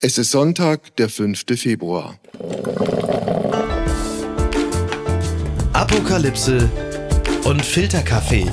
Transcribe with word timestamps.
Es 0.00 0.16
ist 0.16 0.30
Sonntag, 0.30 0.94
der 0.94 1.08
5. 1.08 1.44
Februar. 1.56 2.20
Apokalypse 5.72 6.70
und 7.42 7.64
Filterkaffee. 7.64 8.46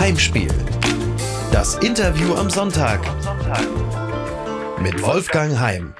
Heimspiel. 0.00 0.48
Das 1.52 1.76
Interview 1.76 2.34
am 2.34 2.50
Sonntag. 2.50 3.00
Mit 4.82 5.00
Wolfgang 5.00 5.56
Heim. 5.60 5.94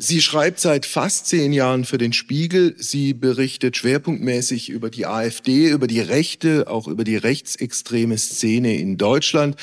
Sie 0.00 0.22
schreibt 0.22 0.60
seit 0.60 0.86
fast 0.86 1.26
zehn 1.26 1.52
Jahren 1.52 1.84
für 1.84 1.98
den 1.98 2.12
Spiegel. 2.12 2.76
Sie 2.78 3.14
berichtet 3.14 3.76
schwerpunktmäßig 3.76 4.70
über 4.70 4.90
die 4.90 5.06
AfD, 5.06 5.70
über 5.70 5.88
die 5.88 6.00
Rechte, 6.00 6.68
auch 6.68 6.86
über 6.86 7.02
die 7.02 7.16
rechtsextreme 7.16 8.16
Szene 8.16 8.78
in 8.78 8.96
Deutschland. 8.96 9.56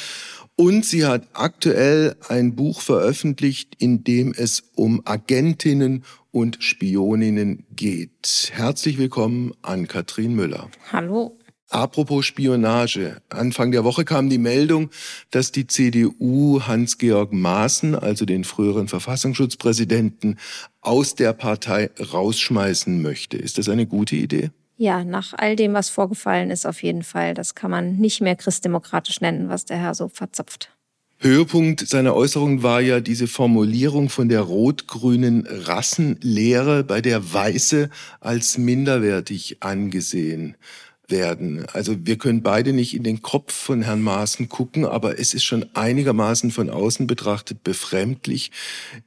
Und 0.57 0.85
sie 0.85 1.05
hat 1.05 1.27
aktuell 1.33 2.15
ein 2.29 2.55
Buch 2.55 2.79
veröffentlicht, 2.79 3.75
in 3.77 4.05
dem 4.05 4.33
es 4.33 4.63
um 4.75 5.02
Agentinnen 5.03 6.05
und 6.31 6.63
Spioninnen 6.63 7.66
geht. 7.75 8.52
Herzlich 8.53 8.97
willkommen 8.97 9.52
an 9.61 9.89
Katrin 9.89 10.33
Müller. 10.33 10.70
Hallo. 10.94 11.38
Apropos 11.70 12.25
Spionage. 12.25 13.21
Anfang 13.27 13.73
der 13.73 13.83
Woche 13.83 14.05
kam 14.05 14.30
die 14.30 14.38
Meldung, 14.38 14.91
dass 15.30 15.52
die 15.52 15.67
CDU 15.67 16.61
Hans-Georg 16.61 17.33
Maaßen, 17.33 17.94
also 17.94 18.23
den 18.23 18.45
früheren 18.45 18.88
Verfassungsschutzpräsidenten, 18.88 20.39
aus 20.80 21.16
der 21.16 21.33
Partei 21.33 21.89
rausschmeißen 21.99 23.02
möchte. 23.02 23.35
Ist 23.35 23.58
das 23.58 23.67
eine 23.67 23.88
gute 23.88 24.16
Idee? 24.16 24.52
Ja, 24.77 25.03
nach 25.03 25.34
all 25.38 25.55
dem, 25.55 25.73
was 25.73 25.89
vorgefallen 25.89 26.52
ist, 26.52 26.65
auf 26.65 26.83
jeden 26.83 27.03
Fall. 27.03 27.33
Das 27.33 27.55
kann 27.55 27.71
man 27.71 27.95
nicht 27.95 28.21
mehr 28.21 28.35
christdemokratisch 28.35 29.21
nennen, 29.21 29.47
was 29.49 29.66
der 29.66 29.77
Herr 29.77 29.95
so 29.95 30.09
verzapft. 30.09 30.71
Höhepunkt 31.20 31.88
seiner 31.88 32.13
Äußerung 32.13 32.61
war 32.61 32.81
ja 32.81 32.99
diese 32.99 33.27
Formulierung 33.27 34.09
von 34.09 34.27
der 34.27 34.41
rot-grünen 34.41 35.47
Rassenlehre, 35.47 36.83
bei 36.83 37.00
der 37.00 37.33
Weiße 37.33 37.89
als 38.19 38.58
minderwertig 38.58 39.58
angesehen 39.61 40.58
werden. 41.11 41.66
Also 41.73 41.95
wir 42.06 42.17
können 42.17 42.42
beide 42.42 42.73
nicht 42.73 42.95
in 42.95 43.03
den 43.03 43.22
Kopf 43.22 43.53
von 43.53 43.81
Herrn 43.81 44.02
Maaßen 44.02 44.50
gucken, 44.50 44.86
aber 44.86 45.20
es 45.20 45.34
ist 45.34 45.44
schon 45.44 45.66
einigermaßen 45.73 46.52
von 46.52 46.70
außen 46.70 47.08
betrachtet 47.08 47.64
befremdlich, 47.64 48.52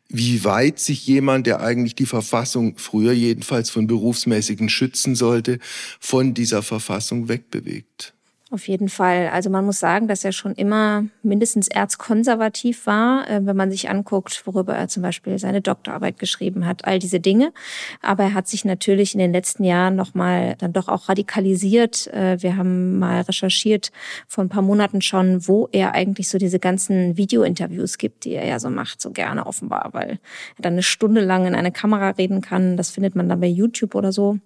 wie 0.08 0.44
weit 0.44 0.78
sich 0.78 1.06
jemand, 1.06 1.46
der 1.46 1.60
eigentlich 1.60 1.94
die 1.94 2.06
Verfassung 2.06 2.78
früher 2.78 3.12
jedenfalls 3.12 3.70
von 3.70 3.86
berufsmäßigen 3.86 4.68
schützen 4.68 5.14
sollte, 5.14 5.58
von 6.00 6.34
dieser 6.34 6.62
Verfassung 6.62 7.28
wegbewegt. 7.28 8.14
Auf 8.50 8.66
jeden 8.66 8.88
Fall. 8.88 9.28
Also 9.28 9.50
man 9.50 9.66
muss 9.66 9.78
sagen, 9.78 10.08
dass 10.08 10.24
er 10.24 10.32
schon 10.32 10.54
immer 10.54 11.04
mindestens 11.22 11.68
erzkonservativ 11.68 12.86
war, 12.86 13.28
äh, 13.28 13.44
wenn 13.44 13.56
man 13.56 13.70
sich 13.70 13.90
anguckt, 13.90 14.42
worüber 14.46 14.74
er 14.74 14.88
zum 14.88 15.02
Beispiel 15.02 15.38
seine 15.38 15.60
Doktorarbeit 15.60 16.18
geschrieben 16.18 16.64
hat, 16.64 16.86
all 16.86 16.98
diese 16.98 17.20
Dinge. 17.20 17.52
Aber 18.00 18.22
er 18.22 18.34
hat 18.34 18.48
sich 18.48 18.64
natürlich 18.64 19.12
in 19.12 19.18
den 19.18 19.32
letzten 19.32 19.64
Jahren 19.64 19.96
nochmal 19.96 20.54
dann 20.58 20.72
doch 20.72 20.88
auch 20.88 21.10
radikalisiert. 21.10 22.06
Äh, 22.06 22.38
wir 22.40 22.56
haben 22.56 22.98
mal 22.98 23.20
recherchiert 23.20 23.90
vor 24.26 24.44
ein 24.44 24.48
paar 24.48 24.62
Monaten 24.62 25.02
schon, 25.02 25.46
wo 25.46 25.68
er 25.72 25.92
eigentlich 25.92 26.30
so 26.30 26.38
diese 26.38 26.58
ganzen 26.58 27.18
Videointerviews 27.18 27.98
gibt, 27.98 28.24
die 28.24 28.32
er 28.32 28.46
ja 28.46 28.58
so 28.58 28.70
macht, 28.70 29.02
so 29.02 29.10
gerne 29.10 29.46
offenbar, 29.46 29.90
weil 29.92 30.12
er 30.56 30.62
dann 30.62 30.72
eine 30.72 30.82
Stunde 30.82 31.20
lang 31.20 31.44
in 31.44 31.54
eine 31.54 31.70
Kamera 31.70 32.10
reden 32.10 32.40
kann. 32.40 32.78
Das 32.78 32.88
findet 32.88 33.14
man 33.14 33.28
dann 33.28 33.40
bei 33.40 33.46
YouTube 33.46 33.94
oder 33.94 34.10
so 34.10 34.38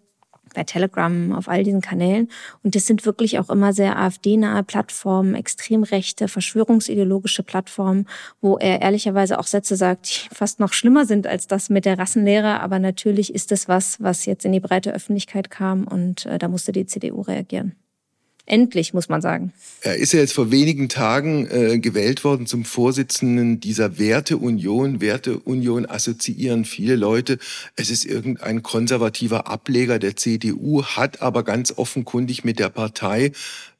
bei 0.54 0.64
Telegram, 0.64 1.32
auf 1.32 1.48
all 1.48 1.64
diesen 1.64 1.80
Kanälen. 1.80 2.28
Und 2.62 2.74
das 2.74 2.86
sind 2.86 3.04
wirklich 3.06 3.38
auch 3.38 3.50
immer 3.50 3.72
sehr 3.72 3.98
AfD-nahe 3.98 4.62
Plattformen, 4.62 5.34
extrem 5.34 5.82
rechte, 5.82 6.28
verschwörungsideologische 6.28 7.42
Plattformen, 7.42 8.06
wo 8.40 8.58
er 8.58 8.82
ehrlicherweise 8.82 9.38
auch 9.38 9.46
Sätze 9.46 9.76
sagt, 9.76 10.08
die 10.08 10.28
fast 10.34 10.60
noch 10.60 10.72
schlimmer 10.72 11.06
sind 11.06 11.26
als 11.26 11.46
das 11.46 11.70
mit 11.70 11.84
der 11.84 11.98
Rassenlehre. 11.98 12.60
Aber 12.60 12.78
natürlich 12.78 13.34
ist 13.34 13.50
das 13.50 13.68
was, 13.68 14.00
was 14.00 14.26
jetzt 14.26 14.44
in 14.44 14.52
die 14.52 14.60
breite 14.60 14.92
Öffentlichkeit 14.92 15.50
kam 15.50 15.86
und 15.86 16.26
äh, 16.26 16.38
da 16.38 16.48
musste 16.48 16.72
die 16.72 16.86
CDU 16.86 17.22
reagieren. 17.22 17.76
Endlich, 18.44 18.92
muss 18.92 19.08
man 19.08 19.22
sagen. 19.22 19.52
Er 19.82 19.96
ist 19.96 20.12
ja 20.12 20.18
jetzt 20.18 20.32
vor 20.32 20.50
wenigen 20.50 20.88
Tagen 20.88 21.46
äh, 21.48 21.78
gewählt 21.78 22.24
worden 22.24 22.46
zum 22.46 22.64
Vorsitzenden 22.64 23.60
dieser 23.60 23.98
Werteunion. 23.98 25.00
Werteunion 25.00 25.86
assoziieren 25.86 26.64
viele 26.64 26.96
Leute. 26.96 27.38
Es 27.76 27.88
ist 27.88 28.04
irgendein 28.04 28.64
konservativer 28.64 29.46
Ableger 29.46 30.00
der 30.00 30.16
CDU, 30.16 30.82
hat 30.82 31.22
aber 31.22 31.44
ganz 31.44 31.72
offenkundig 31.76 32.42
mit 32.42 32.58
der 32.58 32.68
Partei 32.68 33.30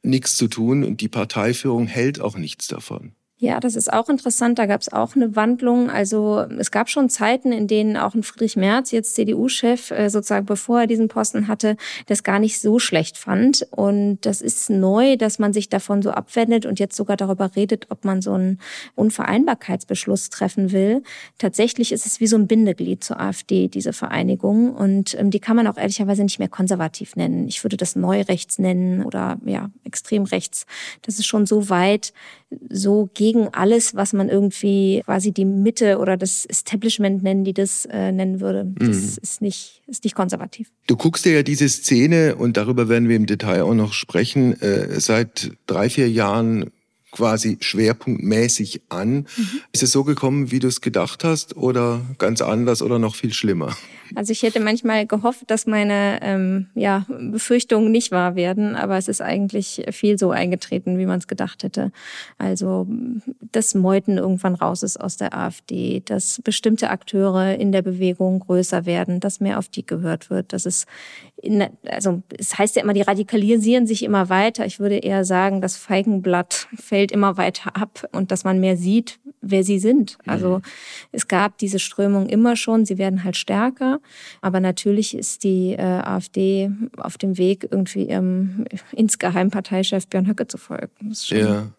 nichts 0.01 0.37
zu 0.37 0.47
tun 0.47 0.85
und 0.85 1.01
die 1.01 1.09
Parteiführung 1.09 1.87
hält 1.87 2.21
auch 2.21 2.37
nichts 2.37 2.67
davon. 2.67 3.11
Ja, 3.43 3.59
das 3.59 3.75
ist 3.75 3.91
auch 3.91 4.07
interessant. 4.07 4.57
Da 4.57 4.67
gab 4.67 4.79
es 4.79 4.93
auch 4.93 5.17
eine 5.17 5.35
Wandlung. 5.35 5.89
Also 5.89 6.45
es 6.59 6.71
gab 6.71 6.89
schon 6.89 7.09
Zeiten, 7.09 7.51
in 7.51 7.67
denen 7.67 7.97
auch 7.97 8.15
ein 8.15 8.23
Friedrich 8.23 8.55
Merz, 8.55 8.91
jetzt 8.91 9.15
CDU-Chef, 9.15 9.91
äh, 9.91 10.09
sozusagen 10.09 10.45
bevor 10.45 10.79
er 10.79 10.87
diesen 10.87 11.09
Posten 11.09 11.49
hatte, 11.49 11.75
das 12.05 12.23
gar 12.23 12.39
nicht 12.39 12.61
so 12.61 12.79
schlecht 12.79 13.17
fand. 13.17 13.67
Und 13.71 14.19
das 14.21 14.41
ist 14.41 14.69
neu, 14.69 15.17
dass 15.17 15.39
man 15.39 15.51
sich 15.51 15.67
davon 15.67 16.01
so 16.01 16.11
abwendet 16.11 16.65
und 16.65 16.79
jetzt 16.79 16.95
sogar 16.95 17.17
darüber 17.17 17.53
redet, 17.53 17.87
ob 17.89 18.05
man 18.05 18.21
so 18.21 18.31
einen 18.31 18.59
Unvereinbarkeitsbeschluss 18.95 20.29
treffen 20.29 20.71
will. 20.71 21.03
Tatsächlich 21.37 21.91
ist 21.91 22.05
es 22.05 22.21
wie 22.21 22.27
so 22.27 22.37
ein 22.37 22.47
Bindeglied 22.47 23.03
zur 23.03 23.19
AfD, 23.19 23.67
diese 23.67 23.91
Vereinigung. 23.91 24.73
Und 24.73 25.19
ähm, 25.19 25.31
die 25.31 25.41
kann 25.41 25.57
man 25.57 25.67
auch 25.67 25.75
ehrlicherweise 25.75 26.23
nicht 26.23 26.39
mehr 26.39 26.47
konservativ 26.47 27.17
nennen. 27.17 27.49
Ich 27.49 27.61
würde 27.65 27.75
das 27.75 27.97
Neurechts 27.97 28.57
nennen 28.57 29.03
oder 29.03 29.37
ja, 29.43 29.69
extrem 29.83 30.23
rechts. 30.23 30.65
Das 31.01 31.19
ist 31.19 31.25
schon 31.25 31.45
so 31.45 31.67
weit, 31.67 32.13
so 32.69 33.09
gegen 33.13 33.47
alles, 33.49 33.95
was 33.95 34.13
man 34.13 34.29
irgendwie 34.29 35.01
quasi 35.05 35.31
die 35.31 35.45
Mitte 35.45 35.97
oder 35.99 36.17
das 36.17 36.45
Establishment 36.45 37.23
nennen, 37.23 37.43
die 37.43 37.53
das 37.53 37.85
äh, 37.85 38.11
nennen 38.11 38.39
würde. 38.39 38.65
Das 38.75 38.87
mhm. 38.87 39.17
ist, 39.21 39.41
nicht, 39.41 39.81
ist 39.87 40.03
nicht 40.03 40.15
konservativ. 40.15 40.71
Du 40.87 40.97
guckst 40.97 41.25
dir 41.25 41.33
ja 41.33 41.43
diese 41.43 41.69
Szene, 41.69 42.35
und 42.35 42.57
darüber 42.57 42.89
werden 42.89 43.09
wir 43.09 43.15
im 43.15 43.25
Detail 43.25 43.63
auch 43.63 43.73
noch 43.73 43.93
sprechen, 43.93 44.59
äh, 44.61 44.99
seit 44.99 45.51
drei, 45.67 45.89
vier 45.89 46.09
Jahren 46.09 46.71
quasi 47.13 47.57
schwerpunktmäßig 47.61 48.81
an. 48.89 49.27
Mhm. 49.37 49.61
Ist 49.71 49.83
es 49.83 49.91
so 49.91 50.03
gekommen, 50.03 50.51
wie 50.51 50.59
du 50.59 50.67
es 50.67 50.81
gedacht 50.81 51.23
hast 51.23 51.55
oder 51.55 52.01
ganz 52.17 52.41
anders 52.41 52.81
oder 52.81 52.99
noch 52.99 53.15
viel 53.15 53.33
schlimmer? 53.33 53.75
Also 54.15 54.31
ich 54.31 54.43
hätte 54.43 54.59
manchmal 54.59 55.07
gehofft, 55.07 55.49
dass 55.49 55.65
meine 55.65 56.19
ähm, 56.21 56.67
ja, 56.75 57.05
Befürchtungen 57.07 57.91
nicht 57.91 58.11
wahr 58.11 58.35
werden, 58.35 58.75
aber 58.75 58.97
es 58.97 59.07
ist 59.07 59.21
eigentlich 59.21 59.85
viel 59.91 60.17
so 60.17 60.31
eingetreten, 60.31 60.97
wie 60.97 61.05
man 61.05 61.19
es 61.19 61.27
gedacht 61.27 61.63
hätte. 61.63 61.91
Also 62.37 62.87
dass 63.51 63.75
Meuten 63.75 64.17
irgendwann 64.17 64.55
raus 64.55 64.83
ist 64.83 64.99
aus 64.99 65.17
der 65.17 65.37
AfD, 65.37 66.01
dass 66.05 66.41
bestimmte 66.43 66.89
Akteure 66.89 67.55
in 67.55 67.71
der 67.71 67.81
Bewegung 67.81 68.39
größer 68.39 68.85
werden, 68.85 69.19
dass 69.19 69.39
mehr 69.39 69.57
auf 69.57 69.69
die 69.69 69.85
gehört 69.85 70.29
wird, 70.29 70.53
dass 70.53 70.65
es 70.65 70.85
in, 71.41 71.67
also 71.85 72.23
es 72.37 72.57
heißt 72.57 72.75
ja 72.77 72.83
immer, 72.83 72.93
die 72.93 73.01
radikalisieren 73.01 73.85
sich 73.85 74.03
immer 74.03 74.29
weiter. 74.29 74.65
Ich 74.65 74.79
würde 74.79 74.97
eher 74.97 75.25
sagen, 75.25 75.59
das 75.59 75.75
Feigenblatt 75.75 76.67
fällt 76.75 77.02
immer 77.11 77.37
weiter 77.37 77.75
ab 77.75 78.07
und 78.11 78.31
dass 78.31 78.43
man 78.43 78.59
mehr 78.59 78.77
sieht, 78.77 79.19
wer 79.41 79.63
sie 79.63 79.79
sind. 79.79 80.17
Also 80.25 80.57
mhm. 80.57 80.61
es 81.11 81.27
gab 81.27 81.57
diese 81.57 81.79
Strömung 81.79 82.27
immer 82.27 82.55
schon, 82.55 82.85
sie 82.85 82.97
werden 82.97 83.23
halt 83.23 83.37
stärker. 83.37 83.99
Aber 84.41 84.59
natürlich 84.59 85.15
ist 85.15 85.43
die 85.43 85.73
äh, 85.73 85.81
AfD 85.81 86.71
auf 86.97 87.17
dem 87.17 87.37
Weg, 87.37 87.67
irgendwie 87.69 88.09
ihrem 88.09 88.65
insgeheim 88.91 89.49
Parteichef 89.49 90.07
Björn 90.07 90.27
Höcke 90.27 90.47
zu 90.47 90.57
folgen. 90.57 91.13
ja. 91.27 91.71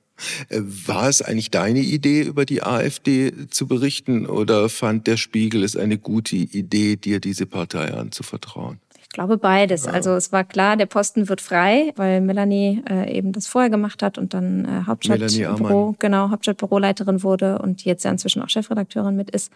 Äh, 0.49 0.61
war 0.61 1.09
es 1.09 1.23
eigentlich 1.23 1.51
deine 1.51 1.81
Idee, 1.81 2.23
über 2.23 2.45
die 2.45 2.62
AfD 2.62 3.33
zu 3.49 3.67
berichten 3.67 4.27
oder 4.27 4.69
fand 4.69 5.06
der 5.06 5.17
Spiegel 5.17 5.65
es 5.65 5.77
eine 5.77 5.99
gute 5.99 6.37
Idee, 6.37 6.97
dir 6.97 7.21
diese 7.21 7.47
Partei 7.47 7.93
anzuvertrauen? 7.93 8.79
Glaube 9.15 9.39
beides. 9.39 9.87
Also 9.87 10.11
es 10.15 10.33
war 10.33 10.45
klar, 10.45 10.77
der 10.77 10.87
Posten 10.87 11.29
wird 11.29 11.41
frei, 11.41 11.93
weil 11.97 12.21
Melanie 12.21 12.83
äh, 12.91 13.17
eben 13.17 13.33
das 13.33 13.47
vorher 13.47 13.71
gemacht 13.71 14.03
hat 14.03 14.19
und 14.19 14.35
dann 14.35 14.65
äh, 14.67 14.87
Hauptstadtbüro, 14.87 15.95
genau, 15.99 16.31
Hauptstadtbüroleiterin 16.31 17.23
wurde 17.23 17.59
und 17.61 17.85
jetzt 17.85 18.05
ja 18.05 18.11
inzwischen 18.11 18.43
auch 18.43 18.51
Chefredakteurin 18.51 19.17
mit 19.17 19.31
ist. 19.31 19.53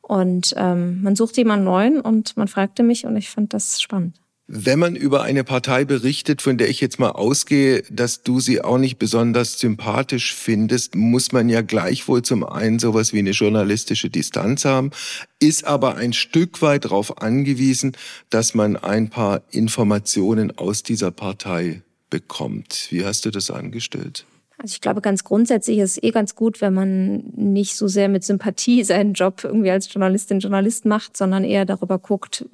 Und 0.00 0.54
ähm, 0.56 1.02
man 1.02 1.16
sucht 1.16 1.36
jemanden 1.36 1.64
neuen 1.64 2.00
und 2.00 2.36
man 2.36 2.48
fragte 2.48 2.82
mich 2.82 3.04
und 3.04 3.16
ich 3.16 3.28
fand 3.28 3.52
das 3.52 3.82
spannend. 3.82 4.16
Wenn 4.52 4.80
man 4.80 4.96
über 4.96 5.22
eine 5.22 5.44
Partei 5.44 5.84
berichtet, 5.84 6.42
von 6.42 6.58
der 6.58 6.68
ich 6.68 6.80
jetzt 6.80 6.98
mal 6.98 7.10
ausgehe, 7.10 7.84
dass 7.88 8.24
du 8.24 8.40
sie 8.40 8.60
auch 8.60 8.78
nicht 8.78 8.98
besonders 8.98 9.60
sympathisch 9.60 10.34
findest, 10.34 10.96
muss 10.96 11.30
man 11.30 11.48
ja 11.48 11.62
gleichwohl 11.62 12.22
zum 12.22 12.42
einen 12.42 12.80
sowas 12.80 13.12
wie 13.12 13.20
eine 13.20 13.30
journalistische 13.30 14.10
Distanz 14.10 14.64
haben, 14.64 14.90
ist 15.38 15.64
aber 15.64 15.94
ein 15.98 16.12
Stück 16.12 16.62
weit 16.62 16.86
darauf 16.86 17.22
angewiesen, 17.22 17.92
dass 18.28 18.52
man 18.54 18.76
ein 18.76 19.08
paar 19.08 19.42
Informationen 19.52 20.58
aus 20.58 20.82
dieser 20.82 21.12
Partei 21.12 21.82
bekommt. 22.10 22.88
Wie 22.90 23.04
hast 23.04 23.26
du 23.26 23.30
das 23.30 23.52
angestellt? 23.52 24.26
Also 24.58 24.72
ich 24.72 24.80
glaube, 24.80 25.00
ganz 25.00 25.22
grundsätzlich 25.22 25.78
ist 25.78 25.92
es 25.92 26.02
eh 26.02 26.10
ganz 26.10 26.34
gut, 26.34 26.60
wenn 26.60 26.74
man 26.74 27.18
nicht 27.36 27.76
so 27.76 27.86
sehr 27.86 28.08
mit 28.08 28.24
Sympathie 28.24 28.82
seinen 28.82 29.12
Job 29.14 29.44
irgendwie 29.44 29.70
als 29.70 29.94
Journalistin, 29.94 30.40
Journalist 30.40 30.86
macht, 30.86 31.16
sondern 31.16 31.44
eher 31.44 31.66
darüber 31.66 32.00
guckt, 32.00 32.46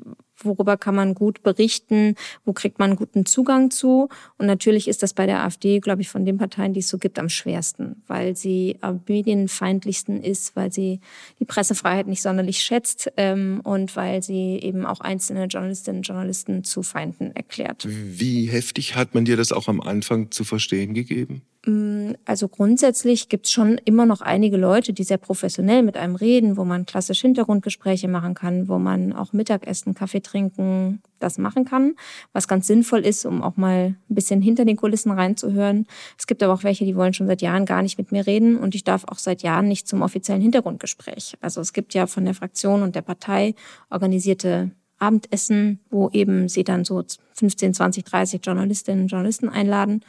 worüber 0.46 0.76
kann 0.76 0.94
man 0.94 1.14
gut 1.14 1.42
berichten, 1.42 2.14
wo 2.44 2.52
kriegt 2.52 2.78
man 2.78 2.96
guten 2.96 3.26
Zugang 3.26 3.70
zu. 3.70 4.08
Und 4.38 4.46
natürlich 4.46 4.88
ist 4.88 5.02
das 5.02 5.14
bei 5.14 5.26
der 5.26 5.44
AfD, 5.44 5.80
glaube 5.80 6.02
ich, 6.02 6.08
von 6.08 6.24
den 6.24 6.38
Parteien, 6.38 6.72
die 6.72 6.80
es 6.80 6.88
so 6.88 6.98
gibt, 6.98 7.18
am 7.18 7.28
schwersten, 7.28 8.02
weil 8.06 8.36
sie 8.36 8.76
am 8.80 9.00
medienfeindlichsten 9.06 10.22
ist, 10.22 10.56
weil 10.56 10.72
sie 10.72 11.00
die 11.38 11.44
Pressefreiheit 11.44 12.06
nicht 12.06 12.22
sonderlich 12.22 12.58
schätzt 12.58 13.12
ähm, 13.16 13.60
und 13.64 13.94
weil 13.96 14.22
sie 14.22 14.58
eben 14.62 14.86
auch 14.86 15.00
einzelne 15.00 15.46
Journalistinnen 15.46 15.98
und 15.98 16.06
Journalisten 16.06 16.64
zu 16.64 16.82
Feinden 16.82 17.34
erklärt. 17.34 17.86
Wie 17.88 18.46
heftig 18.46 18.96
hat 18.96 19.14
man 19.14 19.24
dir 19.24 19.36
das 19.36 19.52
auch 19.52 19.68
am 19.68 19.80
Anfang 19.80 20.30
zu 20.30 20.44
verstehen 20.44 20.94
gegeben? 20.94 21.42
Mm, 21.66 22.12
also 22.24 22.48
grundsätzlich 22.48 23.28
gibt 23.28 23.46
es 23.46 23.52
schon 23.52 23.78
immer 23.84 24.06
noch 24.06 24.20
einige 24.20 24.56
Leute, 24.56 24.92
die 24.92 25.02
sehr 25.02 25.18
professionell 25.18 25.82
mit 25.82 25.96
einem 25.96 26.14
reden, 26.14 26.56
wo 26.56 26.64
man 26.64 26.86
klassisch 26.86 27.20
Hintergrundgespräche 27.20 28.08
machen 28.08 28.34
kann, 28.34 28.68
wo 28.68 28.78
man 28.78 29.12
auch 29.12 29.32
Mittagessen, 29.32 29.94
Kaffee 29.94 30.20
trinken, 30.36 31.02
das 31.18 31.38
machen 31.38 31.64
kann, 31.64 31.94
was 32.34 32.46
ganz 32.46 32.66
sinnvoll 32.66 33.00
ist, 33.00 33.24
um 33.24 33.42
auch 33.42 33.56
mal 33.56 33.96
ein 34.10 34.14
bisschen 34.14 34.42
hinter 34.42 34.66
den 34.66 34.76
Kulissen 34.76 35.10
reinzuhören. 35.10 35.86
Es 36.18 36.26
gibt 36.26 36.42
aber 36.42 36.52
auch 36.52 36.62
welche, 36.62 36.84
die 36.84 36.94
wollen 36.94 37.14
schon 37.14 37.26
seit 37.26 37.40
Jahren 37.40 37.64
gar 37.64 37.80
nicht 37.80 37.96
mit 37.96 38.12
mir 38.12 38.26
reden 38.26 38.58
und 38.58 38.74
ich 38.74 38.84
darf 38.84 39.04
auch 39.08 39.18
seit 39.18 39.42
Jahren 39.42 39.66
nicht 39.66 39.88
zum 39.88 40.02
offiziellen 40.02 40.42
Hintergrundgespräch. 40.42 41.38
Also 41.40 41.62
es 41.62 41.72
gibt 41.72 41.94
ja 41.94 42.06
von 42.06 42.26
der 42.26 42.34
Fraktion 42.34 42.82
und 42.82 42.94
der 42.94 43.02
Partei 43.02 43.54
organisierte 43.88 44.72
Abendessen, 44.98 45.80
wo 45.90 46.10
eben 46.10 46.48
sie 46.48 46.64
dann 46.64 46.84
so 46.84 47.02
15, 47.32 47.72
20, 47.72 48.04
30 48.04 48.40
Journalistinnen 48.44 49.04
und 49.04 49.08
Journalisten 49.08 49.48
einladen 49.48 50.02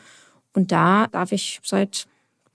und 0.53 0.73
da 0.73 1.07
darf 1.07 1.31
ich 1.31 1.61
seit 1.63 2.05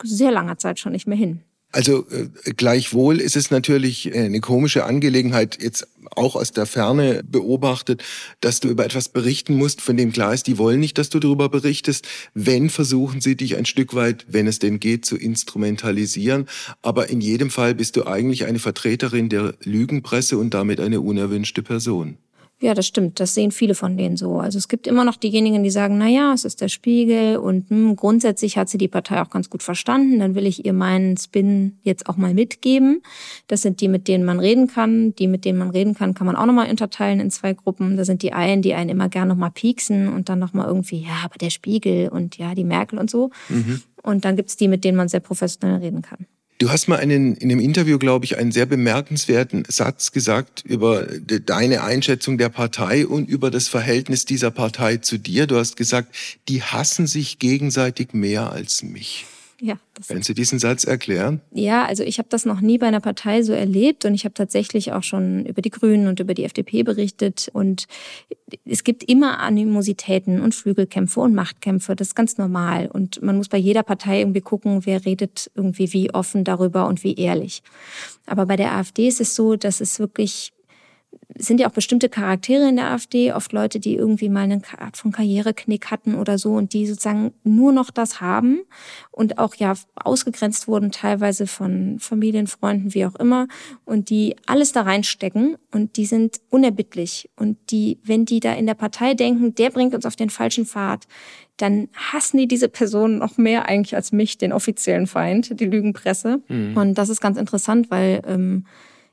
sehr 0.03 0.31
langer 0.31 0.59
Zeit 0.59 0.79
schon 0.79 0.93
nicht 0.93 1.07
mehr 1.07 1.17
hin. 1.17 1.41
Also 1.73 2.07
äh, 2.11 2.53
gleichwohl 2.55 3.21
ist 3.21 3.35
es 3.35 3.51
natürlich 3.51 4.15
eine 4.15 4.41
komische 4.41 4.85
Angelegenheit, 4.85 5.59
jetzt 5.63 5.89
auch 6.15 6.37
aus 6.37 6.53
der 6.53 6.67
Ferne 6.67 7.23
beobachtet, 7.25 8.03
dass 8.41 8.61
du 8.61 8.69
über 8.69 8.85
etwas 8.85 9.09
berichten 9.09 9.57
musst, 9.57 9.81
von 9.81 9.97
dem 9.97 10.13
klar 10.13 10.35
ist, 10.35 10.47
die 10.47 10.59
wollen 10.59 10.81
nicht, 10.81 10.99
dass 10.99 11.09
du 11.09 11.19
darüber 11.19 11.49
berichtest. 11.49 12.07
Wenn, 12.35 12.69
versuchen 12.69 13.23
sie 13.23 13.37
dich 13.37 13.57
ein 13.57 13.65
Stück 13.65 13.95
weit, 13.95 14.27
wenn 14.29 14.47
es 14.47 14.59
denn 14.59 14.81
geht, 14.81 15.07
zu 15.07 15.17
instrumentalisieren. 15.17 16.47
Aber 16.83 17.09
in 17.09 17.23
jedem 17.23 17.51
Fall 17.51 17.75
bist 17.75 17.97
du 17.97 18.07
eigentlich 18.07 18.45
eine 18.45 18.59
Vertreterin 18.59 19.31
der 19.31 19.55
Lügenpresse 19.65 20.37
und 20.37 20.53
damit 20.53 20.79
eine 20.79 21.01
unerwünschte 21.01 21.63
Person. 21.63 22.19
Ja, 22.63 22.75
das 22.75 22.87
stimmt. 22.87 23.19
Das 23.19 23.35
sehen 23.35 23.51
viele 23.51 23.75
von 23.75 23.97
denen 23.97 24.17
so. 24.17 24.39
Also 24.39 24.57
es 24.57 24.69
gibt 24.69 24.87
immer 24.87 25.05
noch 25.05 25.17
diejenigen, 25.17 25.65
die 25.65 25.71
sagen, 25.71 25.99
na 25.99 26.07
ja, 26.07 26.33
es 26.33 26.45
ist 26.45 26.61
der 26.61 26.69
Spiegel 26.69 27.37
und 27.39 27.69
hm, 27.71 27.97
grundsätzlich 27.97 28.57
hat 28.57 28.69
sie 28.69 28.79
die 28.79 28.87
Partei 28.87 29.21
auch 29.21 29.31
ganz 29.31 29.51
gut 29.51 29.65
verstanden. 29.65 30.21
Dann 30.21 30.37
will 30.37 30.47
ich 30.47 30.65
ihr 30.65 30.73
meinen 30.73 31.17
Spin 31.17 31.79
jetzt 31.83 32.09
auch 32.09 32.17
mal 32.17 32.35
mitgeben. 32.35 33.03
Das 33.49 33.63
sind 33.63 33.81
die, 33.81 33.89
mit 33.89 34.07
denen 34.07 34.25
man 34.25 34.39
reden 34.39 34.69
kann. 34.69 35.13
Die, 35.17 35.27
mit 35.27 35.45
denen 35.45 35.59
man 35.59 35.71
reden 35.71 35.95
kann, 35.95 36.15
kann 36.15 36.25
man 36.25 36.37
auch 36.37 36.47
nochmal 36.47 36.71
unterteilen 36.71 37.19
in 37.19 37.33
zwei 37.33 37.53
Gruppen. 37.53 37.97
Da 37.97 38.05
sind 38.05 38.23
die 38.23 38.33
einen, 38.33 38.63
die 38.63 38.75
einen 38.75 38.91
immer 38.91 39.09
gern 39.09 39.27
nochmal 39.27 39.51
pieksen 39.51 40.09
und 40.13 40.29
dann 40.29 40.39
nochmal 40.39 40.69
irgendwie, 40.69 41.03
ja, 41.03 41.23
aber 41.25 41.39
der 41.39 41.51
Spiegel 41.51 42.11
und 42.11 42.39
ja, 42.39 42.55
die 42.55 42.63
Merkel 42.63 43.01
und 43.01 43.11
so. 43.11 43.31
Mhm. 43.49 43.83
Und 44.05 44.25
dann 44.25 44.37
gibt's 44.37 44.57
die, 44.57 44.69
mit 44.69 44.85
denen 44.85 44.97
man 44.97 45.09
sehr 45.09 45.19
professionell 45.19 45.81
reden 45.81 46.03
kann. 46.03 46.27
Du 46.63 46.71
hast 46.71 46.87
mal 46.87 47.01
einen, 47.01 47.35
in 47.35 47.51
einem 47.51 47.59
Interview, 47.59 47.99
glaube 47.99 48.25
ich, 48.25 48.39
einen 48.39 48.53
sehr 48.53 48.67
bemerkenswerten 48.67 49.65
Satz 49.67 50.13
gesagt 50.13 50.63
über 50.65 51.03
deine 51.03 51.83
Einschätzung 51.83 52.39
der 52.39 52.51
Partei 52.51 53.05
und 53.05 53.29
über 53.29 53.51
das 53.51 53.67
Verhältnis 53.67 54.27
dieser 54.27 54.53
Partei 54.53 54.99
zu 54.99 55.19
dir. 55.19 55.49
Du 55.49 55.57
hast 55.57 55.77
gesagt, 55.77 56.15
die 56.49 56.63
hassen 56.63 57.09
sich 57.09 57.41
gegenseitig 57.41 58.13
mehr 58.13 58.53
als 58.53 58.85
mich. 58.85 59.27
Ja. 59.65 59.77
Können 60.09 60.23
Sie 60.23 60.35
diesen 60.35 60.59
Satz 60.59 60.83
erklären? 60.83 61.41
Ja, 61.53 61.85
also 61.85 62.03
ich 62.03 62.19
habe 62.19 62.29
das 62.29 62.45
noch 62.45 62.61
nie 62.61 62.79
bei 62.79 62.89
einer 62.89 62.99
Partei 62.99 63.43
so 63.43 63.53
erlebt 63.53 64.05
und 64.05 64.13
ich 64.13 64.25
habe 64.25 64.35
tatsächlich 64.35 64.91
auch 64.91 65.05
schon 65.05 65.47
über 65.47 65.63
die 65.63 65.71
Grünen 65.71 66.09
und 66.09 66.19
über 66.19 66.35
die 66.35 66.43
FDP 66.43 66.83
berichtet 66.83 67.49
und 67.53 67.87
es 68.65 68.83
gibt 68.83 69.05
immer 69.05 69.39
Animositäten 69.39 70.41
und 70.41 70.57
Flügelkämpfe 70.57 71.21
und 71.21 71.37
Machtkämpfe, 71.37 71.95
das 71.95 72.09
ist 72.09 72.15
ganz 72.17 72.39
normal 72.39 72.89
und 72.93 73.23
man 73.23 73.37
muss 73.37 73.49
bei 73.49 73.57
jeder 73.57 73.85
Partei 73.85 74.19
irgendwie 74.19 74.41
gucken, 74.41 74.85
wer 74.85 75.05
redet 75.05 75.49
irgendwie 75.55 75.93
wie 75.93 76.13
offen 76.13 76.43
darüber 76.43 76.89
und 76.89 77.05
wie 77.05 77.15
ehrlich. 77.15 77.63
Aber 78.27 78.47
bei 78.47 78.57
der 78.57 78.73
AfD 78.73 79.07
ist 79.07 79.21
es 79.21 79.37
so, 79.37 79.55
dass 79.55 79.81
es 79.81 80.01
wirklich 80.01 80.53
sind 81.37 81.61
ja 81.61 81.69
auch 81.69 81.73
bestimmte 81.73 82.09
Charaktere 82.09 82.69
in 82.69 82.77
der 82.77 82.91
AfD, 82.91 83.33
oft 83.33 83.53
Leute, 83.53 83.81
die 83.81 83.95
irgendwie 83.95 84.29
mal 84.29 84.43
eine 84.43 84.61
Art 84.79 84.97
von 84.97 85.13
Karriereknick 85.13 85.91
hatten 85.91 86.15
oder 86.15 86.39
so 86.39 86.53
und 86.53 86.73
die 86.73 86.87
sozusagen 86.87 87.33
nur 87.43 87.73
noch 87.73 87.91
das 87.91 88.21
haben 88.21 88.63
und 89.11 89.39
auch 89.39 89.55
ja 89.55 89.75
ausgegrenzt 89.95 90.69
wurden, 90.69 90.93
teilweise 90.93 91.47
von 91.47 91.99
Familien, 91.99 92.47
Freunden, 92.47 92.95
wie 92.95 93.07
auch 93.07 93.15
immer, 93.17 93.49
und 93.85 94.11
die 94.11 94.37
alles 94.47 94.73
da 94.73 94.83
reinstecken 94.83 95.57
und 95.73 95.97
die 95.97 96.07
sind 96.07 96.41
unerbittlich. 96.51 97.31
Und 97.37 97.59
die, 97.71 97.99
wenn 98.05 98.25
die 98.25 98.41
da 98.41 98.53
in 98.53 98.67
der 98.67 98.75
Partei 98.75 99.15
denken, 99.15 99.55
der 99.55 99.71
bringt 99.71 99.95
uns 99.95 100.07
auf 100.07 100.17
den 100.17 100.31
falschen 100.31 100.67
Pfad, 100.67 101.07
dann 101.57 101.89
hassen 101.95 102.39
die 102.39 102.49
diese 102.49 102.69
Person 102.69 103.19
noch 103.19 103.39
mehr 103.39 103.67
eigentlich 103.67 103.95
als 103.95 104.13
mich, 104.13 104.39
den 104.39 104.53
offiziellen 104.53 105.07
Feind, 105.07 105.59
die 105.61 105.67
Lügenpresse. 105.67 106.43
Mhm. 106.49 106.77
Und 106.77 106.95
das 106.95 107.09
ist 107.09 107.21
ganz 107.21 107.39
interessant, 107.39 107.91
weil 107.91 108.23
ähm, 108.27 108.65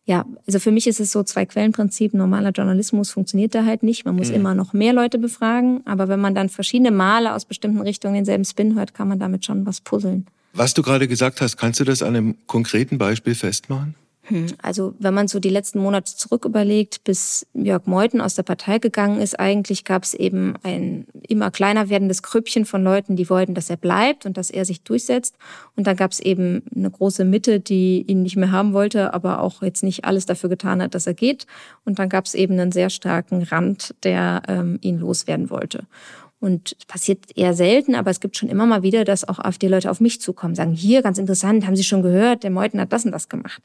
ja, 0.10 0.26
also 0.48 0.58
für 0.58 0.72
mich 0.72 0.88
ist 0.88 1.00
es 1.00 1.12
so 1.12 1.22
zwei 1.22 1.46
Quellenprinzip. 1.46 2.16
Normaler 2.16 2.50
Journalismus 2.50 3.12
funktioniert 3.12 3.54
da 3.54 3.64
halt 3.64 3.84
nicht. 3.84 4.06
Man 4.06 4.16
muss 4.16 4.30
mhm. 4.30 4.38
immer 4.38 4.56
noch 4.56 4.74
mehr 4.74 4.92
Leute 4.92 5.20
befragen. 5.20 5.82
Aber 5.86 6.08
wenn 6.08 6.20
man 6.20 6.34
dann 6.34 6.50
verschiedene 6.50 6.90
Male 6.90 7.36
aus 7.36 7.46
bestimmten 7.46 7.80
Richtungen 7.80 8.16
denselben 8.16 8.44
Spin 8.44 8.74
hört, 8.74 8.96
kann 8.96 9.08
man 9.08 9.20
damit 9.20 9.46
schon 9.46 9.68
was 9.68 9.82
puzzeln. 9.82 10.26
Was 10.54 10.74
du 10.74 10.82
gerade 10.82 11.08
gesagt 11.08 11.42
hast, 11.42 11.58
kannst 11.58 11.80
du 11.80 11.84
das 11.84 12.02
an 12.02 12.16
einem 12.16 12.36
konkreten 12.48 12.98
Beispiel 12.98 13.36
festmachen? 13.36 13.94
Hm, 14.30 14.48
also 14.62 14.94
wenn 15.00 15.14
man 15.14 15.28
so 15.28 15.40
die 15.40 15.50
letzten 15.50 15.80
Monate 15.80 16.16
zurück 16.16 16.46
überlegt, 16.46 17.04
bis 17.04 17.48
Jörg 17.54 17.86
Meuthen 17.86 18.22
aus 18.22 18.36
der 18.36 18.44
Partei 18.44 18.78
gegangen 18.78 19.20
ist, 19.20 19.40
eigentlich 19.40 19.84
gab 19.84 20.04
es 20.04 20.14
eben 20.14 20.54
ein 20.64 21.08
immer 21.28 21.52
kleiner 21.52 21.90
werdendes 21.90 22.22
Krüppchen 22.22 22.66
von 22.66 22.84
Leuten, 22.84 23.16
die 23.16 23.30
wollten, 23.30 23.56
dass 23.56 23.70
er 23.70 23.78
bleibt 23.78 24.26
und 24.26 24.38
dass 24.38 24.52
er 24.52 24.66
sich 24.66 24.84
durchsetzt. 24.84 25.36
Und 25.76 25.88
dann 25.88 25.96
gab 25.96 26.12
es 26.12 26.20
eben 26.20 26.64
eine 26.76 26.92
große 26.92 27.26
Mitte, 27.26 27.60
die 27.60 28.04
ihn 28.08 28.22
nicht 28.22 28.38
mehr 28.38 28.52
haben 28.52 28.74
wollte, 28.74 29.14
aber 29.14 29.42
auch 29.42 29.62
jetzt 29.64 29.84
nicht 29.84 30.06
alles 30.06 30.26
dafür 30.26 30.50
getan 30.50 30.82
hat, 30.82 30.94
dass 30.94 31.08
er 31.08 31.16
geht. 31.16 31.48
Und 31.86 32.00
dann 32.00 32.10
gab 32.10 32.26
es 32.26 32.36
eben 32.36 32.60
einen 32.60 32.72
sehr 32.72 32.90
starken 32.90 33.44
Rand, 33.44 33.96
der 34.04 34.44
ähm, 34.48 34.78
ihn 34.82 35.00
loswerden 35.00 35.50
wollte. 35.50 35.86
Und 36.42 36.78
passiert 36.88 37.38
eher 37.38 37.54
selten, 37.54 37.96
aber 37.96 38.12
es 38.12 38.22
gibt 38.22 38.38
schon 38.38 38.48
immer 38.48 38.66
mal 38.66 38.82
wieder, 38.82 39.04
dass 39.04 39.28
auch 39.28 39.40
AfD-Leute 39.40 39.92
auf 39.92 40.00
mich 40.00 40.22
zukommen, 40.22 40.56
sagen, 40.56 40.72
hier, 40.72 41.02
ganz 41.02 41.18
interessant, 41.18 41.68
haben 41.68 41.76
Sie 41.76 41.84
schon 41.84 42.02
gehört, 42.02 42.44
der 42.44 42.50
Meuthen 42.50 42.80
hat 42.80 42.94
das 42.94 43.04
und 43.04 43.12
das 43.12 43.28
gemacht. 43.28 43.62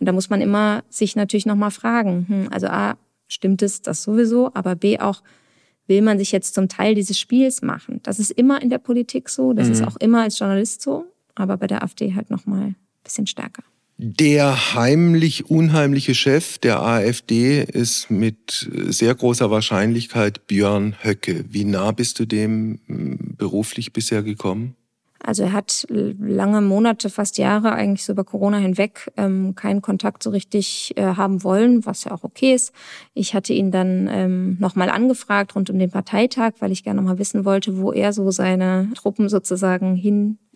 Und 0.00 0.06
da 0.06 0.12
muss 0.12 0.28
man 0.28 0.40
immer 0.40 0.82
sich 0.88 1.14
natürlich 1.14 1.46
nochmal 1.46 1.70
fragen, 1.70 2.26
hm, 2.28 2.48
also 2.50 2.66
A, 2.66 2.96
stimmt 3.28 3.62
es 3.62 3.80
das 3.80 4.02
sowieso, 4.02 4.50
aber 4.54 4.74
B 4.74 4.98
auch, 4.98 5.22
will 5.86 6.02
man 6.02 6.18
sich 6.18 6.32
jetzt 6.32 6.54
zum 6.54 6.68
Teil 6.68 6.96
dieses 6.96 7.18
Spiels 7.18 7.62
machen? 7.62 8.00
Das 8.02 8.18
ist 8.18 8.32
immer 8.32 8.60
in 8.60 8.70
der 8.70 8.78
Politik 8.78 9.28
so, 9.28 9.52
das 9.52 9.68
mhm. 9.68 9.72
ist 9.72 9.82
auch 9.86 9.96
immer 9.96 10.22
als 10.22 10.38
Journalist 10.38 10.82
so, 10.82 11.06
aber 11.34 11.56
bei 11.56 11.68
der 11.68 11.84
AfD 11.84 12.14
halt 12.14 12.30
nochmal 12.30 12.62
ein 12.62 12.76
bisschen 13.04 13.26
stärker. 13.26 13.62
Der 13.98 14.74
heimlich 14.74 15.48
unheimliche 15.48 16.14
Chef 16.14 16.58
der 16.58 16.82
AfD 16.82 17.62
ist 17.62 18.10
mit 18.10 18.68
sehr 18.70 19.14
großer 19.14 19.50
Wahrscheinlichkeit 19.50 20.46
Björn 20.46 20.96
Höcke. 21.02 21.46
Wie 21.48 21.64
nah 21.64 21.92
bist 21.92 22.18
du 22.18 22.26
dem 22.26 22.80
hm, 22.86 23.36
beruflich 23.38 23.94
bisher 23.94 24.22
gekommen? 24.22 24.76
Also 25.26 25.42
er 25.42 25.52
hat 25.52 25.86
lange 25.88 26.60
Monate, 26.60 27.10
fast 27.10 27.38
Jahre 27.38 27.72
eigentlich 27.72 28.04
so 28.04 28.12
über 28.12 28.22
Corona 28.22 28.58
hinweg 28.58 29.10
ähm, 29.16 29.54
keinen 29.56 29.82
Kontakt 29.82 30.22
so 30.22 30.30
richtig 30.30 30.92
äh, 30.96 31.02
haben 31.02 31.42
wollen, 31.42 31.84
was 31.84 32.04
ja 32.04 32.12
auch 32.12 32.22
okay 32.22 32.54
ist. 32.54 32.72
Ich 33.14 33.34
hatte 33.34 33.52
ihn 33.52 33.72
dann 33.72 34.08
ähm, 34.08 34.56
nochmal 34.60 34.88
angefragt 34.88 35.56
rund 35.56 35.68
um 35.68 35.78
den 35.78 35.90
Parteitag, 35.90 36.52
weil 36.60 36.70
ich 36.70 36.84
gerne 36.84 37.00
nochmal 37.00 37.18
wissen 37.18 37.44
wollte, 37.44 37.78
wo 37.78 37.92
er 37.92 38.12
so 38.12 38.30
seine 38.30 38.90
Truppen 38.94 39.28
sozusagen 39.28 39.96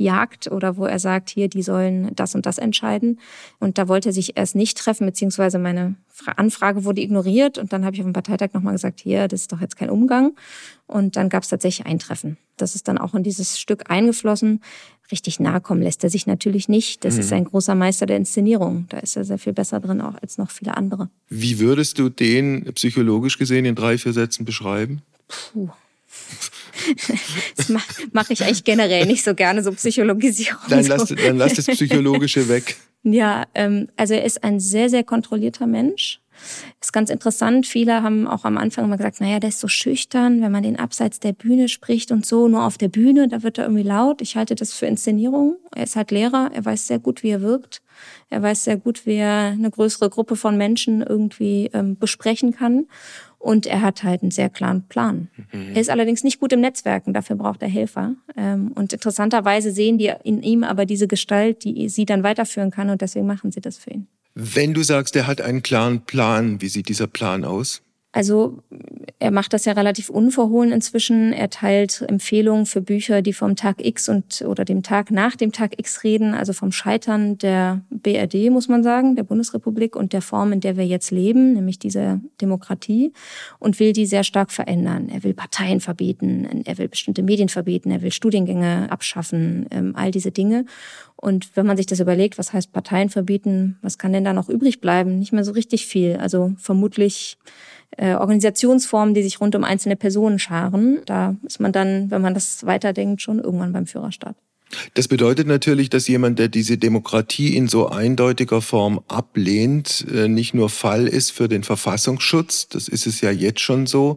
hinjagt 0.01 0.51
oder 0.51 0.77
wo 0.77 0.87
er 0.87 0.99
sagt, 0.99 1.31
hier, 1.31 1.49
die 1.49 1.63
sollen 1.63 2.11
das 2.15 2.35
und 2.35 2.47
das 2.47 2.59
entscheiden. 2.59 3.21
Und 3.59 3.79
da 3.79 3.87
wollte 3.87 4.09
er 4.09 4.13
sich 4.13 4.37
erst 4.37 4.57
nicht 4.57 4.79
treffen, 4.79 5.07
beziehungsweise 5.07 5.59
meine 5.59 5.95
Anfrage 6.37 6.85
wurde 6.85 7.03
ignoriert. 7.03 7.59
Und 7.59 7.73
dann 7.73 7.85
habe 7.85 7.95
ich 7.95 8.01
auf 8.01 8.07
dem 8.07 8.13
Parteitag 8.13 8.53
nochmal 8.53 8.73
gesagt, 8.73 9.01
hier, 9.01 9.29
das 9.29 9.43
ist 9.43 9.53
doch 9.53 9.61
jetzt 9.61 9.77
kein 9.77 9.91
Umgang. 9.91 10.33
Und 10.87 11.17
dann 11.17 11.29
gab 11.29 11.43
es 11.43 11.51
tatsächlich 11.51 11.87
ein 11.87 11.99
Treffen. 11.99 12.37
Das 12.57 12.75
ist 12.75 12.89
dann 12.89 12.99
auch 12.99 13.15
in 13.15 13.23
dieses 13.23 13.59
Stück 13.59 13.91
eingeflossen. 13.91 14.61
Richtig 15.13 15.41
nahe 15.41 15.61
kommen 15.61 15.83
lässt 15.83 16.05
er 16.05 16.11
sich 16.11 16.27
natürlich 16.27 16.69
nicht. 16.69 17.05
Das 17.05 17.15
mhm. 17.15 17.21
ist 17.21 17.33
ein 17.33 17.45
großer 17.45 17.75
Meister 17.75 18.07
der 18.07 18.17
Inszenierung. 18.17 18.87
Da 18.91 18.99
ist 18.99 19.17
er 19.17 19.25
sehr 19.25 19.39
viel 19.39 19.53
besser 19.53 19.81
drin 19.81 20.01
auch 20.01 20.15
als 20.21 20.39
noch 20.39 20.51
viele 20.51 20.77
andere. 20.77 21.09
Wie 21.29 21.59
würdest 21.59 21.99
du 21.99 22.09
den 22.09 22.65
psychologisch 22.75 23.39
gesehen 23.39 23.65
in 23.65 23.75
drei, 23.75 23.99
vier 23.99 24.13
Sätzen 24.13 24.45
beschreiben? 24.45 25.03
Puh. 25.29 25.71
Das 27.57 27.69
mache 27.69 27.87
mach 28.13 28.31
ich 28.31 28.43
eigentlich 28.43 28.65
generell 28.65 29.07
nicht 29.07 29.25
so 29.25 29.35
gerne, 29.35 29.63
so 29.63 29.73
Psychologisierung. 29.73 30.61
Dann 30.69 30.87
lass, 30.87 31.09
dann 31.09 31.37
lass 31.37 31.55
das 31.55 31.67
Psychologische 31.67 32.49
weg. 32.49 32.77
Ja, 33.03 33.47
ähm, 33.55 33.89
also 33.97 34.13
er 34.13 34.25
ist 34.25 34.45
ein 34.45 34.61
sehr, 34.61 34.91
sehr 34.91 35.05
kontrollierter 35.05 35.67
Mensch. 35.67 36.21
Ist 36.81 36.93
ganz 36.93 37.11
interessant. 37.11 37.67
Viele 37.67 38.03
haben 38.03 38.27
auch 38.27 38.45
am 38.45 38.57
Anfang 38.57 38.85
immer 38.85 38.97
gesagt, 38.97 39.21
naja, 39.21 39.41
der 39.41 39.51
ist 39.51 39.61
so 39.61 39.69
schüchtern, 39.69 40.41
wenn 40.41 40.53
man 40.53 40.63
den 40.63 40.79
abseits 40.79 41.21
der 41.21 41.33
Bühne 41.33 41.69
spricht 41.69 42.13
und 42.13 42.25
so, 42.25 42.49
nur 42.49 42.65
auf 42.65 42.79
der 42.79 42.89
Bühne, 42.89 43.29
da 43.29 43.43
wird 43.43 43.59
er 43.59 43.65
irgendwie 43.65 43.83
laut. 43.83 44.23
Ich 44.23 44.37
halte 44.37 44.55
das 44.55 44.73
für 44.73 44.87
Inszenierung. 44.87 45.57
Er 45.75 45.85
ist 45.85 45.97
halt 45.97 46.11
Lehrer, 46.11 46.51
er 46.53 46.65
weiß 46.65 46.87
sehr 46.87 46.99
gut, 46.99 47.23
wie 47.23 47.31
er 47.31 47.43
wirkt. 47.43 47.83
Er 48.31 48.43
weiß 48.43 48.65
sehr 48.65 48.79
gut, 48.79 49.05
wie 49.05 49.17
er 49.17 49.53
eine 49.53 49.71
größere 49.71 50.09
Gruppe 50.09 50.37
von 50.37 50.57
Menschen 50.57 51.03
irgendwie 51.03 51.71
ähm, 51.75 51.99
besprechen 51.99 52.55
kann. 52.55 52.87
Und 53.41 53.67
er 53.67 53.81
hat 53.81 54.03
halt 54.03 54.21
einen 54.21 54.31
sehr 54.31 54.51
klaren 54.51 54.87
Plan. 54.87 55.29
Mhm. 55.51 55.71
Er 55.75 55.81
ist 55.81 55.89
allerdings 55.89 56.23
nicht 56.23 56.41
gut 56.41 56.53
im 56.53 56.61
Netzwerken, 56.61 57.15
dafür 57.15 57.37
braucht 57.37 57.63
er 57.63 57.69
Helfer. 57.69 58.15
Ähm, 58.37 58.71
und 58.75 58.93
interessanterweise 58.93 59.73
sehen 59.73 59.97
die 59.97 60.13
in 60.25 60.43
ihm 60.43 60.63
aber 60.63 60.85
diese 60.85 61.09
Gestalt, 61.09 61.65
die 61.65 61.89
sie 61.89 62.05
dann 62.05 62.23
weiterführen 62.23 62.71
kann 62.71 62.91
und 62.91 63.01
deswegen 63.01 63.27
machen 63.27 63.51
sie 63.51 63.63
das 63.63 63.79
für 63.79 63.91
ihn. 63.91 64.07
Wenn 64.35 64.75
du 64.75 64.83
sagst, 64.83 65.17
er 65.17 65.27
hat 65.27 65.41
einen 65.41 65.63
klaren 65.63 66.03
Plan, 66.03 66.61
wie 66.61 66.69
sieht 66.69 66.89
dieser 66.89 67.07
Plan 67.07 67.45
aus? 67.45 67.83
Also 68.13 68.59
er 69.21 69.31
macht 69.31 69.53
das 69.53 69.67
ja 69.67 69.73
relativ 69.73 70.11
unverhohlen 70.11 70.73
inzwischen. 70.73 71.33
Er 71.33 71.49
teilt 71.49 72.03
Empfehlungen 72.09 72.67
für 72.67 72.81
Bücher, 72.81 73.23
die 73.23 73.33
vom 73.33 73.55
Tag 73.55 73.85
X 73.85 74.09
und 74.09 74.43
oder 74.43 74.65
dem 74.65 74.83
Tag 74.83 75.13
nach 75.13 75.37
dem 75.37 75.53
Tag 75.53 75.79
X 75.79 76.03
reden, 76.03 76.35
also 76.35 76.53
vom 76.53 76.73
Scheitern 76.73 77.39
der 77.39 77.83
BRD, 77.91 78.51
muss 78.51 78.67
man 78.67 78.83
sagen, 78.83 79.15
der 79.15 79.23
Bundesrepublik 79.23 79.95
und 79.95 80.13
der 80.13 80.23
Form, 80.23 80.53
in 80.53 80.61
der 80.61 80.77
wir 80.77 80.87
jetzt 80.87 81.13
leben, 81.13 81.53
nämlich 81.53 81.79
dieser 81.79 82.21
Demokratie, 82.41 83.13
und 83.61 83.79
will 83.79 83.93
die 83.93 84.07
sehr 84.07 84.25
stark 84.25 84.51
verändern. 84.51 85.09
Er 85.09 85.23
will 85.23 85.35
Parteien 85.35 85.79
verbieten, 85.79 86.63
er 86.65 86.79
will 86.79 86.89
bestimmte 86.89 87.23
Medien 87.23 87.49
verbieten, 87.49 87.93
er 87.93 88.03
will 88.03 88.11
Studiengänge 88.11 88.91
abschaffen, 88.91 89.67
ähm, 89.71 89.93
all 89.95 90.11
diese 90.11 90.33
Dinge. 90.33 90.65
Und 91.21 91.55
wenn 91.55 91.67
man 91.67 91.77
sich 91.77 91.85
das 91.87 92.01
überlegt, 92.01 92.39
was 92.39 92.55
heißt 92.55 92.73
Parteien 92.73 93.11
verbieten, 93.11 93.79
was 93.83 93.99
kann 93.99 94.15
denn 94.15 94.25
da 94.25 94.33
noch 94.33 94.49
übrig 94.49 94.81
bleiben? 94.81 95.19
Nicht 95.19 95.33
mehr 95.33 95.45
so 95.45 95.53
richtig 95.53 95.87
viel. 95.87 96.17
Also 96.17 96.55
vermutlich 96.57 97.37
äh, 97.99 98.15
Organisationsformen, 98.15 99.13
die 99.13 99.23
sich 99.23 99.39
rund 99.39 99.55
um 99.55 99.63
einzelne 99.63 99.97
Personen 99.97 100.39
scharen. 100.39 101.01
Da 101.05 101.37
ist 101.45 101.61
man 101.61 101.73
dann, 101.73 102.11
wenn 102.11 102.23
man 102.23 102.33
das 102.33 102.65
weiterdenkt, 102.65 103.21
schon 103.21 103.39
irgendwann 103.39 103.73
beim 103.73 103.87
Führerstaat. 103.87 104.35
Das 104.95 105.09
bedeutet 105.09 105.47
natürlich, 105.47 105.91
dass 105.91 106.09
jemand, 106.09 106.39
der 106.39 106.49
diese 106.49 106.79
Demokratie 106.79 107.57
in 107.57 107.69
so 107.69 107.89
eindeutiger 107.89 108.63
Form 108.63 109.01
ablehnt, 109.09 110.07
äh, 110.11 110.29
nicht 110.29 110.55
nur 110.55 110.71
Fall 110.71 111.07
ist 111.07 111.33
für 111.33 111.49
den 111.49 111.65
Verfassungsschutz, 111.65 112.69
das 112.69 112.89
ist 112.89 113.07
es 113.07 113.21
ja 113.21 113.31
jetzt 113.31 113.61
schon 113.61 113.87
so, 113.87 114.17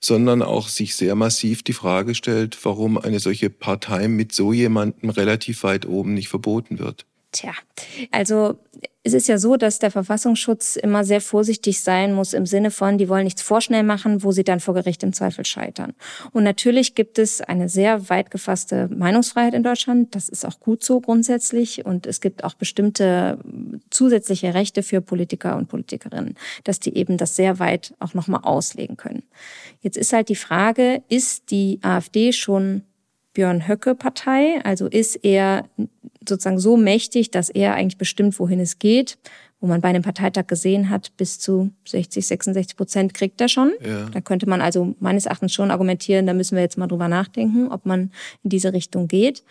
sondern 0.00 0.42
auch 0.42 0.68
sich 0.68 0.94
sehr 0.94 1.14
massiv 1.14 1.62
die 1.62 1.72
Frage 1.72 2.14
stellt, 2.14 2.58
warum 2.64 2.98
eine 2.98 3.20
solche 3.20 3.50
Partei 3.50 4.08
mit 4.08 4.32
so 4.32 4.52
jemandem 4.52 5.10
relativ 5.10 5.62
weit 5.62 5.86
oben 5.86 6.14
nicht 6.14 6.28
verboten 6.28 6.78
wird. 6.78 7.06
Tja, 7.30 7.52
also 8.10 8.58
es 9.08 9.14
ist 9.14 9.28
ja 9.28 9.38
so, 9.38 9.56
dass 9.56 9.78
der 9.78 9.90
Verfassungsschutz 9.90 10.76
immer 10.76 11.04
sehr 11.04 11.20
vorsichtig 11.20 11.80
sein 11.80 12.12
muss 12.12 12.32
im 12.32 12.46
Sinne 12.46 12.70
von, 12.70 12.98
die 12.98 13.08
wollen 13.08 13.24
nichts 13.24 13.42
vorschnell 13.42 13.82
machen, 13.82 14.22
wo 14.22 14.32
sie 14.32 14.44
dann 14.44 14.60
vor 14.60 14.74
Gericht 14.74 15.02
im 15.02 15.12
Zweifel 15.12 15.44
scheitern. 15.44 15.94
Und 16.32 16.44
natürlich 16.44 16.94
gibt 16.94 17.18
es 17.18 17.40
eine 17.40 17.68
sehr 17.68 18.08
weit 18.10 18.30
gefasste 18.30 18.88
Meinungsfreiheit 18.88 19.54
in 19.54 19.62
Deutschland. 19.62 20.14
Das 20.14 20.28
ist 20.28 20.44
auch 20.44 20.60
gut 20.60 20.84
so 20.84 21.00
grundsätzlich. 21.00 21.86
Und 21.86 22.06
es 22.06 22.20
gibt 22.20 22.44
auch 22.44 22.54
bestimmte 22.54 23.38
zusätzliche 23.90 24.54
Rechte 24.54 24.82
für 24.82 25.00
Politiker 25.00 25.56
und 25.56 25.68
Politikerinnen, 25.68 26.34
dass 26.64 26.80
die 26.80 26.94
eben 26.96 27.16
das 27.16 27.36
sehr 27.36 27.58
weit 27.58 27.94
auch 28.00 28.14
nochmal 28.14 28.40
auslegen 28.42 28.96
können. 28.96 29.22
Jetzt 29.80 29.96
ist 29.96 30.12
halt 30.12 30.28
die 30.28 30.36
Frage, 30.36 31.02
ist 31.08 31.50
die 31.50 31.78
AfD 31.82 32.32
schon 32.32 32.82
Björn 33.38 33.68
Höcke 33.68 33.94
Partei? 33.94 34.60
Also 34.64 34.88
ist 34.88 35.14
er 35.24 35.68
sozusagen 36.28 36.58
so 36.58 36.76
mächtig, 36.76 37.30
dass 37.30 37.50
er 37.50 37.74
eigentlich 37.74 37.96
bestimmt, 37.96 38.36
wohin 38.40 38.58
es 38.58 38.80
geht 38.80 39.16
wo 39.60 39.66
man 39.66 39.80
bei 39.80 39.88
einem 39.88 40.02
Parteitag 40.02 40.46
gesehen 40.46 40.88
hat, 40.88 41.16
bis 41.16 41.40
zu 41.40 41.70
60, 41.86 42.26
66 42.26 42.76
Prozent 42.76 43.14
kriegt 43.14 43.40
er 43.40 43.48
schon. 43.48 43.72
Ja. 43.84 44.08
Da 44.10 44.20
könnte 44.20 44.48
man 44.48 44.60
also 44.60 44.94
meines 45.00 45.26
Erachtens 45.26 45.52
schon 45.52 45.72
argumentieren, 45.72 46.26
da 46.26 46.34
müssen 46.34 46.54
wir 46.54 46.62
jetzt 46.62 46.78
mal 46.78 46.86
drüber 46.86 47.08
nachdenken, 47.08 47.68
ob 47.68 47.84
man 47.84 48.12
in 48.44 48.50
diese 48.50 48.72
Richtung 48.72 49.08
geht. 49.08 49.42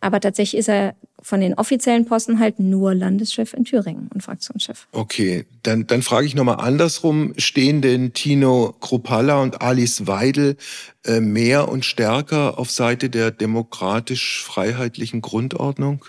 Aber 0.00 0.20
tatsächlich 0.20 0.60
ist 0.60 0.68
er 0.68 0.94
von 1.20 1.40
den 1.40 1.54
offiziellen 1.54 2.04
Posten 2.04 2.38
halt 2.38 2.60
nur 2.60 2.94
Landeschef 2.94 3.54
in 3.54 3.64
Thüringen 3.64 4.08
und 4.14 4.22
Fraktionschef. 4.22 4.86
Okay, 4.92 5.46
dann, 5.64 5.86
dann 5.88 6.02
frage 6.02 6.26
ich 6.26 6.36
nochmal 6.36 6.60
andersrum. 6.60 7.32
Stehen 7.36 7.82
denn 7.82 8.12
Tino 8.12 8.76
Kruppalla 8.80 9.42
und 9.42 9.62
Alice 9.62 10.06
Weidel 10.06 10.56
äh, 11.04 11.18
mehr 11.20 11.68
und 11.68 11.84
stärker 11.84 12.58
auf 12.58 12.70
Seite 12.70 13.10
der 13.10 13.32
demokratisch-freiheitlichen 13.32 15.22
Grundordnung? 15.22 16.04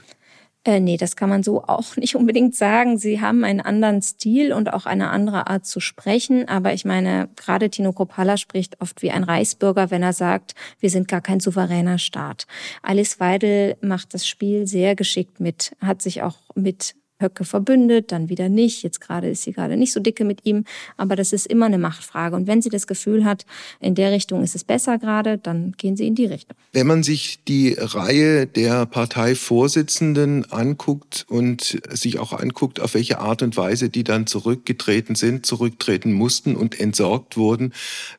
Äh, 0.68 0.82
nee, 0.82 0.98
das 0.98 1.16
kann 1.16 1.30
man 1.30 1.44
so 1.44 1.64
auch 1.64 1.96
nicht 1.96 2.16
unbedingt 2.16 2.54
sagen. 2.54 2.98
Sie 2.98 3.22
haben 3.22 3.46
einen 3.46 3.62
anderen 3.62 4.02
Stil 4.02 4.52
und 4.52 4.74
auch 4.74 4.86
eine 4.86 5.10
andere 5.10 5.48
Art 5.48 5.66
zu 5.66 5.80
sprechen. 5.80 6.48
Aber 6.50 6.74
ich 6.74 6.84
meine, 6.84 7.30
gerade 7.38 7.70
Tino 7.70 7.94
Kropala 7.94 8.36
spricht 8.36 8.82
oft 8.82 9.02
wie 9.02 9.12
ein 9.12 9.24
Reichsbürger, 9.24 9.92
wenn 9.92 10.04
er 10.04 10.12
sagt, 10.12 10.56
wir 10.82 10.90
sind 10.90 11.08
gar 11.08 11.22
kein 11.22 11.40
souveräner 11.40 12.00
Staat. 12.00 12.48
Alice 12.84 13.22
Weidel 13.22 13.78
macht 13.80 14.14
das 14.14 14.28
Spiel 14.28 14.68
sehr 14.68 14.96
geschickt 14.96 15.40
mit, 15.40 15.72
hat 15.80 16.02
sich 16.02 16.22
auch 16.22 16.36
mit 16.54 16.96
Höcke 17.20 17.46
verbündet, 17.46 18.12
dann 18.12 18.30
wieder 18.30 18.50
nicht. 18.50 18.84
Jetzt 18.84 19.02
gerade 19.02 19.30
ist 19.30 19.44
sie 19.44 19.52
gerade 19.52 19.78
nicht 19.78 19.92
so 19.92 20.00
dicke 20.00 20.24
mit 20.26 20.46
ihm, 20.46 20.66
aber 20.98 21.16
das 21.16 21.34
ist 21.34 21.48
immer 21.48 21.66
eine 21.66 21.78
Machtfrage. 21.78 22.36
Und 22.36 22.48
wenn 22.48 22.62
sie 22.62 22.70
das 22.70 22.88
Gefühl 22.88 23.26
hat, 23.26 23.46
in 23.80 23.96
der 23.96 24.12
Richtung 24.12 24.44
ist 24.44 24.56
es 24.56 24.64
besser 24.64 24.98
gerade, 24.98 25.38
dann 25.38 25.74
gehen 25.78 25.98
sie 25.98 26.08
in 26.08 26.16
die 26.16 26.26
Richtung. 26.26 26.56
Wenn 26.74 26.88
man 26.88 27.04
sich 27.04 27.44
die 27.48 27.76
Reihe 27.78 28.46
der 28.46 28.86
Parteivorsitzenden 28.86 30.52
anguckt 30.52 31.26
und 31.28 31.82
sich 31.90 32.20
auch 32.20 32.34
anguckt, 32.34 32.80
auf 32.80 32.94
welche 32.94 33.20
Art 33.20 33.42
und 33.42 33.58
Weise 33.58 33.90
die 33.90 34.04
dann 34.04 34.28
zurückgetreten 34.28 35.16
sind, 35.16 35.46
zurücktreten 35.46 36.14
mussten 36.14 36.56
und 36.56 36.80
entsorgt 36.80 37.38
wurden, 37.38 37.74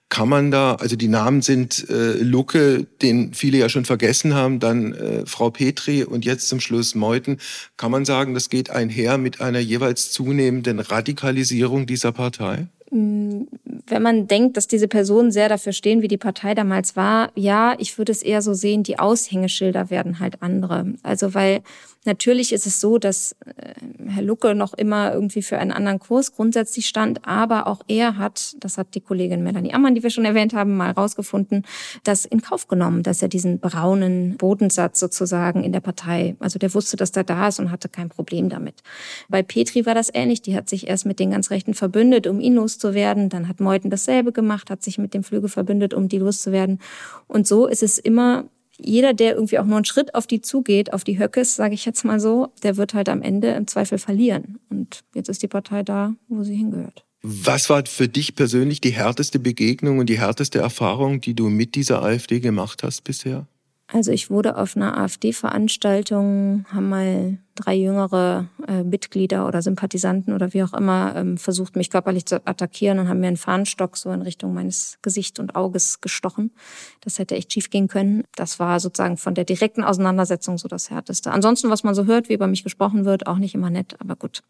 kann 0.09 0.29
man 0.29 0.51
da, 0.51 0.75
also 0.77 0.97
die 0.97 1.09
Namen 1.09 1.43
sind 1.43 1.89
äh, 1.91 2.15
Lucke, 2.15 2.87
den 3.03 3.35
viele 3.35 3.59
ja 3.59 3.69
schon 3.69 3.85
vergessen 3.85 4.35
haben, 4.35 4.59
dann 4.59 4.95
äh, 4.95 5.27
Frau 5.27 5.51
Petri 5.51 6.03
und 6.03 6.25
jetzt 6.25 6.49
zum 6.49 6.61
Schluss 6.61 6.95
Meuthen, 6.95 7.39
kann 7.77 7.91
man 7.91 8.05
sagen, 8.05 8.33
das 8.35 8.49
geht 8.49 8.71
einher 8.71 9.19
mit 9.19 9.41
einer 9.41 9.59
jeweils 9.59 10.11
zunehmenden 10.11 10.81
Radikalisierung 10.81 11.87
dieser 11.87 12.13
Partei? 12.13 12.69
Wenn 12.91 14.03
man 14.03 14.27
denkt, 14.27 14.57
dass 14.57 14.67
diese 14.67 14.89
Personen 14.89 15.31
sehr 15.31 15.49
dafür 15.49 15.73
stehen, 15.73 16.03
wie 16.03 16.09
die 16.09 16.17
Partei 16.17 16.55
damals 16.55 16.97
war, 16.97 17.31
ja, 17.35 17.75
ich 17.79 17.99
würde 17.99 18.13
es 18.13 18.23
eher 18.23 18.43
so 18.43 18.55
sehen, 18.55 18.83
die 18.83 18.99
Aushängeschilder 18.99 19.91
werden 19.91 20.21
halt 20.21 20.43
andere. 20.43 20.95
Also 21.03 21.35
weil 21.35 21.63
Natürlich 22.09 22.55
ist 22.55 22.67
es 22.67 22.81
so, 22.81 22.97
dass 22.97 23.33
äh, 23.45 23.75
Herr 24.07 24.23
Lucke 24.23 24.55
noch 24.55 24.73
immer 24.73 25.13
irgendwie 25.13 25.43
für 25.43 25.59
einen 25.59 25.73
anderen 25.73 25.99
Kurs 25.99 26.35
grundsätzlich 26.35 26.87
stand, 26.87 27.27
aber 27.27 27.67
auch 27.67 27.83
er 27.87 28.17
hat, 28.17 28.57
das 28.61 28.79
hat 28.79 28.95
die 28.95 29.03
Kollegin 29.03 29.43
Melanie 29.43 29.75
Ammann, 29.75 29.95
die 29.95 30.03
wir 30.03 30.09
schon 30.09 30.25
erwähnt 30.25 30.55
haben, 30.55 30.75
mal 30.77 30.93
rausgefunden, 30.93 31.67
das 32.05 32.25
in 32.25 32.41
Kauf 32.41 32.67
genommen, 32.67 33.03
dass 33.03 33.21
er 33.21 33.29
diesen 33.29 33.59
braunen 33.59 34.39
Bodensatz 34.39 35.01
sozusagen 35.01 35.65
in 35.65 35.73
der 35.73 35.81
Partei, 35.81 36.35
also 36.39 36.59
der 36.59 36.73
wusste, 36.73 36.97
dass 36.97 37.13
der 37.13 37.25
da 37.25 37.49
ist 37.49 37.61
und 37.61 37.71
hatte 37.71 37.91
kein 37.91 38.09
Problem 38.09 38.49
damit. 38.49 38.83
Bei 39.29 39.43
Petri 39.43 39.85
war 39.85 39.95
das 39.95 40.09
ähnlich, 40.15 40.41
die 40.41 40.57
hat 40.57 40.71
sich 40.71 40.89
erst 40.89 41.05
mit 41.05 41.19
den 41.19 41.33
ganz 41.33 41.51
Rechten 41.51 41.75
verbündet, 41.75 42.27
um 42.27 42.41
ihn 42.41 42.55
loszuwerden, 42.79 43.29
dann 43.29 43.49
hat 43.49 43.61
Meuthen 43.61 43.91
dasselbe 43.91 44.33
gemacht, 44.33 44.71
hat 44.71 44.83
sich 44.83 44.99
mit 44.99 45.15
dem 45.15 45.23
Flügel 45.23 45.49
verbündet, 45.49 45.95
um 45.95 46.09
die 46.09 46.19
loszuwerden. 46.19 46.79
Und 47.27 47.47
so 47.47 47.67
ist 47.67 47.83
es 47.83 47.99
immer 47.99 48.45
jeder, 48.81 49.13
der 49.13 49.35
irgendwie 49.35 49.59
auch 49.59 49.65
nur 49.65 49.77
einen 49.77 49.85
Schritt 49.85 50.15
auf 50.15 50.27
die 50.29 50.41
zugeht, 50.41 50.93
auf 50.93 51.03
die 51.03 51.19
Höckes, 51.19 51.57
sage 51.57 51.75
ich 51.75 51.85
jetzt 51.85 52.05
mal 52.05 52.21
so, 52.21 52.53
der 52.63 52.77
wird 52.77 52.95
halt 52.95 53.09
am 53.09 53.23
Ende 53.23 53.49
im 53.49 53.67
Zweifel 53.67 53.99
verlieren. 53.99 54.61
Und 54.71 55.03
jetzt 55.15 55.29
ist 55.29 55.43
die 55.43 55.49
Partei 55.49 55.83
da, 55.83 56.15
wo 56.29 56.45
sie 56.45 56.55
hingehört. 56.55 57.05
Was 57.23 57.69
war 57.69 57.85
für 57.87 58.07
dich 58.07 58.37
persönlich 58.37 58.81
die 58.81 58.93
härteste 58.93 59.41
Begegnung 59.41 59.99
und 59.99 60.09
die 60.09 60.21
härteste 60.21 60.61
Erfahrung, 60.61 61.21
die 61.21 61.35
du 61.35 61.49
mit 61.49 61.75
dieser 61.75 62.03
AfD 62.03 62.39
gemacht 62.39 62.85
hast 62.85 63.03
bisher? 63.03 63.49
Also 63.91 64.13
ich 64.13 64.29
wurde 64.29 64.59
auf 64.59 64.77
einer 64.77 64.99
AfD-Veranstaltung, 64.99 66.67
haben 66.71 66.89
mal 66.91 67.39
drei 67.55 67.75
jüngere 67.75 68.47
äh, 68.67 68.85
Mitglieder 68.85 69.49
oder 69.49 69.63
Sympathisanten 69.63 70.35
oder 70.35 70.53
wie 70.53 70.63
auch 70.63 70.75
immer 70.75 71.17
ähm, 71.17 71.39
versucht, 71.39 71.75
mich 71.75 71.89
körperlich 71.89 72.27
zu 72.27 72.47
attackieren 72.47 72.99
und 72.99 73.09
haben 73.09 73.21
mir 73.21 73.29
einen 73.29 73.39
Fahnenstock 73.39 73.97
so 73.97 74.11
in 74.11 74.21
Richtung 74.21 74.53
meines 74.53 74.99
Gesicht 75.01 75.39
und 75.39 75.57
Auges 75.57 76.03
gestochen. 76.03 76.53
Das 77.01 77.19
hätte 77.19 77.35
echt 77.35 77.51
schief 77.51 77.71
gehen 77.71 77.89
können. 77.89 78.25
Das 78.37 78.59
war 78.59 78.79
sozusagen 78.79 79.17
von 79.17 79.35
der 79.35 79.45
direkten 79.45 79.83
Auseinandersetzung 79.83 80.59
so 80.59 80.69
das 80.69 80.91
Härteste. 80.91 81.33
Ansonsten, 81.33 81.71
was 81.71 81.83
man 81.83 81.95
so 81.95 82.05
hört, 82.05 82.29
wie 82.29 82.35
über 82.35 82.47
mich 82.47 82.65
gesprochen 82.65 83.07
wird, 83.07 83.27
auch 83.27 83.39
nicht 83.39 83.55
immer 83.55 83.71
nett, 83.71 83.97
aber 84.01 84.17
gut. 84.17 84.43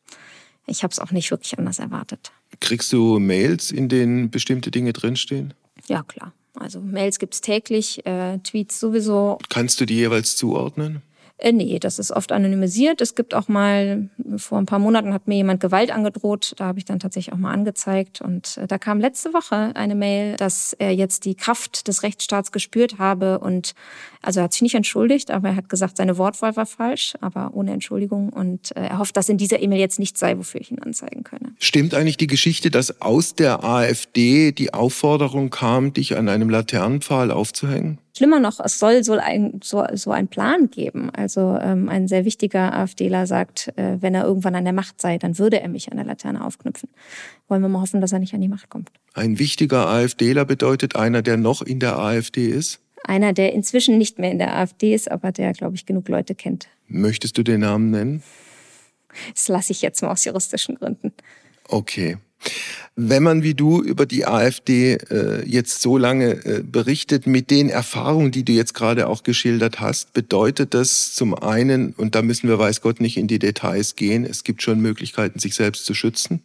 Ich 0.66 0.82
habe 0.82 0.90
es 0.90 0.98
auch 0.98 1.12
nicht 1.12 1.30
wirklich 1.30 1.56
anders 1.56 1.78
erwartet. 1.78 2.32
Kriegst 2.58 2.92
du 2.92 3.20
Mails, 3.20 3.70
in 3.70 3.88
denen 3.88 4.30
bestimmte 4.30 4.72
Dinge 4.72 4.92
drinstehen? 4.92 5.54
Ja, 5.86 6.02
klar. 6.02 6.32
Also 6.58 6.80
Mails 6.80 7.18
gibt's 7.18 7.40
täglich, 7.40 8.04
äh, 8.06 8.38
Tweets 8.38 8.80
sowieso. 8.80 9.38
Kannst 9.48 9.80
du 9.80 9.86
die 9.86 9.96
jeweils 9.96 10.36
zuordnen? 10.36 11.02
Äh, 11.38 11.52
nee, 11.52 11.78
das 11.78 11.98
ist 12.00 12.10
oft 12.10 12.32
anonymisiert. 12.32 13.00
Es 13.00 13.14
gibt 13.14 13.32
auch 13.32 13.46
mal, 13.46 14.08
vor 14.36 14.58
ein 14.58 14.66
paar 14.66 14.80
Monaten 14.80 15.14
hat 15.14 15.28
mir 15.28 15.36
jemand 15.36 15.60
Gewalt 15.60 15.92
angedroht. 15.92 16.52
Da 16.56 16.66
habe 16.66 16.80
ich 16.80 16.84
dann 16.84 16.98
tatsächlich 16.98 17.32
auch 17.32 17.38
mal 17.38 17.52
angezeigt. 17.52 18.20
Und 18.20 18.56
äh, 18.58 18.66
da 18.66 18.76
kam 18.76 19.00
letzte 19.00 19.32
Woche 19.32 19.72
eine 19.74 19.94
Mail, 19.94 20.36
dass 20.36 20.72
er 20.72 20.92
jetzt 20.92 21.24
die 21.24 21.36
Kraft 21.36 21.86
des 21.86 22.02
Rechtsstaats 22.02 22.50
gespürt 22.50 22.98
habe. 22.98 23.38
Und 23.38 23.74
also 24.20 24.40
er 24.40 24.44
hat 24.44 24.52
sich 24.52 24.62
nicht 24.62 24.74
entschuldigt, 24.74 25.30
aber 25.30 25.50
er 25.50 25.56
hat 25.56 25.68
gesagt, 25.68 25.96
seine 25.96 26.18
Wortwahl 26.18 26.56
war 26.56 26.66
falsch, 26.66 27.14
aber 27.20 27.50
ohne 27.54 27.72
Entschuldigung. 27.72 28.30
Und 28.30 28.76
äh, 28.76 28.88
er 28.88 28.98
hofft, 28.98 29.16
dass 29.16 29.28
in 29.28 29.38
dieser 29.38 29.62
E-Mail 29.62 29.78
jetzt 29.78 30.00
nichts 30.00 30.18
sei, 30.18 30.36
wofür 30.36 30.60
ich 30.60 30.72
ihn 30.72 30.80
anzeigen 30.80 31.22
könne. 31.22 31.54
Stimmt 31.60 31.94
eigentlich 31.94 32.16
die 32.16 32.26
Geschichte, 32.26 32.70
dass 32.70 33.00
aus 33.00 33.36
der 33.36 33.62
AfD 33.62 34.50
die 34.50 34.74
Aufforderung 34.74 35.50
kam, 35.50 35.92
dich 35.92 36.16
an 36.16 36.28
einem 36.28 36.50
Laternenpfahl 36.50 37.30
aufzuhängen? 37.30 37.98
Schlimmer 38.18 38.40
noch, 38.40 38.58
es 38.58 38.80
soll 38.80 39.04
so 39.04 39.12
ein, 39.12 39.60
so, 39.62 39.84
so 39.94 40.10
einen 40.10 40.26
Plan 40.26 40.70
geben. 40.70 41.10
Also 41.10 41.27
ähm, 41.36 41.88
ein 41.88 42.08
sehr 42.08 42.24
wichtiger 42.24 42.74
AfDler 42.74 43.26
sagt, 43.26 43.72
äh, 43.76 43.96
wenn 44.00 44.14
er 44.14 44.24
irgendwann 44.24 44.54
an 44.54 44.64
der 44.64 44.72
Macht 44.72 45.00
sei, 45.00 45.18
dann 45.18 45.38
würde 45.38 45.60
er 45.60 45.68
mich 45.68 45.90
an 45.90 45.96
der 45.96 46.06
Laterne 46.06 46.44
aufknüpfen. 46.44 46.88
Wollen 47.48 47.62
wir 47.62 47.68
mal 47.68 47.80
hoffen, 47.80 48.00
dass 48.00 48.12
er 48.12 48.18
nicht 48.18 48.34
an 48.34 48.40
die 48.40 48.48
Macht 48.48 48.70
kommt. 48.70 48.90
Ein 49.14 49.38
wichtiger 49.38 49.88
AfDler 49.88 50.44
bedeutet 50.44 50.96
einer, 50.96 51.22
der 51.22 51.36
noch 51.36 51.62
in 51.62 51.80
der 51.80 51.98
AfD 51.98 52.46
ist? 52.46 52.80
Einer, 53.04 53.32
der 53.32 53.52
inzwischen 53.52 53.98
nicht 53.98 54.18
mehr 54.18 54.30
in 54.30 54.38
der 54.38 54.56
AfD 54.56 54.94
ist, 54.94 55.10
aber 55.10 55.32
der, 55.32 55.52
glaube 55.52 55.76
ich, 55.76 55.86
genug 55.86 56.08
Leute 56.08 56.34
kennt. 56.34 56.68
Möchtest 56.88 57.38
du 57.38 57.42
den 57.42 57.60
Namen 57.60 57.90
nennen? 57.90 58.22
Das 59.34 59.48
lasse 59.48 59.72
ich 59.72 59.82
jetzt 59.82 60.02
mal 60.02 60.10
aus 60.10 60.24
juristischen 60.24 60.74
Gründen. 60.74 61.12
Okay. 61.68 62.18
Wenn 62.96 63.22
man 63.22 63.42
wie 63.42 63.54
du 63.54 63.80
über 63.80 64.06
die 64.06 64.26
AfD 64.26 64.94
äh, 64.94 65.44
jetzt 65.46 65.82
so 65.82 65.96
lange 65.96 66.44
äh, 66.44 66.62
berichtet, 66.64 67.26
mit 67.26 67.50
den 67.50 67.68
Erfahrungen, 67.68 68.32
die 68.32 68.44
du 68.44 68.52
jetzt 68.52 68.74
gerade 68.74 69.06
auch 69.06 69.22
geschildert 69.22 69.78
hast, 69.78 70.12
bedeutet 70.12 70.74
das 70.74 71.14
zum 71.14 71.34
einen, 71.34 71.92
und 71.92 72.14
da 72.14 72.22
müssen 72.22 72.48
wir 72.48 72.58
weiß 72.58 72.80
Gott 72.80 73.00
nicht 73.00 73.16
in 73.16 73.28
die 73.28 73.38
Details 73.38 73.94
gehen, 73.94 74.24
es 74.24 74.42
gibt 74.42 74.62
schon 74.62 74.80
Möglichkeiten, 74.80 75.38
sich 75.38 75.54
selbst 75.54 75.84
zu 75.84 75.94
schützen 75.94 76.42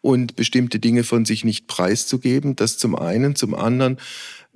und 0.00 0.36
bestimmte 0.36 0.78
Dinge 0.78 1.04
von 1.04 1.24
sich 1.24 1.44
nicht 1.44 1.66
preiszugeben. 1.66 2.56
Das 2.56 2.78
zum 2.78 2.94
einen. 2.94 3.34
Zum 3.34 3.54
anderen 3.54 3.98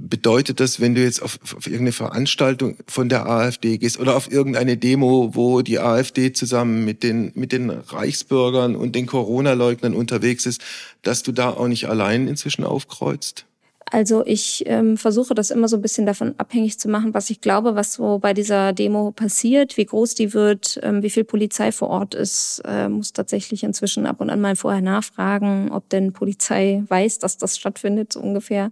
bedeutet 0.09 0.61
das, 0.61 0.81
wenn 0.81 0.95
du 0.95 1.03
jetzt 1.03 1.23
auf, 1.23 1.39
auf, 1.43 1.67
irgendeine 1.67 1.93
Veranstaltung 1.93 2.77
von 2.87 3.09
der 3.09 3.27
AfD 3.27 3.79
gehst 3.79 4.01
oder 4.01 4.17
auf 4.17 4.31
irgendeine 4.31 4.77
Demo, 4.77 5.31
wo 5.35 5.63
die 5.63 5.79
AfD 5.79 6.33
zusammen 6.33 6.85
mit 6.85 7.03
den, 7.03 7.33
mit 7.35 7.53
den 7.53 7.71
Reichsbürgern 7.71 8.77
und 8.77 8.95
den 8.95 9.07
Corona-Leugnern 9.07 9.95
unterwegs 9.95 10.47
ist, 10.47 10.61
dass 11.03 11.23
du 11.23 11.33
da 11.33 11.51
auch 11.51 11.69
nicht 11.69 11.89
allein 11.89 12.29
inzwischen 12.29 12.65
aufkreuzt? 12.65 13.47
Also 13.93 14.25
ich 14.25 14.65
ähm, 14.67 14.97
versuche 14.97 15.35
das 15.35 15.51
immer 15.51 15.69
so 15.69 15.77
ein 15.77 15.83
bisschen 15.83 16.07
davon 16.07 16.35
abhängig 16.39 16.79
zu 16.79 16.89
machen, 16.89 17.13
was 17.13 17.29
ich 17.29 17.43
glaube, 17.43 17.75
was 17.75 17.93
so 17.93 18.19
bei 18.19 18.33
dieser 18.33 18.73
Demo 18.73 19.11
passiert, 19.11 19.77
wie 19.77 19.85
groß 19.85 20.15
die 20.15 20.33
wird, 20.33 20.81
ähm, 20.83 21.03
wie 21.03 21.11
viel 21.11 21.25
Polizei 21.25 21.73
vor 21.73 21.91
Ort 21.91 22.15
ist. 22.15 22.63
Äh, 22.65 22.89
muss 22.89 23.13
tatsächlich 23.13 23.65
inzwischen 23.65 24.07
ab 24.07 24.23
und 24.23 24.31
an 24.31 24.41
mal 24.41 24.57
vorher 24.57 24.81
nachfragen, 24.81 25.71
ob 25.71 25.91
denn 25.91 26.15
Polizei 26.15 26.83
weiß, 26.89 27.19
dass 27.19 27.37
das 27.37 27.59
stattfindet, 27.59 28.15
so 28.15 28.21
ungefähr 28.21 28.71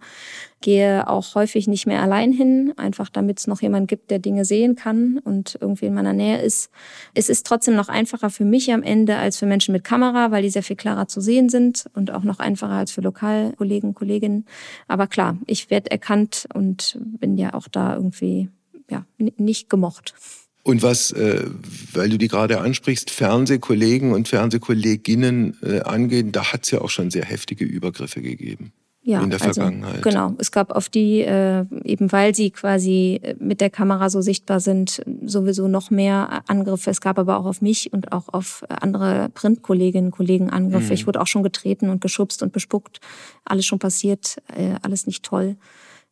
gehe 0.60 1.08
auch 1.08 1.34
häufig 1.34 1.66
nicht 1.68 1.86
mehr 1.86 2.02
allein 2.02 2.32
hin, 2.32 2.74
einfach 2.76 3.08
damit 3.08 3.38
es 3.38 3.46
noch 3.46 3.62
jemand 3.62 3.88
gibt, 3.88 4.10
der 4.10 4.18
Dinge 4.18 4.44
sehen 4.44 4.76
kann 4.76 5.18
und 5.18 5.56
irgendwie 5.60 5.86
in 5.86 5.94
meiner 5.94 6.12
Nähe 6.12 6.42
ist. 6.42 6.70
Es 7.14 7.28
ist 7.28 7.46
trotzdem 7.46 7.74
noch 7.74 7.88
einfacher 7.88 8.30
für 8.30 8.44
mich 8.44 8.72
am 8.72 8.82
Ende 8.82 9.16
als 9.16 9.38
für 9.38 9.46
Menschen 9.46 9.72
mit 9.72 9.84
Kamera, 9.84 10.30
weil 10.30 10.42
die 10.42 10.50
sehr 10.50 10.62
viel 10.62 10.76
klarer 10.76 11.08
zu 11.08 11.20
sehen 11.20 11.48
sind 11.48 11.86
und 11.94 12.10
auch 12.10 12.24
noch 12.24 12.38
einfacher 12.38 12.74
als 12.74 12.92
für 12.92 13.00
Lokalkollegen, 13.00 13.94
Kolleginnen. 13.94 14.44
Aber 14.86 15.06
klar, 15.06 15.38
ich 15.46 15.70
werde 15.70 15.90
erkannt 15.90 16.46
und 16.54 16.98
bin 17.18 17.38
ja 17.38 17.54
auch 17.54 17.68
da 17.68 17.94
irgendwie 17.94 18.50
ja, 18.90 19.06
nicht 19.18 19.70
gemocht. 19.70 20.14
Und 20.62 20.82
was, 20.82 21.10
äh, 21.12 21.46
weil 21.94 22.10
du 22.10 22.18
die 22.18 22.28
gerade 22.28 22.60
ansprichst, 22.60 23.10
Fernsehkollegen 23.10 24.12
und 24.12 24.28
Fernsehkolleginnen 24.28 25.56
äh, 25.62 25.80
angehen, 25.80 26.32
da 26.32 26.52
hat 26.52 26.64
es 26.64 26.70
ja 26.70 26.82
auch 26.82 26.90
schon 26.90 27.10
sehr 27.10 27.24
heftige 27.24 27.64
Übergriffe 27.64 28.20
gegeben 28.20 28.72
ja, 29.02 29.22
in 29.22 29.30
der 29.30 29.40
also, 29.40 29.62
Vergangenheit. 29.62 30.02
Genau, 30.02 30.34
es 30.38 30.52
gab 30.52 30.72
auf 30.72 30.90
die, 30.90 31.20
äh, 31.20 31.64
eben 31.84 32.12
weil 32.12 32.34
sie 32.34 32.50
quasi 32.50 33.18
äh, 33.22 33.34
mit 33.38 33.62
der 33.62 33.70
Kamera 33.70 34.10
so 34.10 34.20
sichtbar 34.20 34.60
sind, 34.60 35.02
sowieso 35.24 35.68
noch 35.68 35.90
mehr 35.90 36.42
Angriffe. 36.48 36.90
Es 36.90 37.00
gab 37.00 37.18
aber 37.18 37.38
auch 37.38 37.46
auf 37.46 37.62
mich 37.62 37.92
und 37.94 38.12
auch 38.12 38.28
auf 38.28 38.62
andere 38.68 39.30
Printkolleginnen, 39.32 40.10
Kollegen 40.10 40.50
Angriffe. 40.50 40.88
Mhm. 40.88 40.92
Ich 40.92 41.06
wurde 41.06 41.20
auch 41.20 41.26
schon 41.26 41.42
getreten 41.42 41.88
und 41.88 42.02
geschubst 42.02 42.42
und 42.42 42.52
bespuckt. 42.52 43.00
Alles 43.44 43.64
schon 43.64 43.78
passiert, 43.78 44.36
äh, 44.54 44.74
alles 44.82 45.06
nicht 45.06 45.24
toll. 45.24 45.56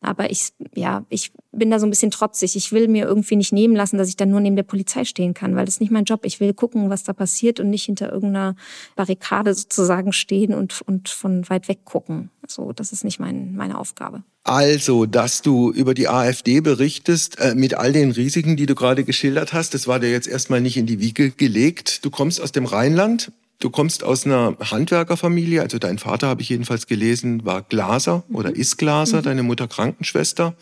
Aber 0.01 0.31
ich, 0.31 0.53
ja, 0.75 1.05
ich 1.09 1.31
bin 1.51 1.69
da 1.69 1.79
so 1.79 1.85
ein 1.85 1.89
bisschen 1.89 2.11
trotzig. 2.11 2.55
Ich 2.55 2.71
will 2.71 2.87
mir 2.87 3.05
irgendwie 3.05 3.35
nicht 3.35 3.51
nehmen 3.51 3.75
lassen, 3.75 3.97
dass 3.97 4.07
ich 4.07 4.15
dann 4.15 4.29
nur 4.29 4.39
neben 4.39 4.55
der 4.55 4.63
Polizei 4.63 5.03
stehen 5.03 5.33
kann, 5.33 5.55
weil 5.55 5.65
das 5.65 5.75
ist 5.75 5.81
nicht 5.81 5.91
mein 5.91 6.05
Job. 6.05 6.21
Ich 6.23 6.39
will 6.39 6.53
gucken, 6.53 6.89
was 6.89 7.03
da 7.03 7.11
passiert 7.11 7.59
und 7.59 7.69
nicht 7.69 7.83
hinter 7.83 8.11
irgendeiner 8.11 8.55
Barrikade 8.95 9.53
sozusagen 9.53 10.13
stehen 10.13 10.53
und, 10.53 10.81
und 10.81 11.09
von 11.09 11.49
weit 11.49 11.67
weg 11.67 11.83
gucken. 11.83 12.29
So, 12.47 12.71
das 12.71 12.93
ist 12.93 13.03
nicht 13.03 13.19
mein, 13.19 13.55
meine 13.55 13.77
Aufgabe. 13.77 14.23
Also, 14.43 15.05
dass 15.05 15.41
du 15.41 15.71
über 15.71 15.93
die 15.93 16.07
AfD 16.07 16.61
berichtest, 16.61 17.39
äh, 17.39 17.53
mit 17.53 17.73
all 17.73 17.91
den 17.91 18.11
Risiken, 18.11 18.55
die 18.55 18.65
du 18.65 18.75
gerade 18.75 19.03
geschildert 19.03 19.51
hast, 19.53 19.73
das 19.73 19.85
war 19.85 19.99
dir 19.99 20.09
jetzt 20.09 20.27
erstmal 20.27 20.61
nicht 20.61 20.77
in 20.77 20.85
die 20.85 20.99
Wiege 20.99 21.31
gelegt. 21.31 22.05
Du 22.05 22.09
kommst 22.09 22.41
aus 22.41 22.53
dem 22.53 22.65
Rheinland, 22.65 23.31
Du 23.59 23.69
kommst 23.69 24.05
aus 24.05 24.25
einer 24.25 24.55
Handwerkerfamilie, 24.59 25.61
also 25.61 25.79
dein 25.79 25.97
Vater, 25.97 26.27
habe 26.27 26.41
ich 26.41 26.49
jedenfalls 26.49 26.87
gelesen, 26.87 27.43
war 27.43 27.61
Glaser 27.61 28.23
oder 28.31 28.55
ist 28.55 28.77
Glaser, 28.77 29.17
mhm. 29.17 29.23
deine 29.23 29.43
Mutter 29.43 29.67
Krankenschwester. 29.67 30.55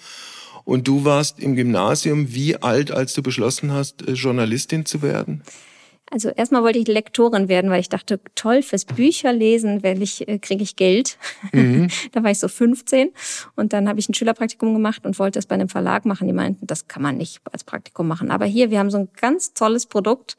Und 0.65 0.87
du 0.87 1.05
warst 1.05 1.39
im 1.39 1.55
Gymnasium 1.55 2.33
wie 2.33 2.57
alt, 2.57 2.91
als 2.91 3.13
du 3.13 3.21
beschlossen 3.21 3.71
hast, 3.71 4.07
äh, 4.07 4.13
Journalistin 4.13 4.85
zu 4.85 5.03
werden? 5.03 5.43
Also 6.09 6.29
erstmal 6.29 6.63
wollte 6.63 6.79
ich 6.79 6.87
Lektorin 6.87 7.49
werden, 7.49 7.69
weil 7.69 7.81
ich 7.81 7.89
dachte, 7.89 8.19
toll, 8.35 8.61
fürs 8.61 8.85
Bücherlesen 8.85 9.83
werde 9.83 10.01
ich, 10.01 10.27
äh, 10.27 10.39
kriege 10.39 10.63
ich 10.63 10.77
Geld. 10.77 11.17
Mhm. 11.51 11.89
da 12.13 12.23
war 12.23 12.31
ich 12.31 12.39
so 12.39 12.47
15 12.47 13.09
und 13.55 13.73
dann 13.73 13.89
habe 13.89 13.99
ich 13.99 14.07
ein 14.07 14.13
Schülerpraktikum 14.13 14.73
gemacht 14.73 15.05
und 15.05 15.19
wollte 15.19 15.37
es 15.37 15.45
bei 15.45 15.55
einem 15.55 15.67
Verlag 15.67 16.05
machen. 16.05 16.27
Die 16.27 16.33
meinten, 16.33 16.65
das 16.65 16.87
kann 16.87 17.03
man 17.03 17.17
nicht 17.17 17.41
als 17.51 17.65
Praktikum 17.65 18.07
machen. 18.07 18.31
Aber 18.31 18.45
hier, 18.45 18.71
wir 18.71 18.79
haben 18.79 18.89
so 18.89 18.99
ein 18.99 19.09
ganz 19.19 19.53
tolles 19.53 19.85
Produkt. 19.85 20.37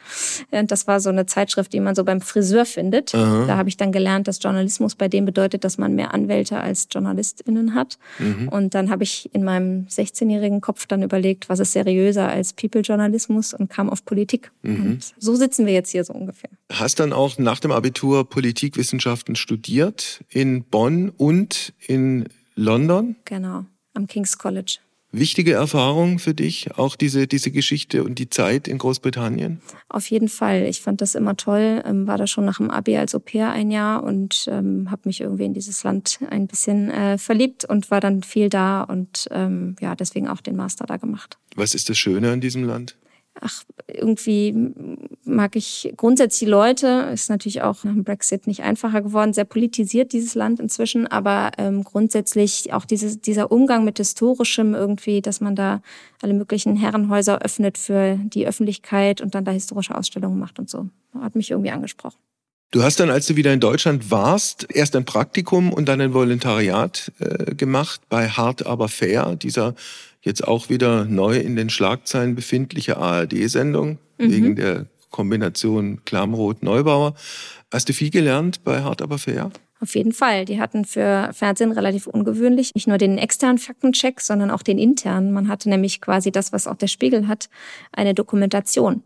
Und 0.51 0.71
das 0.71 0.87
war 0.87 1.01
so 1.01 1.11
eine 1.11 1.27
Zeitschrift, 1.27 1.73
die 1.73 1.81
man 1.81 1.95
so 1.95 2.03
beim 2.03 2.23
Friseur 2.23 2.65
findet. 2.65 3.15
Aha. 3.15 3.45
Da 3.47 3.57
habe 3.59 3.69
ich 3.69 3.77
dann 3.77 3.93
gelernt, 3.93 4.27
dass 4.27 4.43
Journalismus 4.43 4.95
bei 4.95 5.09
dem 5.09 5.27
bedeutet, 5.27 5.65
dass 5.65 5.77
man 5.77 5.95
mehr 5.95 6.15
Anwälte 6.15 6.61
als 6.61 6.89
JournalistInnen 6.91 7.75
hat. 7.75 7.99
Mhm. 8.19 8.49
Und 8.49 8.75
dann 8.75 8.91
habe 8.91 9.03
ich 9.03 9.29
in 9.35 9.45
meinem 9.45 9.87
16-jährigen 9.87 10.63
Kopf 10.63 10.87
dann 10.87 11.03
überlegt, 11.03 11.51
was 11.51 11.59
ist 11.59 11.73
seriöser 11.73 12.29
als 12.29 12.55
People-Journalismus 12.55 13.53
und 13.53 13.69
kam 13.69 13.91
auf 13.91 14.05
Politik. 14.05 14.51
Mhm. 14.63 14.87
Und 14.87 15.15
so 15.19 15.35
sitzt 15.35 15.58
sitzen 15.59 15.67
wir 15.67 15.75
jetzt 15.75 15.91
hier 15.91 16.05
so 16.05 16.13
ungefähr. 16.13 16.51
Hast 16.73 17.01
dann 17.01 17.13
auch 17.13 17.37
nach 17.39 17.59
dem 17.59 17.73
Abitur 17.73 18.29
Politikwissenschaften 18.29 19.35
studiert 19.35 20.25
in 20.31 20.63
Bonn 20.63 21.11
und 21.11 21.75
in 21.87 22.29
London? 22.55 23.17
Genau, 23.25 23.65
am 23.95 24.07
King's 24.07 24.39
College. 24.39 24.79
Wichtige 25.11 25.55
Erfahrung 25.55 26.19
für 26.19 26.35
dich, 26.35 26.77
auch 26.77 26.95
diese, 26.95 27.27
diese 27.27 27.51
Geschichte 27.51 28.05
und 28.05 28.19
die 28.19 28.29
Zeit 28.29 28.69
in 28.69 28.77
Großbritannien? 28.77 29.63
Auf 29.89 30.11
jeden 30.11 30.29
Fall. 30.29 30.67
Ich 30.67 30.83
fand 30.83 31.01
das 31.01 31.15
immer 31.15 31.35
toll. 31.35 31.83
Ähm, 31.87 32.07
war 32.07 32.19
da 32.19 32.27
schon 32.27 32.45
nach 32.45 32.59
dem 32.59 32.71
Abi 32.71 32.95
als 32.99 33.15
Au 33.15 33.19
pair 33.19 33.51
ein 33.51 33.71
Jahr 33.71 34.05
und 34.05 34.47
ähm, 34.49 34.91
habe 34.91 35.03
mich 35.07 35.23
irgendwie 35.23 35.47
in 35.47 35.55
dieses 35.55 35.83
Land 35.83 36.21
ein 36.31 36.47
bisschen 36.47 36.91
äh, 36.91 37.17
verliebt 37.17 37.65
und 37.65 37.91
war 37.91 38.01
dann 38.01 38.23
viel 38.23 38.51
da 38.51 38.83
und 38.83 39.29
ähm, 39.31 39.77
ja, 39.81 39.97
deswegen 39.97 40.29
auch 40.29 40.43
den 40.43 40.57
Master 40.57 40.85
da 40.85 40.99
gemacht. 40.99 41.39
Was 41.57 41.75
ist 41.75 41.89
das 41.89 41.97
Schöne 41.97 42.31
an 42.31 42.43
diesem 42.43 42.65
Land? 42.65 42.97
Ach, 43.41 43.65
irgendwie 43.87 44.55
mag 45.25 45.57
ich 45.57 45.93
grundsätzlich 45.97 46.47
die 46.47 46.51
Leute. 46.51 47.11
Ist 47.13 47.31
natürlich 47.31 47.63
auch 47.63 47.85
nach 47.85 47.93
dem 47.93 48.05
Brexit 48.05 48.47
nicht 48.47 48.63
einfacher 48.63 49.03
geworden. 49.03 49.33
Sehr 49.33 49.45
politisiert 49.45 50.13
dieses 50.13 50.35
Land 50.35 50.61
inzwischen, 50.61 51.07
aber 51.07 51.53
ähm, 51.59 51.85
grundsätzlich 51.85 52.73
auch 52.73 52.85
dieses, 52.85 53.21
dieser 53.21 53.51
Umgang 53.51 53.85
mit 53.85 53.99
Historischem 53.99 54.75
irgendwie, 54.75 55.23
dass 55.23 55.41
man 55.41 55.57
da 55.57 55.81
alle 56.23 56.35
möglichen 56.35 56.77
Herrenhäuser 56.77 57.43
öffnet 57.43 57.79
für 57.79 58.19
die 58.23 58.47
Öffentlichkeit 58.47 59.21
und 59.21 59.35
dann 59.35 59.45
da 59.45 59.53
historische 59.53 59.97
Ausstellungen 59.97 60.39
macht 60.39 60.59
und 60.59 60.69
so. 60.69 60.89
Hat 61.21 61.35
mich 61.35 61.51
irgendwie 61.51 61.71
angesprochen. 61.71 62.19
Du 62.71 62.83
hast 62.83 63.01
dann, 63.01 63.09
als 63.09 63.27
du 63.27 63.37
wieder 63.37 63.55
in 63.55 63.61
Deutschland 63.61 64.11
warst, 64.11 64.67
erst 64.71 64.95
ein 64.95 65.07
Praktikum 65.07 65.73
und 65.73 65.89
dann 65.89 66.03
ein 66.03 66.13
Volontariat 66.13 67.11
äh, 67.19 67.55
gemacht 67.55 68.03
bei 68.11 68.29
Hart 68.29 68.67
aber 68.67 68.89
fair, 68.89 69.37
dieser 69.37 69.75
jetzt 70.23 70.47
auch 70.47 70.69
wieder 70.69 71.05
neu 71.05 71.37
in 71.37 71.57
den 71.57 71.71
Schlagzeilen 71.71 72.35
befindliche 72.35 72.99
ARD-Sendung 72.99 73.99
mhm. 74.19 74.31
wegen 74.31 74.57
der 74.57 74.87
Kombination 75.11 76.05
Klamroth-Neubauer. 76.05 77.15
Hast 77.73 77.89
du 77.89 77.93
viel 77.93 78.11
gelernt 78.11 78.65
bei 78.65 78.83
Hart 78.83 79.03
aber 79.03 79.19
fair? 79.19 79.51
Auf 79.81 79.95
jeden 79.95 80.13
Fall. 80.13 80.45
Die 80.45 80.61
hatten 80.61 80.85
für 80.85 81.31
Fernsehen 81.33 81.71
relativ 81.71 82.09
ungewöhnlich 82.09 82.75
nicht 82.75 82.89
nur 82.89 82.99
den 82.99 83.17
externen 83.17 83.59
Faktencheck, 83.59 84.21
sondern 84.21 84.51
auch 84.51 84.63
den 84.63 84.77
internen. 84.77 85.33
Man 85.33 85.47
hatte 85.47 85.69
nämlich 85.69 86.01
quasi 86.01 86.33
das, 86.33 86.53
was 86.53 86.67
auch 86.67 86.75
der 86.75 86.89
Spiegel 86.89 87.29
hat, 87.29 87.49
eine 87.93 88.13
Dokumentation. 88.13 89.05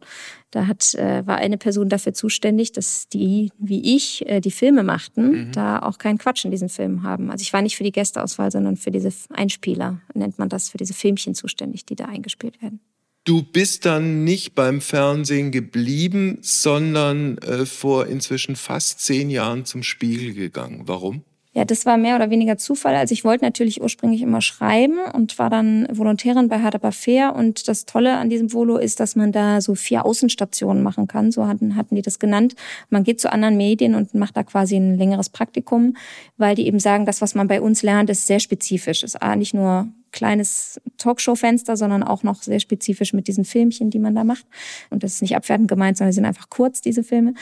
Da 0.50 0.66
hat, 0.66 0.94
äh, 0.94 1.26
war 1.26 1.36
eine 1.36 1.58
Person 1.58 1.88
dafür 1.88 2.14
zuständig, 2.14 2.72
dass 2.72 3.08
die, 3.08 3.50
wie 3.58 3.96
ich, 3.96 4.26
äh, 4.26 4.40
die 4.40 4.50
Filme 4.50 4.82
machten, 4.82 5.30
mhm. 5.30 5.52
da 5.52 5.80
auch 5.80 5.98
keinen 5.98 6.18
Quatsch 6.18 6.44
in 6.44 6.50
diesen 6.50 6.68
Filmen 6.70 7.02
haben. 7.02 7.30
Also 7.30 7.42
ich 7.42 7.52
war 7.52 7.60
nicht 7.60 7.76
für 7.76 7.84
die 7.84 7.92
Gästeauswahl, 7.92 8.50
sondern 8.50 8.76
für 8.76 8.90
diese 8.90 9.10
Einspieler, 9.30 10.00
nennt 10.14 10.38
man 10.38 10.48
das, 10.48 10.70
für 10.70 10.78
diese 10.78 10.94
Filmchen 10.94 11.34
zuständig, 11.34 11.84
die 11.84 11.96
da 11.96 12.06
eingespielt 12.06 12.60
werden. 12.62 12.80
Du 13.24 13.44
bist 13.44 13.86
dann 13.86 14.24
nicht 14.24 14.56
beim 14.56 14.80
Fernsehen 14.80 15.52
geblieben, 15.52 16.38
sondern 16.40 17.38
äh, 17.38 17.66
vor 17.66 18.08
inzwischen 18.08 18.56
fast 18.56 18.98
zehn 18.98 19.30
Jahren 19.30 19.64
zum 19.64 19.84
Spiegel 19.84 20.34
gegangen. 20.34 20.82
Warum? 20.86 21.22
Ja, 21.54 21.64
das 21.64 21.86
war 21.86 21.98
mehr 21.98 22.16
oder 22.16 22.30
weniger 22.30 22.56
Zufall. 22.56 22.96
Also 22.96 23.12
ich 23.12 23.24
wollte 23.24 23.44
natürlich 23.44 23.80
ursprünglich 23.80 24.22
immer 24.22 24.40
schreiben 24.40 24.98
und 25.12 25.38
war 25.38 25.50
dann 25.50 25.86
Volontärin 25.92 26.48
bei 26.48 26.60
Hard 26.60 26.74
Aber 26.74 26.90
Fair. 26.90 27.36
Und 27.36 27.68
das 27.68 27.84
Tolle 27.84 28.16
an 28.16 28.28
diesem 28.28 28.52
Volo 28.52 28.76
ist, 28.78 28.98
dass 28.98 29.14
man 29.16 29.30
da 29.30 29.60
so 29.60 29.76
vier 29.76 30.04
Außenstationen 30.04 30.82
machen 30.82 31.06
kann. 31.06 31.30
So 31.30 31.46
hatten, 31.46 31.76
hatten 31.76 31.94
die 31.94 32.02
das 32.02 32.18
genannt. 32.18 32.54
Man 32.88 33.04
geht 33.04 33.20
zu 33.20 33.30
anderen 33.30 33.56
Medien 33.56 33.94
und 33.94 34.14
macht 34.14 34.36
da 34.36 34.42
quasi 34.42 34.76
ein 34.76 34.96
längeres 34.96 35.28
Praktikum, 35.28 35.94
weil 36.38 36.56
die 36.56 36.66
eben 36.66 36.80
sagen, 36.80 37.06
das, 37.06 37.20
was 37.20 37.34
man 37.34 37.46
bei 37.48 37.60
uns 37.60 37.82
lernt, 37.82 38.10
ist 38.10 38.26
sehr 38.26 38.40
spezifisch. 38.40 39.04
Ist 39.04 39.18
nicht 39.36 39.52
nur 39.52 39.88
kleines 40.12 40.80
Talkshow-Fenster, 40.98 41.76
sondern 41.76 42.02
auch 42.02 42.22
noch 42.22 42.42
sehr 42.42 42.60
spezifisch 42.60 43.12
mit 43.12 43.28
diesen 43.28 43.44
Filmchen, 43.44 43.90
die 43.90 43.98
man 43.98 44.14
da 44.14 44.24
macht. 44.24 44.46
Und 44.90 45.02
das 45.02 45.14
ist 45.14 45.22
nicht 45.22 45.36
abwertend 45.36 45.68
gemeint, 45.68 45.96
sondern 45.96 46.12
sie 46.12 46.16
sind 46.16 46.26
einfach 46.26 46.50
kurz, 46.50 46.80
diese 46.80 47.02
Filme. 47.02 47.34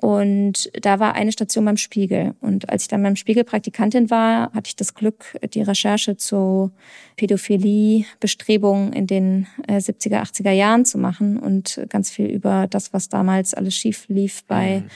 Und 0.00 0.70
da 0.80 1.00
war 1.00 1.14
eine 1.14 1.32
Station 1.32 1.64
beim 1.64 1.76
Spiegel. 1.76 2.34
Und 2.40 2.68
als 2.68 2.82
ich 2.82 2.88
dann 2.88 3.02
beim 3.02 3.16
Spiegel 3.16 3.42
Praktikantin 3.42 4.10
war, 4.10 4.52
hatte 4.52 4.68
ich 4.68 4.76
das 4.76 4.94
Glück, 4.94 5.36
die 5.52 5.62
Recherche 5.62 6.16
zu 6.16 6.70
Pädophilie-Bestrebungen 7.16 8.92
in 8.92 9.08
den 9.08 9.46
70er, 9.66 10.18
äh, 10.18 10.22
80er 10.22 10.52
Jahren 10.52 10.84
zu 10.84 10.98
machen 10.98 11.36
und 11.36 11.84
ganz 11.88 12.10
viel 12.10 12.26
über 12.26 12.68
das, 12.68 12.92
was 12.92 13.08
damals 13.08 13.54
alles 13.54 13.74
schief 13.74 14.04
lief 14.08 14.44
bei 14.44 14.80
mhm. 14.80 14.90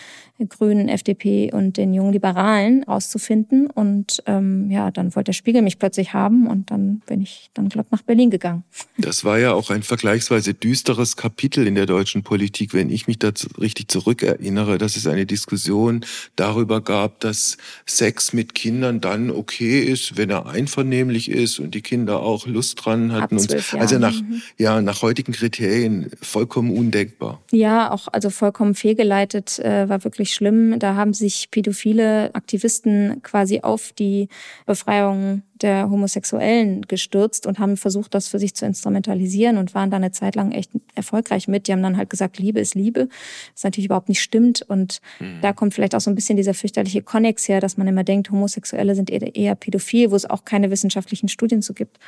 Grünen, 0.46 0.88
FDP 0.88 1.50
und 1.52 1.76
den 1.76 1.94
jungen 1.94 2.12
Liberalen 2.12 2.84
rauszufinden. 2.84 3.68
Und 3.68 4.22
ähm, 4.26 4.70
ja, 4.70 4.90
dann 4.90 5.14
wollte 5.14 5.30
der 5.30 5.32
Spiegel 5.32 5.62
mich 5.62 5.78
plötzlich 5.78 6.12
haben 6.12 6.46
und 6.46 6.70
dann 6.70 7.02
bin 7.06 7.20
ich 7.20 7.50
dann 7.54 7.68
glatt 7.68 7.86
nach 7.90 8.02
Berlin 8.02 8.30
gegangen. 8.30 8.64
Das 8.98 9.24
war 9.24 9.38
ja 9.38 9.52
auch 9.52 9.70
ein 9.70 9.82
vergleichsweise 9.82 10.54
düsteres 10.54 11.16
Kapitel 11.16 11.66
in 11.66 11.74
der 11.74 11.86
deutschen 11.86 12.22
Politik, 12.22 12.74
wenn 12.74 12.90
ich 12.90 13.06
mich 13.06 13.18
da 13.18 13.32
richtig 13.60 13.90
zurückerinnere, 13.90 14.78
dass 14.78 14.96
es 14.96 15.06
eine 15.06 15.26
Diskussion 15.26 16.04
darüber 16.36 16.80
gab, 16.80 17.20
dass 17.20 17.56
Sex 17.86 18.32
mit 18.32 18.54
Kindern 18.54 19.00
dann 19.00 19.30
okay 19.30 19.80
ist, 19.80 20.16
wenn 20.16 20.30
er 20.30 20.46
einvernehmlich 20.46 21.30
ist 21.30 21.58
und 21.58 21.74
die 21.74 21.82
Kinder 21.82 22.20
auch 22.20 22.46
Lust 22.46 22.84
dran 22.84 23.12
hatten. 23.12 23.38
Und, 23.38 23.74
also 23.74 23.98
nach, 23.98 24.20
mhm. 24.20 24.42
ja, 24.58 24.80
nach 24.80 25.02
heutigen 25.02 25.32
Kriterien 25.32 26.10
vollkommen 26.20 26.76
undenkbar. 26.76 27.40
Ja, 27.50 27.90
auch 27.90 28.08
also 28.08 28.30
vollkommen 28.30 28.74
fehlgeleitet, 28.74 29.58
äh, 29.58 29.88
war 29.88 30.04
wirklich 30.04 30.31
schlimm. 30.34 30.78
Da 30.78 30.94
haben 30.94 31.14
sich 31.14 31.50
pädophile 31.50 32.34
Aktivisten 32.34 33.22
quasi 33.22 33.60
auf 33.60 33.92
die 33.92 34.28
Befreiung 34.66 35.42
der 35.62 35.88
Homosexuellen 35.90 36.82
gestürzt 36.82 37.46
und 37.46 37.58
haben 37.58 37.76
versucht, 37.76 38.14
das 38.14 38.28
für 38.28 38.38
sich 38.38 38.54
zu 38.54 38.66
instrumentalisieren 38.66 39.58
und 39.58 39.74
waren 39.74 39.90
da 39.90 39.96
eine 39.96 40.10
Zeit 40.10 40.34
lang 40.34 40.52
echt 40.52 40.70
erfolgreich 40.94 41.48
mit. 41.48 41.68
Die 41.68 41.72
haben 41.72 41.82
dann 41.82 41.96
halt 41.96 42.10
gesagt, 42.10 42.38
Liebe 42.38 42.60
ist 42.60 42.74
Liebe, 42.74 43.08
was 43.54 43.64
natürlich 43.64 43.86
überhaupt 43.86 44.08
nicht 44.08 44.20
stimmt. 44.20 44.62
Und 44.62 45.00
mhm. 45.20 45.40
da 45.40 45.52
kommt 45.52 45.74
vielleicht 45.74 45.94
auch 45.94 46.00
so 46.00 46.10
ein 46.10 46.14
bisschen 46.14 46.36
dieser 46.36 46.54
fürchterliche 46.54 47.02
Konnex 47.02 47.48
her, 47.48 47.60
dass 47.60 47.76
man 47.76 47.86
immer 47.86 48.04
denkt, 48.04 48.30
Homosexuelle 48.30 48.94
sind 48.94 49.10
eher, 49.10 49.34
eher 49.34 49.54
pädophil, 49.54 50.10
wo 50.10 50.16
es 50.16 50.28
auch 50.28 50.44
keine 50.44 50.70
wissenschaftlichen 50.70 51.28
Studien 51.28 51.62
zu 51.62 51.74
gibt. 51.74 51.98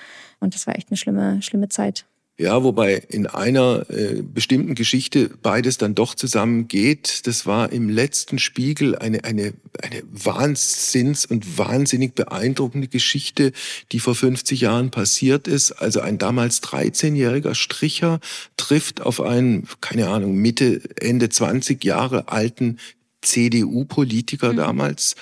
Und 0.40 0.54
das 0.54 0.66
war 0.66 0.76
echt 0.76 0.90
eine 0.90 0.96
schlimme, 0.96 1.40
schlimme 1.42 1.68
Zeit. 1.68 2.06
Ja, 2.36 2.64
wobei 2.64 2.96
in 2.96 3.28
einer 3.28 3.88
äh, 3.90 4.20
bestimmten 4.22 4.74
Geschichte 4.74 5.30
beides 5.40 5.78
dann 5.78 5.94
doch 5.94 6.16
zusammengeht. 6.16 7.28
Das 7.28 7.46
war 7.46 7.70
im 7.70 7.88
letzten 7.88 8.40
Spiegel 8.40 8.96
eine, 8.98 9.22
eine, 9.22 9.52
eine 9.80 10.02
wahnsinns- 10.10 11.26
und 11.26 11.58
wahnsinnig 11.58 12.16
beeindruckende 12.16 12.88
Geschichte, 12.88 13.52
die 13.92 14.00
vor 14.00 14.16
50 14.16 14.62
Jahren 14.62 14.90
passiert 14.90 15.46
ist. 15.46 15.70
Also 15.70 16.00
ein 16.00 16.18
damals 16.18 16.60
13-jähriger 16.64 17.54
Stricher 17.54 18.18
trifft 18.56 19.00
auf 19.00 19.20
einen, 19.20 19.68
keine 19.80 20.08
Ahnung, 20.08 20.34
Mitte, 20.34 20.80
Ende 21.00 21.28
20 21.28 21.84
Jahre 21.84 22.26
alten 22.26 22.78
CDU-Politiker 23.22 24.54
mhm. 24.54 24.56
damals. 24.56 25.14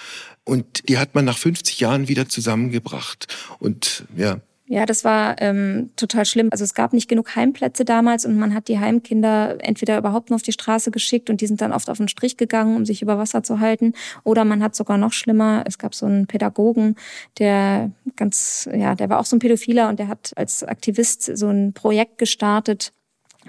Und 0.44 0.88
die 0.88 0.96
hat 0.96 1.14
man 1.14 1.26
nach 1.26 1.36
50 1.36 1.78
Jahren 1.78 2.08
wieder 2.08 2.26
zusammengebracht. 2.26 3.26
Und 3.58 4.04
ja, 4.16 4.40
ja, 4.72 4.86
das 4.86 5.04
war 5.04 5.38
ähm, 5.42 5.90
total 5.96 6.24
schlimm. 6.24 6.48
Also 6.50 6.64
es 6.64 6.72
gab 6.72 6.94
nicht 6.94 7.06
genug 7.06 7.36
Heimplätze 7.36 7.84
damals 7.84 8.24
und 8.24 8.38
man 8.38 8.54
hat 8.54 8.68
die 8.68 8.78
Heimkinder 8.78 9.58
entweder 9.58 9.98
überhaupt 9.98 10.30
nur 10.30 10.36
auf 10.36 10.42
die 10.42 10.52
Straße 10.52 10.90
geschickt 10.90 11.28
und 11.28 11.42
die 11.42 11.46
sind 11.46 11.60
dann 11.60 11.74
oft 11.74 11.90
auf 11.90 11.98
den 11.98 12.08
Strich 12.08 12.38
gegangen, 12.38 12.74
um 12.74 12.86
sich 12.86 13.02
über 13.02 13.18
Wasser 13.18 13.42
zu 13.42 13.60
halten. 13.60 13.92
Oder 14.24 14.46
man 14.46 14.62
hat 14.62 14.74
sogar 14.74 14.96
noch 14.96 15.12
schlimmer, 15.12 15.62
es 15.66 15.76
gab 15.76 15.94
so 15.94 16.06
einen 16.06 16.26
Pädagogen, 16.26 16.96
der 17.38 17.90
ganz, 18.16 18.66
ja, 18.74 18.94
der 18.94 19.10
war 19.10 19.20
auch 19.20 19.26
so 19.26 19.36
ein 19.36 19.40
Pädophiler 19.40 19.90
und 19.90 19.98
der 19.98 20.08
hat 20.08 20.32
als 20.36 20.64
Aktivist 20.64 21.36
so 21.36 21.50
ein 21.50 21.74
Projekt 21.74 22.16
gestartet, 22.16 22.94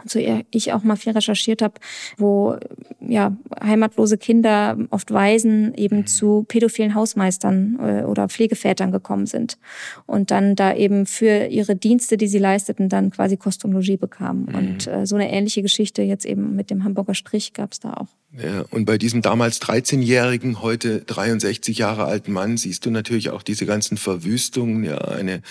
so 0.06 0.20
ich 0.52 0.74
auch 0.74 0.84
mal 0.84 0.96
viel 0.96 1.14
recherchiert 1.14 1.62
habe, 1.62 1.76
wo 2.18 2.58
ja 3.00 3.36
heimatlose 3.62 4.18
Kinder, 4.18 4.78
oft 4.90 5.12
Waisen, 5.12 5.74
eben 5.76 6.00
mhm. 6.00 6.08
zu 6.08 6.46
pädophilen 6.48 6.96
Hausmeistern 6.96 7.78
äh, 7.80 8.04
oder 8.04 8.30
Pflegevätern 8.30 8.92
gekommen 8.92 9.26
sind 9.26 9.58
und 10.06 10.32
dann 10.32 10.56
da 10.56 10.74
eben 10.74 11.06
für 11.06 11.48
ihre 11.48 11.76
Dienste, 11.76 12.18
die 12.18 12.28
sie 12.28 12.40
leisteten, 12.40 12.90
dann 12.90 13.12
quasi 13.12 13.38
Kost 13.38 13.66
und 13.66 13.72
Logis 13.72 14.00
bekamen. 14.00 14.46
Mhm. 14.46 14.56
Und 14.56 14.88
äh, 14.88 15.06
so 15.06 15.16
eine 15.16 15.32
ähnliche 15.32 15.62
Geschichte 15.62 16.02
jetzt 16.02 16.26
eben 16.26 16.56
mit 16.56 16.70
dem 16.70 16.84
Hamburger 16.84 17.14
Strich 17.14 17.54
gab 17.54 17.74
es 17.74 17.80
da 17.80 17.94
auch. 17.94 18.23
Ja, 18.36 18.66
und 18.72 18.86
bei 18.86 18.98
diesem 18.98 19.22
damals 19.22 19.62
13-jährigen, 19.62 20.62
heute 20.62 21.02
63 21.02 21.78
Jahre 21.78 22.06
alten 22.06 22.32
Mann 22.32 22.58
siehst 22.58 22.86
du 22.86 22.90
natürlich 22.90 23.30
auch 23.30 23.44
diese 23.44 23.68
ganzen 23.68 23.96
Verwüstungen, 23.96 24.84
ja, 24.84 24.98
eine 24.98 25.44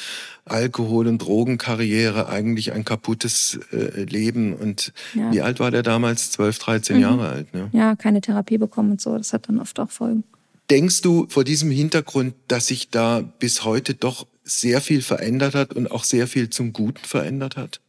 Alkohol- 0.44 1.06
und 1.06 1.18
Drogenkarriere, 1.18 2.28
eigentlich 2.28 2.72
ein 2.72 2.84
kaputtes 2.84 3.60
äh, 3.72 4.02
Leben. 4.02 4.54
Und 4.54 4.92
ja. 5.14 5.32
wie 5.32 5.42
alt 5.42 5.60
war 5.60 5.70
der 5.70 5.84
damals? 5.84 6.32
12, 6.32 6.58
13 6.58 6.96
mhm. 6.96 7.02
Jahre 7.02 7.28
alt. 7.28 7.54
Ne? 7.54 7.70
Ja, 7.72 7.94
keine 7.94 8.20
Therapie 8.20 8.58
bekommen 8.58 8.92
und 8.92 9.00
so. 9.00 9.16
Das 9.16 9.32
hat 9.32 9.48
dann 9.48 9.60
oft 9.60 9.78
auch 9.78 9.90
Folgen. 9.90 10.24
Denkst 10.68 11.02
du 11.02 11.26
vor 11.28 11.44
diesem 11.44 11.70
Hintergrund, 11.70 12.34
dass 12.48 12.66
sich 12.66 12.90
da 12.90 13.20
bis 13.20 13.64
heute 13.64 13.94
doch 13.94 14.26
sehr 14.42 14.80
viel 14.80 15.02
verändert 15.02 15.54
hat 15.54 15.72
und 15.72 15.90
auch 15.90 16.02
sehr 16.02 16.26
viel 16.26 16.50
zum 16.50 16.72
Guten 16.72 17.04
verändert 17.04 17.56
hat? 17.56 17.81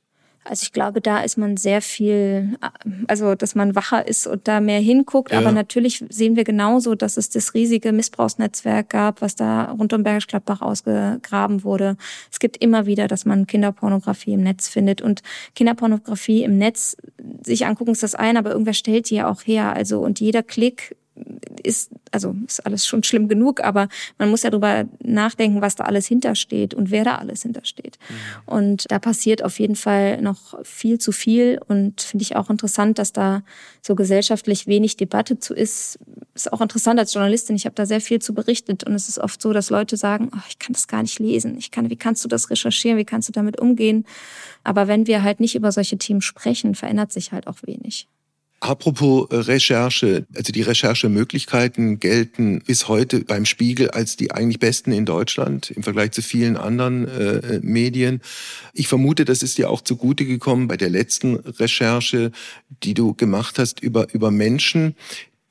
Also 0.46 0.64
ich 0.64 0.74
glaube, 0.74 1.00
da 1.00 1.22
ist 1.22 1.38
man 1.38 1.56
sehr 1.56 1.82
viel, 1.82 2.58
also 3.08 3.36
dass 3.36 3.56
man 3.56 3.76
wacher 3.76 4.08
ist 4.08 4.28
und 4.28 4.48
da 4.48 4.60
mehr 4.60 4.80
hinguckt. 4.80 5.32
Ja. 5.32 5.40
Aber 5.40 5.52
natürlich 5.52 6.04
sehen 6.10 6.36
wir 6.36 6.44
genauso, 6.44 6.96
dass 6.96 7.18
es 7.18 7.30
das 7.30 7.54
riesige 7.54 7.92
Missbrauchsnetzwerk 7.94 8.90
gab, 8.90 9.22
was 9.22 9.36
da 9.36 9.72
rund 9.72 9.94
um 9.94 10.04
Bergisch 10.04 10.28
Gladbach 10.28 10.62
ausgegraben 10.62 11.64
wurde. 11.64 11.96
Es 12.32 12.40
gibt 12.40 12.58
immer 12.58 12.86
wieder, 12.86 13.08
dass 13.08 13.26
man 13.26 13.48
Kinderpornografie 13.48 14.34
im 14.34 14.44
Netz 14.44 14.68
findet. 14.68 15.02
Und 15.02 15.22
Kinderpornografie 15.56 16.44
im 16.44 16.58
Netz 16.58 16.98
sich 17.44 17.66
angucken 17.66 17.92
ist 17.92 18.04
das 18.04 18.16
ein, 18.16 18.36
aber 18.36 18.52
irgendwer 18.52 18.74
stellt 18.74 19.10
die 19.10 19.16
ja 19.16 19.30
auch 19.30 19.42
her. 19.46 19.74
Also 19.74 20.02
und 20.02 20.20
jeder 20.20 20.44
Klick 20.44 20.96
ist, 21.64 21.92
also 22.12 22.36
ist 22.48 22.66
alles 22.66 22.86
schon 22.86 23.04
schlimm 23.04 23.28
genug, 23.28 23.64
aber 23.64 23.88
man 24.18 24.30
muss 24.30 24.44
ja 24.44 24.50
darüber 24.50 24.86
nachdenken, 25.02 25.62
was 25.62 25.76
da 25.76 25.86
alles 25.86 26.08
hintersteht 26.08 26.74
und 26.74 26.92
wer 26.92 27.04
da 27.04 27.16
alles 27.16 27.44
hintersteht. 27.44 27.98
Mhm. 28.10 28.54
Und 28.54 28.92
da 28.92 29.00
passiert 29.00 29.44
auf 29.44 29.60
jeden 29.60 29.76
Fall 29.76 30.22
noch 30.22 30.60
viel 30.64 31.00
zu 31.00 31.12
viel 31.12 31.60
und 31.68 32.02
finde 32.02 32.24
ich 32.24 32.36
auch 32.36 32.50
interessant, 32.50 33.00
dass 33.00 33.14
da 33.14 33.44
so 33.82 33.96
gesellschaftlich 33.96 34.68
wenig 34.68 34.98
Debatte 34.98 35.40
zu 35.40 35.54
ist. 35.54 36.00
Ist 36.36 36.52
auch 36.52 36.62
interessant 36.62 37.00
als 37.00 37.14
Journalistin, 37.14 37.56
ich 37.56 37.66
habe 37.66 37.76
da 37.76 37.86
sehr 37.86 38.02
viel 38.02 38.20
zu 38.20 38.34
berichtet 38.34 38.84
und 38.84 38.94
es 38.96 39.08
ist 39.08 39.20
oft 39.20 39.42
so, 39.42 39.54
dass 39.54 39.70
Leute 39.70 39.98
sagen, 39.98 40.32
oh, 40.36 40.42
ich 40.50 40.58
kann 40.58 40.74
das 40.74 40.88
gar 40.88 41.04
nicht 41.04 41.20
lesen, 41.20 41.58
ich 41.58 41.70
kann, 41.70 41.90
wie 41.90 41.96
kannst 41.96 42.24
du 42.24 42.28
das 42.28 42.50
recherchieren, 42.50 42.98
wie 42.98 43.06
kannst 43.06 43.30
du 43.30 43.34
damit 43.34 43.60
umgehen? 43.60 44.06
Aber 44.64 44.88
wenn 44.88 45.06
wir 45.06 45.22
halt 45.22 45.40
nicht 45.40 45.56
über 45.56 45.72
solche 45.72 45.98
Themen 45.98 46.22
sprechen, 46.22 46.74
verändert 46.74 47.12
sich 47.12 47.32
halt 47.32 47.48
auch 47.48 47.58
wenig. 47.64 48.08
Apropos 48.64 49.30
äh, 49.30 49.36
Recherche, 49.36 50.26
also 50.34 50.54
die 50.54 50.62
Recherchemöglichkeiten 50.62 52.00
gelten 52.00 52.62
bis 52.66 52.88
heute 52.88 53.20
beim 53.20 53.44
Spiegel 53.44 53.90
als 53.92 54.16
die 54.16 54.32
eigentlich 54.32 54.60
besten 54.60 54.94
in 54.94 55.06
Deutschland 55.06 55.70
im 55.72 55.84
Vergleich 55.84 56.12
zu 56.12 56.22
vielen 56.22 56.56
anderen 56.56 57.06
äh, 57.06 57.60
Medien. 57.62 58.22
Ich 58.72 58.88
vermute, 58.88 59.26
das 59.26 59.44
ist 59.44 59.58
dir 59.58 59.70
auch 59.70 59.82
zugute 59.82 60.24
gekommen 60.24 60.70
bei 60.70 60.78
der 60.78 60.90
letzten 60.90 61.36
Recherche, 61.36 62.32
die 62.84 62.94
du 62.94 63.14
gemacht 63.14 63.60
hast 63.60 63.82
über, 63.82 64.08
über 64.14 64.32
Menschen, 64.32 64.96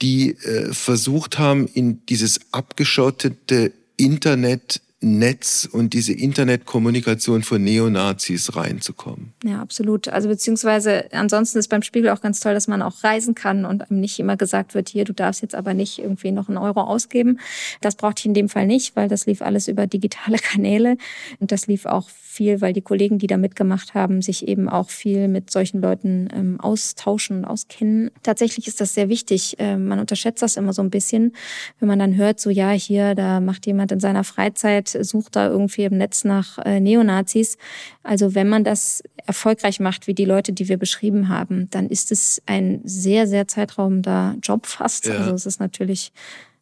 die 0.01 0.31
äh, 0.31 0.72
versucht 0.72 1.38
haben, 1.38 1.66
in 1.66 2.07
dieses 2.07 2.40
abgeschottete 2.51 3.72
Internet 3.98 4.81
Netz 5.02 5.68
und 5.70 5.94
diese 5.94 6.12
Internetkommunikation 6.12 7.42
von 7.42 7.62
Neonazis 7.62 8.56
reinzukommen. 8.56 9.32
Ja, 9.44 9.60
absolut. 9.60 10.08
Also 10.08 10.28
beziehungsweise 10.28 11.12
ansonsten 11.12 11.58
ist 11.58 11.68
beim 11.68 11.82
Spiegel 11.82 12.10
auch 12.10 12.20
ganz 12.20 12.40
toll, 12.40 12.54
dass 12.54 12.68
man 12.68 12.82
auch 12.82 13.02
reisen 13.04 13.34
kann 13.34 13.64
und 13.64 13.90
einem 13.90 14.00
nicht 14.00 14.18
immer 14.18 14.36
gesagt 14.36 14.74
wird, 14.74 14.88
hier, 14.88 15.04
du 15.04 15.12
darfst 15.12 15.42
jetzt 15.42 15.54
aber 15.54 15.74
nicht 15.74 15.98
irgendwie 15.98 16.30
noch 16.30 16.48
einen 16.48 16.58
Euro 16.58 16.82
ausgeben. 16.82 17.38
Das 17.80 17.96
brauchte 17.96 18.20
ich 18.20 18.26
in 18.26 18.34
dem 18.34 18.48
Fall 18.48 18.66
nicht, 18.66 18.96
weil 18.96 19.08
das 19.08 19.26
lief 19.26 19.42
alles 19.42 19.68
über 19.68 19.86
digitale 19.86 20.38
Kanäle 20.38 20.96
und 21.40 21.52
das 21.52 21.66
lief 21.66 21.86
auch 21.86 22.08
viel, 22.32 22.62
weil 22.62 22.72
die 22.72 22.80
Kollegen, 22.80 23.18
die 23.18 23.26
da 23.26 23.36
mitgemacht 23.36 23.94
haben, 23.94 24.22
sich 24.22 24.48
eben 24.48 24.68
auch 24.68 24.88
viel 24.88 25.28
mit 25.28 25.50
solchen 25.50 25.82
Leuten 25.82 26.28
ähm, 26.34 26.60
austauschen 26.60 27.38
und 27.38 27.44
auskennen. 27.44 28.10
Tatsächlich 28.22 28.66
ist 28.66 28.80
das 28.80 28.94
sehr 28.94 29.10
wichtig. 29.10 29.56
Äh, 29.58 29.76
man 29.76 29.98
unterschätzt 29.98 30.42
das 30.42 30.56
immer 30.56 30.72
so 30.72 30.82
ein 30.82 30.88
bisschen, 30.88 31.34
wenn 31.78 31.88
man 31.88 31.98
dann 31.98 32.16
hört, 32.16 32.40
so 32.40 32.48
ja, 32.48 32.70
hier, 32.70 33.14
da 33.14 33.40
macht 33.40 33.66
jemand 33.66 33.92
in 33.92 34.00
seiner 34.00 34.24
Freizeit 34.24 34.91
sucht 35.00 35.37
da 35.37 35.48
irgendwie 35.48 35.85
im 35.85 35.96
Netz 35.96 36.24
nach 36.24 36.59
äh, 36.59 36.81
Neonazis. 36.81 37.59
Also 38.02 38.35
wenn 38.35 38.48
man 38.48 38.64
das 38.64 39.02
erfolgreich 39.26 39.81
macht, 39.81 40.07
wie 40.07 40.14
die 40.14 40.24
Leute, 40.24 40.52
die 40.52 40.68
wir 40.68 40.76
beschrieben 40.76 41.28
haben, 41.28 41.68
dann 41.70 41.88
ist 41.88 42.12
es 42.12 42.42
ein 42.46 42.81
sehr, 42.85 43.26
sehr 43.26 43.48
zeitraubender 43.48 44.37
Job 44.42 44.66
fast. 44.66 45.07
Ja. 45.07 45.18
Also 45.18 45.33
es 45.33 45.46
ist 45.46 45.61
natürlich 45.61 46.12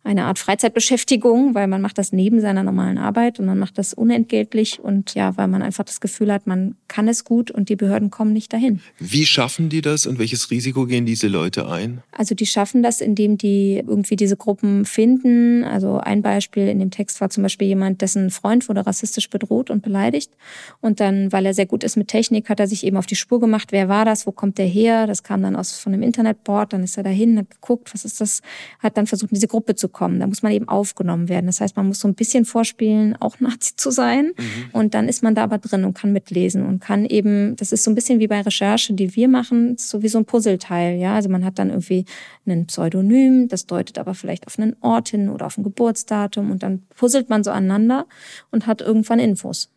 eine 0.02 0.24
Art 0.24 0.38
Freizeitbeschäftigung, 0.38 1.54
weil 1.54 1.66
man 1.66 1.82
macht 1.82 1.98
das 1.98 2.10
neben 2.12 2.40
seiner 2.40 2.62
normalen 2.62 2.96
Arbeit 2.96 3.38
und 3.38 3.44
man 3.44 3.58
macht 3.58 3.76
das 3.76 3.92
unentgeltlich 3.92 4.80
und 4.80 5.14
ja, 5.14 5.36
weil 5.36 5.46
man 5.46 5.62
einfach 5.62 5.84
das 5.84 6.00
Gefühl 6.00 6.32
hat, 6.32 6.46
man 6.46 6.74
kann 6.88 7.06
es 7.06 7.24
gut 7.24 7.50
und 7.50 7.68
die 7.68 7.76
Behörden 7.76 8.10
kommen 8.10 8.32
nicht 8.32 8.52
dahin. 8.52 8.80
Wie 8.98 9.26
schaffen 9.26 9.68
die 9.68 9.82
das 9.82 10.06
und 10.06 10.18
welches 10.18 10.50
Risiko 10.50 10.86
gehen 10.86 11.04
diese 11.04 11.28
Leute 11.28 11.68
ein? 11.68 12.02
Also 12.12 12.34
die 12.34 12.46
schaffen 12.46 12.82
das, 12.82 13.02
indem 13.02 13.36
die 13.36 13.82
irgendwie 13.86 14.16
diese 14.16 14.38
Gruppen 14.38 14.86
finden. 14.86 15.64
Also 15.64 15.98
ein 15.98 16.22
Beispiel 16.22 16.68
in 16.68 16.78
dem 16.78 16.90
Text 16.90 17.20
war 17.20 17.28
zum 17.28 17.42
Beispiel 17.42 17.68
jemand, 17.68 18.00
dessen 18.00 18.30
Freund 18.30 18.70
wurde 18.70 18.86
rassistisch 18.86 19.28
bedroht 19.28 19.68
und 19.68 19.82
beleidigt 19.82 20.32
und 20.80 21.00
dann, 21.00 21.30
weil 21.30 21.44
er 21.44 21.52
sehr 21.52 21.66
gut 21.66 21.84
ist 21.84 21.96
mit 21.96 22.08
Technik, 22.08 22.48
hat 22.48 22.58
er 22.58 22.66
sich 22.66 22.84
eben 22.84 22.96
auf 22.96 23.06
die 23.06 23.16
Spur 23.16 23.38
gemacht, 23.38 23.70
wer 23.70 23.90
war 23.90 24.06
das, 24.06 24.26
wo 24.26 24.32
kommt 24.32 24.56
der 24.56 24.66
her? 24.66 25.06
Das 25.06 25.22
kam 25.22 25.42
dann 25.42 25.56
aus 25.56 25.78
von 25.78 25.92
einem 25.92 26.02
Internetboard, 26.02 26.72
dann 26.72 26.82
ist 26.82 26.96
er 26.96 27.02
dahin, 27.02 27.38
hat 27.38 27.50
geguckt, 27.50 27.92
was 27.92 28.06
ist 28.06 28.22
das, 28.22 28.40
hat 28.78 28.96
dann 28.96 29.06
versucht, 29.06 29.32
diese 29.32 29.46
Gruppe 29.46 29.74
zu 29.74 29.89
kommen. 29.90 30.20
Da 30.20 30.26
muss 30.26 30.42
man 30.42 30.52
eben 30.52 30.68
aufgenommen 30.68 31.28
werden. 31.28 31.46
Das 31.46 31.60
heißt, 31.60 31.76
man 31.76 31.86
muss 31.86 32.00
so 32.00 32.08
ein 32.08 32.14
bisschen 32.14 32.44
vorspielen, 32.44 33.16
auch 33.20 33.40
Nazi 33.40 33.76
zu 33.76 33.90
sein. 33.90 34.32
Mhm. 34.36 34.44
Und 34.72 34.94
dann 34.94 35.08
ist 35.08 35.22
man 35.22 35.34
da 35.34 35.44
aber 35.44 35.58
drin 35.58 35.84
und 35.84 35.94
kann 35.94 36.12
mitlesen 36.12 36.64
und 36.64 36.80
kann 36.80 37.04
eben, 37.04 37.56
das 37.56 37.72
ist 37.72 37.84
so 37.84 37.90
ein 37.90 37.94
bisschen 37.94 38.20
wie 38.20 38.28
bei 38.28 38.40
Recherche, 38.40 38.94
die 38.94 39.14
wir 39.16 39.28
machen, 39.28 39.76
so 39.76 40.02
wie 40.02 40.08
so 40.08 40.18
ein 40.18 40.24
Puzzleteil. 40.24 40.98
Ja, 40.98 41.14
also 41.14 41.28
man 41.28 41.44
hat 41.44 41.58
dann 41.58 41.70
irgendwie 41.70 42.04
ein 42.46 42.66
Pseudonym, 42.66 43.48
das 43.48 43.66
deutet 43.66 43.98
aber 43.98 44.14
vielleicht 44.14 44.46
auf 44.46 44.58
einen 44.58 44.76
Ort 44.80 45.10
hin 45.10 45.28
oder 45.28 45.46
auf 45.46 45.58
ein 45.58 45.64
Geburtsdatum 45.64 46.50
und 46.50 46.62
dann 46.62 46.82
puzzelt 46.96 47.28
man 47.28 47.44
so 47.44 47.50
aneinander 47.50 48.06
und 48.50 48.66
hat 48.66 48.80
irgendwann 48.80 49.18
Infos. 49.18 49.70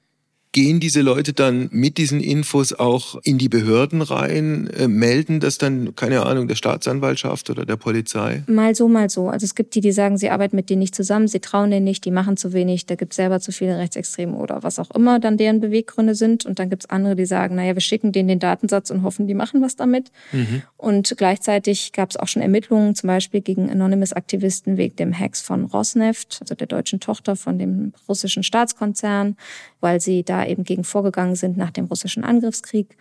Gehen 0.53 0.79
diese 0.79 1.01
Leute 1.01 1.33
dann 1.33 1.67
mit 1.71 1.97
diesen 1.97 2.21
Infos 2.21 2.73
auch 2.73 3.19
in 3.23 3.39
die 3.39 3.49
Behörden 3.49 4.03
rein, 4.03 4.67
äh, 4.67 4.87
melden 4.87 5.39
das 5.39 5.57
dann, 5.57 5.95
keine 5.95 6.25
Ahnung, 6.25 6.47
der 6.47 6.53
Staatsanwaltschaft 6.55 7.49
oder 7.49 7.65
der 7.65 7.75
Polizei? 7.75 8.43
Mal 8.47 8.75
so, 8.75 8.87
mal 8.87 9.09
so. 9.09 9.29
Also 9.29 9.45
es 9.45 9.55
gibt 9.55 9.73
die, 9.73 9.81
die 9.81 9.91
sagen, 9.91 10.17
sie 10.17 10.29
arbeiten 10.29 10.55
mit 10.55 10.69
denen 10.69 10.79
nicht 10.79 10.93
zusammen, 10.93 11.27
sie 11.27 11.39
trauen 11.39 11.71
denen 11.71 11.83
nicht, 11.83 12.05
die 12.05 12.11
machen 12.11 12.37
zu 12.37 12.53
wenig, 12.53 12.85
da 12.85 12.93
gibt 12.93 13.13
es 13.13 13.15
selber 13.17 13.39
zu 13.39 13.51
viele 13.51 13.79
Rechtsextreme 13.79 14.35
oder 14.35 14.61
was 14.61 14.77
auch 14.77 14.91
immer 14.91 15.19
dann 15.19 15.37
deren 15.37 15.59
Beweggründe 15.59 16.13
sind. 16.13 16.45
Und 16.45 16.59
dann 16.59 16.69
gibt 16.69 16.83
es 16.83 16.89
andere, 16.89 17.15
die 17.15 17.25
sagen, 17.25 17.55
naja, 17.55 17.73
wir 17.73 17.81
schicken 17.81 18.11
denen 18.11 18.29
den 18.29 18.39
Datensatz 18.39 18.91
und 18.91 19.01
hoffen, 19.01 19.27
die 19.27 19.33
machen 19.33 19.61
was 19.61 19.75
damit. 19.75 20.11
Mhm. 20.31 20.61
Und 20.77 21.15
gleichzeitig 21.17 21.93
gab 21.93 22.11
es 22.11 22.17
auch 22.17 22.27
schon 22.27 22.43
Ermittlungen, 22.43 22.93
zum 22.93 23.07
Beispiel 23.07 23.41
gegen 23.41 23.71
Anonymous-Aktivisten 23.71 24.77
wegen 24.77 24.95
dem 24.97 25.17
Hacks 25.17 25.41
von 25.41 25.65
Rosneft, 25.65 26.37
also 26.41 26.53
der 26.53 26.67
deutschen 26.67 26.99
Tochter 26.99 27.35
von 27.35 27.57
dem 27.57 27.93
russischen 28.07 28.43
Staatskonzern, 28.43 29.35
weil 29.83 29.99
sie 29.99 30.23
da 30.23 30.45
eben 30.45 30.63
gegen 30.63 30.85
vorgegangen 30.85 31.35
sind 31.35 31.57
nach 31.57 31.69
dem 31.69 31.85
russischen 31.85 32.23
Angriffskrieg. 32.23 32.95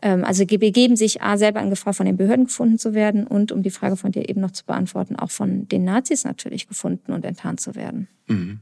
Ähm, 0.00 0.24
also 0.24 0.46
begeben 0.46 0.96
sich 0.96 1.20
A 1.20 1.36
selber 1.36 1.60
in 1.60 1.68
Gefahr, 1.68 1.92
von 1.92 2.06
den 2.06 2.16
Behörden 2.16 2.44
gefunden 2.44 2.78
zu 2.78 2.94
werden 2.94 3.26
und, 3.26 3.50
um 3.52 3.62
die 3.62 3.70
Frage 3.70 3.96
von 3.96 4.12
dir 4.12 4.28
eben 4.28 4.40
noch 4.40 4.52
zu 4.52 4.64
beantworten, 4.64 5.16
auch 5.16 5.32
von 5.32 5.66
den 5.68 5.84
Nazis 5.84 6.24
natürlich 6.24 6.68
gefunden 6.68 7.12
und 7.12 7.24
enttarnt 7.24 7.60
zu 7.60 7.74
werden. 7.74 8.08
Mhm. 8.28 8.60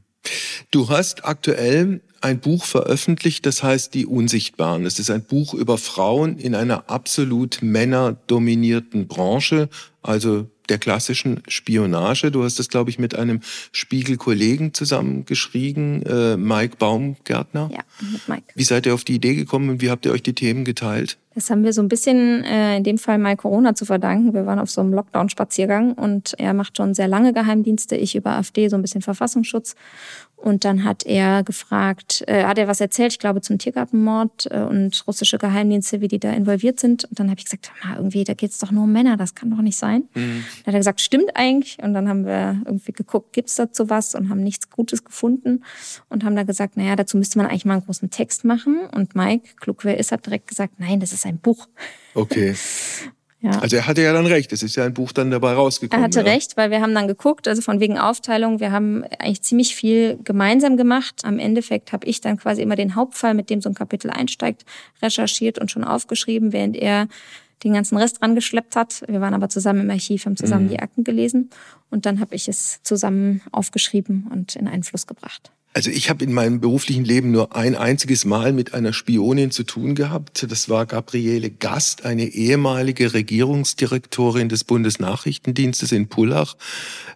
Du 0.71 0.89
hast 0.89 1.23
aktuell 1.23 2.01
ein 2.19 2.39
Buch 2.39 2.65
veröffentlicht, 2.65 3.45
das 3.45 3.63
heißt 3.63 3.93
Die 3.93 4.05
Unsichtbaren. 4.05 4.85
Es 4.85 4.99
ist 4.99 5.11
ein 5.11 5.23
Buch 5.23 5.53
über 5.53 5.77
Frauen 5.77 6.37
in 6.37 6.55
einer 6.55 6.89
absolut 6.89 7.59
männerdominierten 7.61 9.07
Branche, 9.07 9.69
also 10.01 10.49
der 10.69 10.77
klassischen 10.77 11.41
Spionage. 11.47 12.31
Du 12.31 12.43
hast 12.43 12.59
das, 12.59 12.69
glaube 12.69 12.89
ich, 12.89 12.99
mit 12.99 13.15
einem 13.15 13.41
Spiegel-Kollegen 13.71 14.73
zusammengeschrieben, 14.73 16.03
äh, 16.03 16.37
Mike 16.37 16.77
Baumgärtner. 16.77 17.69
Ja, 17.71 17.79
mit 18.11 18.27
Mike. 18.27 18.43
Wie 18.55 18.63
seid 18.63 18.85
ihr 18.85 18.93
auf 18.93 19.03
die 19.03 19.15
Idee 19.15 19.35
gekommen 19.35 19.69
und 19.69 19.81
wie 19.81 19.89
habt 19.89 20.05
ihr 20.05 20.11
euch 20.11 20.23
die 20.23 20.33
Themen 20.33 20.65
geteilt? 20.65 21.17
Das 21.37 21.51
haben 21.51 21.63
wir 21.63 21.71
so 21.71 21.83
ein 21.83 21.87
bisschen 21.87 22.43
äh, 22.45 22.77
in 22.77 22.83
dem 22.83 22.97
Fall 22.97 23.19
mal 23.19 23.35
Corona 23.35 23.75
zu 23.75 23.85
verdanken. 23.85 24.33
Wir 24.33 24.47
waren 24.47 24.57
auf 24.57 24.71
so 24.71 24.81
einem 24.81 24.91
Lockdown-Spaziergang 24.93 25.93
und 25.93 26.33
er 26.39 26.55
macht 26.55 26.75
schon 26.77 26.95
sehr 26.95 27.07
lange 27.07 27.31
Geheimdienste, 27.31 27.95
ich 27.95 28.15
über 28.15 28.31
AfD 28.31 28.69
so 28.69 28.75
ein 28.75 28.81
bisschen 28.81 29.03
Verfassungsschutz. 29.03 29.75
Und 30.37 30.65
dann 30.65 30.83
hat 30.83 31.03
er 31.03 31.43
gefragt, 31.43 32.23
äh, 32.27 32.43
hat 32.43 32.59
er 32.59 32.67
was 32.67 32.79
erzählt, 32.79 33.11
ich 33.11 33.19
glaube 33.19 33.41
zum 33.41 33.57
Tiergartenmord 33.57 34.47
äh, 34.51 34.59
und 34.59 35.03
russische 35.07 35.39
Geheimdienste, 35.39 35.99
wie 35.99 36.07
die 36.07 36.19
da 36.19 36.31
involviert 36.31 36.79
sind. 36.79 37.05
Und 37.05 37.19
dann 37.19 37.29
habe 37.31 37.39
ich 37.39 37.45
gesagt, 37.45 37.71
irgendwie, 37.95 38.23
da 38.23 38.35
geht's 38.35 38.59
doch 38.59 38.71
nur 38.71 38.83
um 38.83 38.91
Männer, 38.91 39.17
das 39.17 39.33
kann 39.33 39.49
doch 39.49 39.61
nicht 39.61 39.77
sein. 39.77 40.03
Mhm. 40.13 40.45
Dann 40.63 40.67
hat 40.67 40.75
er 40.75 40.79
gesagt, 40.79 41.01
stimmt 41.01 41.31
eigentlich. 41.35 41.79
Und 41.81 41.95
dann 41.95 42.07
haben 42.07 42.25
wir 42.25 42.61
irgendwie 42.65 42.91
geguckt, 42.91 43.33
gibt's 43.33 43.55
dazu 43.55 43.89
was 43.89 44.13
und 44.13 44.29
haben 44.29 44.43
nichts 44.43 44.69
Gutes 44.69 45.03
gefunden 45.03 45.63
und 46.09 46.23
haben 46.23 46.35
da 46.35 46.43
gesagt, 46.43 46.77
naja, 46.77 46.95
dazu 46.95 47.17
müsste 47.17 47.39
man 47.39 47.47
eigentlich 47.47 47.65
mal 47.65 47.73
einen 47.73 47.85
großen 47.85 48.11
Text 48.11 48.45
machen. 48.45 48.81
Und 48.93 49.15
Mike, 49.15 49.55
klug 49.59 49.83
wer 49.85 49.97
ist, 49.97 50.11
hat 50.11 50.27
direkt 50.27 50.47
gesagt, 50.47 50.75
nein, 50.77 50.99
das 50.99 51.13
ist 51.13 51.25
ein 51.25 51.39
Buch. 51.39 51.67
Okay. 52.13 52.55
Ja. 53.47 53.59
Also 53.59 53.77
er 53.77 53.87
hatte 53.87 54.01
ja 54.01 54.13
dann 54.13 54.25
recht, 54.25 54.51
es 54.51 54.63
ist 54.63 54.75
ja 54.75 54.83
ein 54.83 54.93
Buch 54.93 55.11
dann 55.11 55.31
dabei 55.31 55.53
rausgekommen. 55.53 56.03
Er 56.03 56.05
hatte 56.05 56.19
ja. 56.19 56.33
recht, 56.33 56.57
weil 56.57 56.69
wir 56.69 56.81
haben 56.81 56.93
dann 56.93 57.07
geguckt, 57.07 57.47
also 57.47 57.61
von 57.61 57.79
wegen 57.79 57.97
Aufteilung, 57.97 58.59
wir 58.59 58.71
haben 58.71 59.03
eigentlich 59.19 59.41
ziemlich 59.41 59.75
viel 59.75 60.19
gemeinsam 60.23 60.75
gemacht. 60.75 61.21
Am 61.23 61.39
Endeffekt 61.39 61.93
habe 61.93 62.05
ich 62.07 62.21
dann 62.21 62.37
quasi 62.37 62.61
immer 62.61 62.75
den 62.75 62.95
Hauptfall, 62.95 63.33
mit 63.33 63.49
dem 63.49 63.61
so 63.61 63.69
ein 63.69 63.75
Kapitel 63.75 64.09
einsteigt, 64.11 64.65
recherchiert 65.01 65.59
und 65.59 65.71
schon 65.71 65.83
aufgeschrieben, 65.83 66.51
während 66.51 66.75
er 66.75 67.07
den 67.63 67.73
ganzen 67.73 67.97
Rest 67.97 68.21
rangeschleppt 68.21 68.75
hat. 68.75 69.03
Wir 69.07 69.21
waren 69.21 69.33
aber 69.33 69.49
zusammen 69.49 69.81
im 69.81 69.89
Archiv, 69.89 70.25
haben 70.25 70.37
zusammen 70.37 70.65
mhm. 70.65 70.69
die 70.69 70.79
Akten 70.79 71.03
gelesen 71.03 71.49
und 71.89 72.05
dann 72.05 72.19
habe 72.19 72.35
ich 72.35 72.47
es 72.47 72.81
zusammen 72.83 73.41
aufgeschrieben 73.51 74.27
und 74.31 74.55
in 74.55 74.67
einen 74.67 74.83
Fluss 74.83 75.07
gebracht. 75.07 75.51
Also 75.77 75.91
ich 75.91 76.09
habe 76.09 76.23
in 76.23 76.33
meinem 76.33 76.59
beruflichen 76.59 77.05
Leben 77.05 77.29
nur 77.29 77.55
ein 77.55 77.75
einziges 77.75 78.25
Mal 78.25 78.51
mit 78.51 78.73
einer 78.73 78.93
Spionin 78.93 79.51
zu 79.51 79.61
tun 79.61 79.93
gehabt. 79.93 80.47
Das 80.49 80.69
war 80.69 80.87
Gabriele 80.87 81.51
Gast, 81.51 82.03
eine 82.03 82.23
ehemalige 82.23 83.13
Regierungsdirektorin 83.13 84.49
des 84.49 84.63
Bundesnachrichtendienstes 84.63 85.91
in 85.91 86.07
Pullach. 86.07 86.55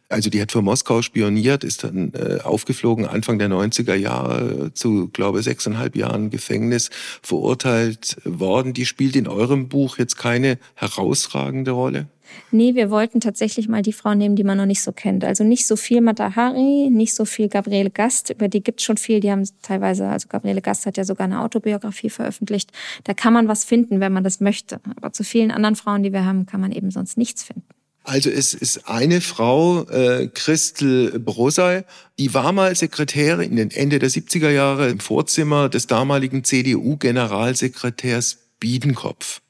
Also 0.10 0.30
die 0.30 0.40
hat 0.40 0.52
für 0.52 0.62
Moskau 0.62 1.02
spioniert, 1.02 1.64
ist 1.64 1.86
dann 1.86 2.14
äh, 2.14 2.42
aufgeflogen 2.44 3.08
Anfang 3.08 3.40
der 3.40 3.50
90er 3.50 3.96
Jahre 3.96 4.72
zu, 4.76 5.08
glaube 5.08 5.42
sechseinhalb 5.42 5.96
Jahren 5.96 6.30
Gefängnis 6.30 6.92
verurteilt 7.24 8.18
worden. 8.26 8.74
Die 8.74 8.86
spielt 8.86 9.16
in 9.16 9.28
eurem 9.28 9.70
Buch 9.70 9.98
jetzt 9.98 10.20
keine 10.20 10.60
herausragende 10.76 11.72
Rolle? 11.72 12.10
Nee, 12.52 12.76
wir 12.76 12.90
wollten 12.90 13.20
tatsächlich 13.20 13.68
mal 13.68 13.82
die 13.82 13.94
Frau 13.94 14.14
nehmen, 14.14 14.36
die 14.36 14.44
man 14.44 14.58
noch 14.58 14.66
nicht 14.66 14.82
so 14.82 14.92
kennt. 14.92 15.24
Also 15.24 15.44
nicht 15.44 15.66
so 15.66 15.76
viel 15.76 16.02
Matahari, 16.02 16.90
nicht 16.90 17.16
so 17.16 17.26
viel 17.26 17.48
Gabriele 17.48 17.90
Gast. 17.90 18.30
Über 18.30 18.48
die 18.48 18.62
gibt 18.62 18.80
es 18.80 18.86
schon 18.86 18.98
viel. 18.98 19.20
Die 19.20 19.32
haben 19.32 19.48
teilweise, 19.62 20.08
also 20.08 20.28
Gabriele 20.28 20.62
Gast 20.62 20.86
hat 20.86 20.98
ja 20.98 21.06
sogar 21.06 21.26
eine 21.26 21.42
Autobiografie 21.42 22.10
veröffentlicht. 22.10 22.72
Da 23.06 23.14
kann 23.14 23.34
man 23.34 23.48
was 23.48 23.64
finden, 23.64 24.00
wenn 24.00 24.14
man 24.14 24.24
das 24.24 24.40
möchte. 24.42 24.80
Aber 24.98 25.14
zu 25.14 25.24
vielen 25.24 25.52
anderen 25.52 25.76
Frauen, 25.76 26.04
die 26.04 26.12
wir 26.12 26.26
haben, 26.26 26.46
kann 26.46 26.62
man 26.62 26.72
eben 26.72 26.92
sonst 26.92 27.18
nichts 27.18 27.44
finden. 27.44 27.64
Also 28.04 28.30
es 28.30 28.54
ist 28.54 28.90
eine 28.90 29.22
Frau, 29.22 29.84
äh, 29.84 30.28
Christel 30.34 31.20
Brosay, 31.20 31.84
die 32.18 32.34
war 32.34 32.52
mal 32.52 32.76
Sekretärin 32.76 33.52
in 33.52 33.58
den 33.58 33.72
Ende 33.72 34.00
der 34.00 34.10
70er 34.10 34.50
Jahre 34.50 34.90
im 34.90 35.00
Vorzimmer 35.00 35.70
des 35.70 35.86
damaligen 35.86 36.44
CDU-Generalsekretärs 36.44 38.40
Biedenkopf 38.60 39.42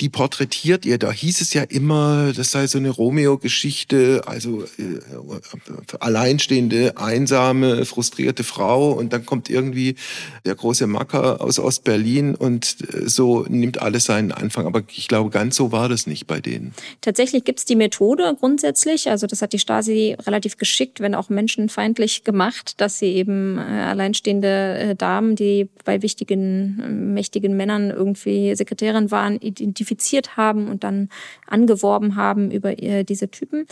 die 0.00 0.10
porträtiert 0.10 0.84
ihr. 0.84 0.98
Da 0.98 1.10
hieß 1.10 1.40
es 1.40 1.54
ja 1.54 1.62
immer, 1.62 2.32
das 2.34 2.50
sei 2.50 2.66
so 2.66 2.76
eine 2.76 2.90
Romeo-Geschichte, 2.90 4.22
also 4.26 4.62
äh, 4.62 5.00
alleinstehende, 6.00 6.98
einsame, 6.98 7.86
frustrierte 7.86 8.44
Frau 8.44 8.92
und 8.92 9.14
dann 9.14 9.24
kommt 9.24 9.48
irgendwie 9.48 9.96
der 10.44 10.54
große 10.54 10.86
Macker 10.86 11.40
aus 11.40 11.58
Ostberlin 11.58 12.34
und 12.34 12.76
äh, 12.92 13.08
so 13.08 13.46
nimmt 13.48 13.80
alles 13.80 14.04
seinen 14.04 14.32
Anfang. 14.32 14.66
Aber 14.66 14.82
ich 14.94 15.08
glaube, 15.08 15.30
ganz 15.30 15.56
so 15.56 15.72
war 15.72 15.88
das 15.88 16.06
nicht 16.06 16.26
bei 16.26 16.40
denen. 16.40 16.74
Tatsächlich 17.00 17.44
gibt's 17.44 17.64
die 17.64 17.76
Methode 17.76 18.36
grundsätzlich, 18.38 19.08
also 19.08 19.26
das 19.26 19.40
hat 19.40 19.54
die 19.54 19.58
Stasi 19.58 20.14
relativ 20.26 20.58
geschickt, 20.58 21.00
wenn 21.00 21.14
auch 21.14 21.30
menschenfeindlich 21.30 22.22
gemacht, 22.22 22.82
dass 22.82 22.98
sie 22.98 23.14
eben 23.14 23.56
äh, 23.56 23.60
alleinstehende 23.62 24.78
äh, 24.78 24.94
Damen, 24.94 25.36
die 25.36 25.70
bei 25.86 26.02
wichtigen, 26.02 27.14
mächtigen 27.14 27.56
Männern 27.56 27.90
irgendwie 27.90 28.54
Sekretärin 28.54 29.10
waren, 29.10 29.36
identifizieren 29.40 29.85
identifiziert 29.86 30.36
haben 30.36 30.68
und 30.68 30.84
dann 30.84 31.08
angeworben 31.46 32.16
haben 32.16 32.50
über 32.50 32.78
ihr, 32.78 33.04
diese 33.04 33.30
Typen. 33.30 33.66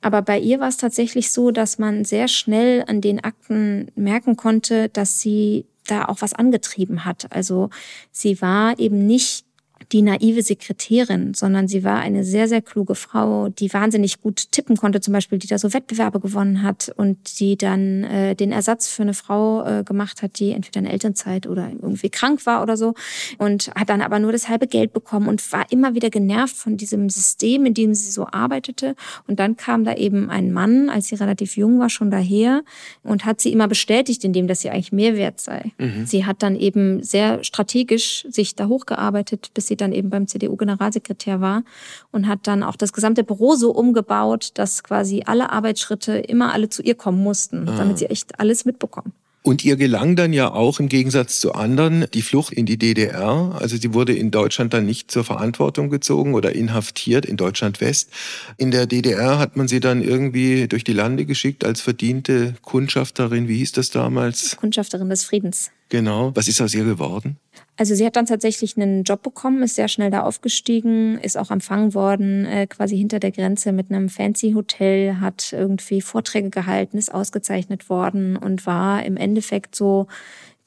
Aber 0.00 0.22
bei 0.22 0.38
ihr 0.38 0.60
war 0.60 0.68
es 0.68 0.76
tatsächlich 0.76 1.30
so, 1.30 1.50
dass 1.50 1.78
man 1.78 2.04
sehr 2.04 2.28
schnell 2.28 2.84
an 2.86 3.00
den 3.00 3.22
Akten 3.22 3.90
merken 3.94 4.36
konnte, 4.36 4.88
dass 4.88 5.20
sie 5.20 5.66
da 5.86 6.04
auch 6.06 6.18
was 6.20 6.34
angetrieben 6.34 7.04
hat. 7.04 7.26
Also 7.30 7.70
sie 8.12 8.40
war 8.42 8.78
eben 8.78 9.06
nicht 9.06 9.44
die 9.92 10.02
naive 10.02 10.42
Sekretärin, 10.42 11.34
sondern 11.34 11.66
sie 11.66 11.82
war 11.84 11.98
eine 11.98 12.24
sehr, 12.24 12.48
sehr 12.48 12.62
kluge 12.62 12.94
Frau, 12.94 13.48
die 13.48 13.72
wahnsinnig 13.72 14.20
gut 14.20 14.52
tippen 14.52 14.76
konnte, 14.76 15.00
zum 15.00 15.12
Beispiel, 15.12 15.38
die 15.38 15.46
da 15.46 15.58
so 15.58 15.72
Wettbewerbe 15.72 16.20
gewonnen 16.20 16.62
hat 16.62 16.92
und 16.96 17.40
die 17.40 17.56
dann 17.56 18.04
äh, 18.04 18.34
den 18.36 18.52
Ersatz 18.52 18.88
für 18.88 19.02
eine 19.02 19.14
Frau 19.14 19.64
äh, 19.64 19.84
gemacht 19.84 20.22
hat, 20.22 20.38
die 20.38 20.52
entweder 20.52 20.80
in 20.80 20.86
Elternzeit 20.86 21.46
oder 21.46 21.70
irgendwie 21.70 22.08
krank 22.10 22.46
war 22.46 22.62
oder 22.62 22.76
so 22.76 22.94
und 23.38 23.70
hat 23.74 23.88
dann 23.88 24.00
aber 24.00 24.18
nur 24.18 24.32
das 24.32 24.48
halbe 24.48 24.66
Geld 24.66 24.92
bekommen 24.92 25.28
und 25.28 25.52
war 25.52 25.70
immer 25.70 25.94
wieder 25.94 26.10
genervt 26.10 26.56
von 26.56 26.76
diesem 26.76 27.08
System, 27.10 27.66
in 27.66 27.74
dem 27.74 27.94
sie 27.94 28.10
so 28.10 28.26
arbeitete. 28.30 28.94
Und 29.26 29.40
dann 29.40 29.56
kam 29.56 29.84
da 29.84 29.94
eben 29.94 30.30
ein 30.30 30.52
Mann, 30.52 30.88
als 30.88 31.08
sie 31.08 31.16
relativ 31.16 31.56
jung 31.56 31.80
war, 31.80 31.90
schon 31.90 32.10
daher 32.10 32.62
und 33.02 33.24
hat 33.24 33.40
sie 33.40 33.52
immer 33.52 33.66
bestätigt, 33.66 34.24
in 34.24 34.32
dem, 34.32 34.46
dass 34.46 34.60
sie 34.60 34.70
eigentlich 34.70 34.92
mehr 34.92 35.16
wert 35.16 35.40
sei. 35.40 35.72
Mhm. 35.78 36.06
Sie 36.06 36.24
hat 36.24 36.42
dann 36.42 36.56
eben 36.56 37.02
sehr 37.02 37.42
strategisch 37.42 38.26
sich 38.28 38.54
da 38.54 38.68
hochgearbeitet, 38.68 39.50
bis 39.54 39.66
sie 39.66 39.76
dann 39.80 39.92
eben 39.92 40.10
beim 40.10 40.26
CDU-Generalsekretär 40.26 41.40
war 41.40 41.62
und 42.10 42.28
hat 42.28 42.40
dann 42.44 42.62
auch 42.62 42.76
das 42.76 42.92
gesamte 42.92 43.24
Büro 43.24 43.54
so 43.54 43.70
umgebaut, 43.70 44.52
dass 44.54 44.82
quasi 44.82 45.22
alle 45.26 45.50
Arbeitsschritte 45.50 46.18
immer 46.18 46.52
alle 46.52 46.68
zu 46.68 46.82
ihr 46.82 46.94
kommen 46.94 47.22
mussten, 47.22 47.68
ah. 47.68 47.76
damit 47.76 47.98
sie 47.98 48.06
echt 48.06 48.38
alles 48.38 48.64
mitbekommen. 48.64 49.12
Und 49.42 49.64
ihr 49.64 49.76
gelang 49.76 50.16
dann 50.16 50.34
ja 50.34 50.52
auch 50.52 50.80
im 50.80 50.88
Gegensatz 50.90 51.40
zu 51.40 51.52
anderen 51.52 52.04
die 52.12 52.20
Flucht 52.20 52.52
in 52.52 52.66
die 52.66 52.76
DDR. 52.76 53.56
Also 53.58 53.78
sie 53.78 53.94
wurde 53.94 54.14
in 54.14 54.30
Deutschland 54.30 54.74
dann 54.74 54.84
nicht 54.84 55.10
zur 55.10 55.24
Verantwortung 55.24 55.88
gezogen 55.88 56.34
oder 56.34 56.54
inhaftiert 56.54 57.24
in 57.24 57.38
Deutschland 57.38 57.80
West. 57.80 58.10
In 58.58 58.70
der 58.70 58.86
DDR 58.86 59.38
hat 59.38 59.56
man 59.56 59.66
sie 59.66 59.80
dann 59.80 60.02
irgendwie 60.02 60.68
durch 60.68 60.84
die 60.84 60.92
Lande 60.92 61.24
geschickt 61.24 61.64
als 61.64 61.80
verdiente 61.80 62.54
Kundschafterin. 62.60 63.48
Wie 63.48 63.56
hieß 63.56 63.72
das 63.72 63.88
damals? 63.88 64.58
Kundschafterin 64.58 65.08
des 65.08 65.24
Friedens. 65.24 65.70
Genau. 65.90 66.30
Was 66.34 66.48
ist 66.48 66.60
aus 66.60 66.72
ihr 66.72 66.84
geworden? 66.84 67.36
Also 67.76 67.94
sie 67.94 68.06
hat 68.06 68.16
dann 68.16 68.26
tatsächlich 68.26 68.76
einen 68.76 69.02
Job 69.02 69.22
bekommen, 69.22 69.62
ist 69.62 69.74
sehr 69.74 69.88
schnell 69.88 70.10
da 70.10 70.22
aufgestiegen, 70.22 71.18
ist 71.18 71.36
auch 71.36 71.50
empfangen 71.50 71.94
worden, 71.94 72.46
äh, 72.46 72.66
quasi 72.66 72.96
hinter 72.96 73.18
der 73.18 73.32
Grenze 73.32 73.72
mit 73.72 73.90
einem 73.90 74.08
fancy 74.08 74.52
Hotel, 74.52 75.20
hat 75.20 75.52
irgendwie 75.52 76.00
Vorträge 76.00 76.50
gehalten, 76.50 76.96
ist 76.96 77.12
ausgezeichnet 77.12 77.90
worden 77.90 78.36
und 78.36 78.66
war 78.66 79.04
im 79.04 79.16
Endeffekt 79.16 79.74
so 79.74 80.06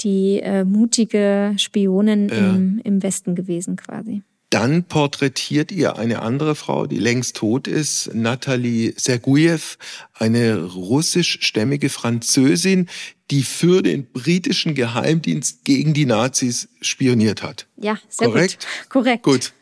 die 0.01 0.41
äh, 0.41 0.65
mutige 0.65 1.53
Spionin 1.57 2.29
ja. 2.29 2.35
im, 2.35 2.81
im 2.83 3.01
Westen 3.01 3.35
gewesen 3.35 3.77
quasi. 3.77 4.23
Dann 4.53 4.83
porträtiert 4.83 5.71
ihr 5.71 5.97
eine 5.97 6.21
andere 6.21 6.53
Frau, 6.53 6.85
die 6.85 6.99
längst 6.99 7.37
tot 7.37 7.67
ist, 7.67 8.13
Nathalie 8.13 8.93
Sergujew, 8.95 9.77
eine 10.13 10.63
russischstämmige 10.63 11.89
Französin, 11.89 12.87
die 13.31 13.43
für 13.43 13.81
den 13.81 14.05
britischen 14.11 14.75
Geheimdienst 14.75 15.63
gegen 15.63 15.93
die 15.93 16.05
Nazis 16.05 16.69
spioniert 16.81 17.41
hat. 17.43 17.67
Ja, 17.77 17.97
sehr 18.09 18.27
Korrekt? 18.27 18.59
gut. 18.59 18.89
Korrekt. 18.89 19.23
Gut. 19.23 19.53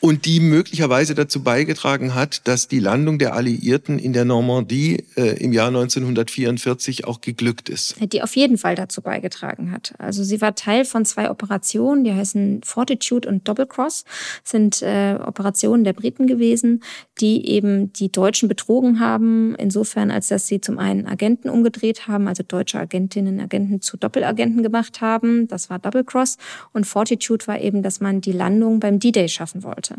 und 0.00 0.26
die 0.26 0.40
möglicherweise 0.40 1.14
dazu 1.14 1.42
beigetragen 1.42 2.14
hat, 2.14 2.46
dass 2.46 2.68
die 2.68 2.78
Landung 2.78 3.18
der 3.18 3.34
Alliierten 3.34 3.98
in 3.98 4.12
der 4.12 4.24
Normandie 4.24 5.04
äh, 5.16 5.42
im 5.42 5.52
Jahr 5.52 5.68
1944 5.68 7.06
auch 7.06 7.20
geglückt 7.20 7.68
ist. 7.68 7.96
Die 8.12 8.22
auf 8.22 8.36
jeden 8.36 8.58
Fall 8.58 8.74
dazu 8.74 9.02
beigetragen 9.02 9.72
hat. 9.72 9.94
Also 9.98 10.22
sie 10.22 10.40
war 10.40 10.54
Teil 10.54 10.84
von 10.84 11.04
zwei 11.04 11.30
Operationen, 11.30 12.04
die 12.04 12.12
heißen 12.12 12.62
Fortitude 12.64 13.28
und 13.28 13.46
Double 13.46 13.66
Cross, 13.66 14.04
sind 14.44 14.82
äh, 14.82 15.16
Operationen 15.24 15.84
der 15.84 15.92
Briten 15.92 16.26
gewesen, 16.26 16.82
die 17.20 17.48
eben 17.48 17.92
die 17.92 18.10
Deutschen 18.10 18.48
betrogen 18.48 19.00
haben, 19.00 19.54
insofern 19.56 20.10
als 20.10 20.28
dass 20.28 20.46
sie 20.46 20.60
zum 20.60 20.78
einen 20.78 21.06
Agenten 21.06 21.50
umgedreht 21.50 22.06
haben, 22.06 22.28
also 22.28 22.42
deutsche 22.42 22.67
Agentinnen, 22.76 23.40
Agenten 23.40 23.80
zu 23.80 23.96
Doppelagenten 23.96 24.62
gemacht 24.62 25.00
haben. 25.00 25.48
Das 25.48 25.70
war 25.70 25.78
Double 25.78 26.04
Cross. 26.04 26.36
Und 26.72 26.86
Fortitude 26.86 27.46
war 27.46 27.60
eben, 27.60 27.82
dass 27.82 28.00
man 28.00 28.20
die 28.20 28.32
Landung 28.32 28.80
beim 28.80 28.98
D-Day 28.98 29.28
schaffen 29.28 29.62
wollte. 29.62 29.96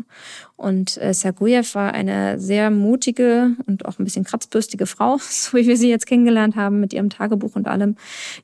Und 0.56 0.98
äh, 0.98 1.14
Sergujev 1.14 1.74
war 1.74 1.94
eine 1.94 2.38
sehr 2.38 2.70
mutige 2.70 3.56
und 3.66 3.86
auch 3.86 3.98
ein 3.98 4.04
bisschen 4.04 4.24
kratzbürstige 4.24 4.86
Frau, 4.86 5.16
so 5.20 5.56
wie 5.56 5.66
wir 5.66 5.76
sie 5.76 5.88
jetzt 5.88 6.06
kennengelernt 6.06 6.54
haben 6.54 6.80
mit 6.80 6.92
ihrem 6.92 7.08
Tagebuch 7.08 7.56
und 7.56 7.66
allem, 7.66 7.96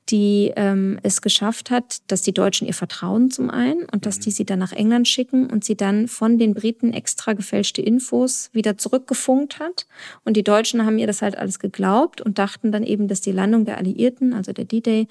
die 0.09 0.53
ähm, 0.57 0.99
es 1.03 1.21
geschafft 1.21 1.71
hat, 1.71 1.99
dass 2.07 2.23
die 2.23 2.33
Deutschen 2.33 2.67
ihr 2.67 2.73
vertrauen 2.73 3.31
zum 3.31 3.51
einen 3.51 3.85
und 3.93 4.07
dass 4.07 4.19
die 4.19 4.31
mhm. 4.31 4.35
sie 4.35 4.45
dann 4.47 4.59
nach 4.59 4.73
England 4.73 5.09
schicken 5.09 5.51
und 5.51 5.63
sie 5.63 5.77
dann 5.77 6.09
von 6.09 6.39
den 6.39 6.55
Briten 6.55 6.95
extra 6.95 7.35
gefälschte 7.35 7.83
Infos 7.83 8.49
wieder 8.55 8.79
zurückgefunkt 8.79 9.59
hat. 9.59 9.87
Und 10.25 10.39
die 10.39 10.43
Deutschen 10.43 10.87
haben 10.87 10.99
ihr 10.99 11.07
das 11.07 11.21
halt 11.21 11.37
alles 11.37 11.59
geglaubt 11.59 12.23
und 12.23 12.39
dachten 12.39 12.73
dann 12.73 12.83
eben, 12.83 13.09
dass 13.09 13.21
die 13.21 13.33
Landung 13.33 13.67
der 13.67 13.77
Alliierten, 13.77 14.16
also 14.33 14.53
der 14.53 14.65
D-Day, 14.65 15.09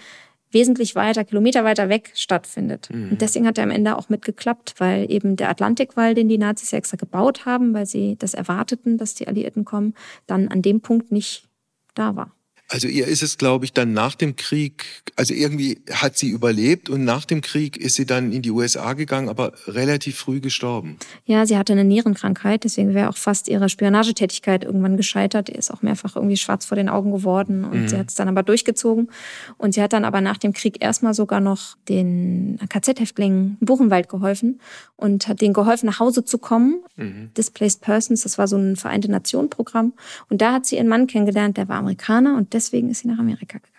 wesentlich 0.52 0.96
weiter, 0.96 1.24
Kilometer 1.24 1.64
weiter 1.64 1.90
weg 1.90 2.12
stattfindet. 2.16 2.90
Mhm. 2.92 3.12
Und 3.12 3.22
deswegen 3.22 3.46
hat 3.48 3.58
er 3.58 3.64
am 3.64 3.72
Ende 3.72 3.98
auch 3.98 4.10
mitgeklappt, 4.10 4.76
weil 4.78 5.12
eben 5.12 5.36
der 5.36 5.50
Atlantikwall, 5.50 6.16
den 6.16 6.30
die 6.30 6.38
Nazis 6.38 6.72
ja 6.72 6.78
extra 6.78 6.98
gebaut 6.98 7.46
haben, 7.46 7.74
weil 7.74 7.86
sie 7.86 8.16
das 8.18 8.34
erwarteten, 8.34 8.98
dass 8.98 9.16
die 9.16 9.28
Alliierten 9.28 9.66
kommen, 9.66 9.94
dann 10.28 10.48
an 10.48 10.62
dem 10.62 10.82
Punkt 10.82 11.12
nicht 11.12 11.48
da 11.94 12.16
war. 12.16 12.35
Also 12.68 12.88
ihr 12.88 13.06
ist 13.08 13.22
es, 13.22 13.38
glaube 13.38 13.66
ich, 13.66 13.74
dann 13.74 13.94
nach 13.94 14.16
dem 14.16 14.36
Krieg, 14.36 15.04
also 15.16 15.36
irgendwie 15.36 15.82
hat 15.92 16.18
sie 16.18 16.30
überlebt 16.30 16.90
und 16.90 17.06
nach 17.06 17.26
dem 17.26 17.42
Krieg 17.42 17.78
ist 17.78 17.94
sie 17.94 18.08
dann 18.08 18.32
in 18.32 18.42
die 18.42 18.50
USA 18.50 18.94
gegangen, 18.94 19.30
aber 19.30 19.54
relativ 19.68 20.18
früh 20.18 20.40
gestorben. 20.40 20.98
Ja, 21.26 21.46
sie 21.46 21.58
hatte 21.58 21.74
eine 21.74 21.84
Nierenkrankheit, 21.84 22.64
deswegen 22.64 22.96
wäre 22.96 23.10
auch 23.10 23.18
fast 23.18 23.50
ihre 23.50 23.70
Spionagetätigkeit 23.70 24.64
irgendwann 24.64 24.98
gescheitert. 24.98 25.50
Ihr 25.50 25.60
ist 25.60 25.70
auch 25.70 25.84
mehrfach 25.84 26.16
irgendwie 26.16 26.38
schwarz 26.38 26.66
vor 26.66 26.76
den 26.76 26.90
Augen 26.90 27.12
geworden 27.12 27.66
und 27.66 27.84
mhm. 27.84 27.88
sie 27.88 27.98
hat 27.98 28.10
es 28.10 28.16
dann 28.16 28.28
aber 28.28 28.42
durchgezogen. 28.42 29.12
Und 29.58 29.76
sie 29.76 29.82
hat 29.84 29.94
dann 29.94 30.04
aber 30.04 30.22
nach 30.22 30.38
dem 30.38 30.54
Krieg 30.54 30.84
erstmal 30.84 31.14
sogar 31.14 31.42
noch 31.42 31.78
den 31.88 32.58
KZ-Häftlingen 32.68 33.58
Buchenwald 33.60 34.10
geholfen 34.10 34.60
und 34.96 35.28
hat 35.28 35.42
denen 35.42 35.54
geholfen, 35.54 35.86
nach 35.86 36.00
Hause 36.00 36.26
zu 36.26 36.40
kommen. 36.40 36.84
Mhm. 36.96 37.30
Displaced 37.38 37.82
Persons, 37.82 38.24
das 38.24 38.40
war 38.40 38.48
so 38.48 38.58
ein 38.58 38.76
Vereinte 38.76 39.12
Nationen-Programm. 39.12 39.94
Und 40.30 40.42
da 40.42 40.54
hat 40.54 40.66
sie 40.66 40.78
ihren 40.78 40.88
Mann 40.88 41.06
kennengelernt, 41.06 41.58
der 41.58 41.70
war 41.70 41.78
Amerikaner 41.78 42.36
und 42.36 42.55
deswegen 42.56 42.90
ist 42.90 43.02
sie 43.02 43.08
nach 43.08 43.20
Amerika 43.20 43.60
gegangen. 43.60 43.76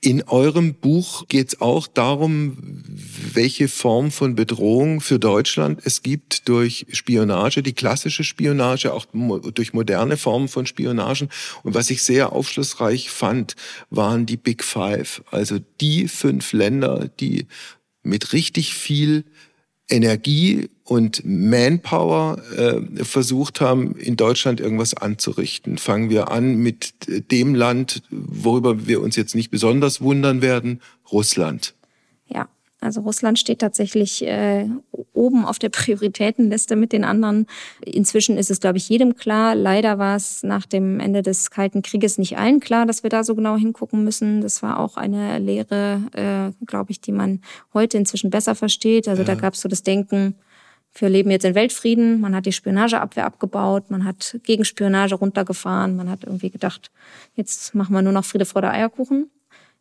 In 0.00 0.22
eurem 0.22 0.74
Buch 0.74 1.28
geht 1.28 1.48
es 1.48 1.60
auch 1.60 1.86
darum, 1.86 2.56
welche 3.34 3.68
Form 3.68 4.10
von 4.10 4.34
Bedrohung 4.34 5.02
für 5.02 5.18
Deutschland 5.18 5.80
es 5.84 6.02
gibt 6.02 6.48
durch 6.48 6.86
Spionage, 6.92 7.62
die 7.62 7.74
klassische 7.74 8.24
Spionage, 8.24 8.94
auch 8.94 9.04
durch 9.12 9.74
moderne 9.74 10.16
Formen 10.16 10.48
von 10.48 10.64
Spionagen. 10.64 11.28
Und 11.64 11.74
was 11.74 11.90
ich 11.90 12.02
sehr 12.02 12.32
aufschlussreich 12.32 13.10
fand, 13.10 13.56
waren 13.90 14.24
die 14.24 14.38
Big 14.38 14.64
Five, 14.64 15.22
also 15.30 15.58
die 15.80 16.08
fünf 16.08 16.54
Länder, 16.54 17.10
die 17.20 17.46
mit 18.02 18.32
richtig 18.32 18.74
viel 18.74 19.24
Energie 19.88 20.70
und 20.84 21.22
Manpower 21.24 22.38
äh, 22.56 23.04
versucht 23.04 23.60
haben, 23.60 23.96
in 23.96 24.16
Deutschland 24.16 24.60
irgendwas 24.60 24.94
anzurichten. 24.94 25.78
Fangen 25.78 26.10
wir 26.10 26.30
an 26.30 26.56
mit 26.56 26.94
dem 27.30 27.54
Land, 27.54 28.02
worüber 28.10 28.86
wir 28.86 29.02
uns 29.02 29.16
jetzt 29.16 29.34
nicht 29.34 29.50
besonders 29.50 30.00
wundern 30.00 30.42
werden, 30.42 30.80
Russland. 31.10 31.74
Ja, 32.28 32.48
also 32.84 33.00
Russland 33.00 33.38
steht 33.38 33.60
tatsächlich 33.60 34.24
äh, 34.26 34.68
oben 35.12 35.44
auf 35.44 35.58
der 35.58 35.68
Prioritätenliste 35.68 36.76
mit 36.76 36.92
den 36.92 37.04
anderen. 37.04 37.46
Inzwischen 37.84 38.36
ist 38.36 38.50
es, 38.50 38.60
glaube 38.60 38.78
ich, 38.78 38.88
jedem 38.88 39.16
klar. 39.16 39.54
Leider 39.54 39.98
war 39.98 40.16
es 40.16 40.42
nach 40.42 40.66
dem 40.66 41.00
Ende 41.00 41.22
des 41.22 41.50
Kalten 41.50 41.82
Krieges 41.82 42.18
nicht 42.18 42.36
allen 42.36 42.60
klar, 42.60 42.86
dass 42.86 43.02
wir 43.02 43.10
da 43.10 43.24
so 43.24 43.34
genau 43.34 43.56
hingucken 43.56 44.04
müssen. 44.04 44.40
Das 44.40 44.62
war 44.62 44.78
auch 44.78 44.96
eine 44.96 45.38
Lehre, 45.38 46.02
äh, 46.12 46.64
glaube 46.66 46.92
ich, 46.92 47.00
die 47.00 47.12
man 47.12 47.40
heute 47.72 47.96
inzwischen 47.96 48.30
besser 48.30 48.54
versteht. 48.54 49.08
Also 49.08 49.22
ja. 49.22 49.26
da 49.26 49.34
gab 49.34 49.54
es 49.54 49.60
so 49.60 49.68
das 49.68 49.82
Denken, 49.82 50.36
wir 50.96 51.08
leben 51.08 51.30
jetzt 51.30 51.44
in 51.44 51.54
Weltfrieden. 51.54 52.20
Man 52.20 52.34
hat 52.34 52.46
die 52.46 52.52
Spionageabwehr 52.52 53.26
abgebaut, 53.26 53.90
man 53.90 54.04
hat 54.04 54.38
Gegenspionage 54.44 55.16
runtergefahren, 55.16 55.96
man 55.96 56.08
hat 56.08 56.24
irgendwie 56.24 56.50
gedacht, 56.50 56.90
jetzt 57.34 57.74
machen 57.74 57.94
wir 57.94 58.02
nur 58.02 58.12
noch 58.12 58.24
Friede, 58.24 58.44
Freude, 58.44 58.70
Eierkuchen. 58.70 59.30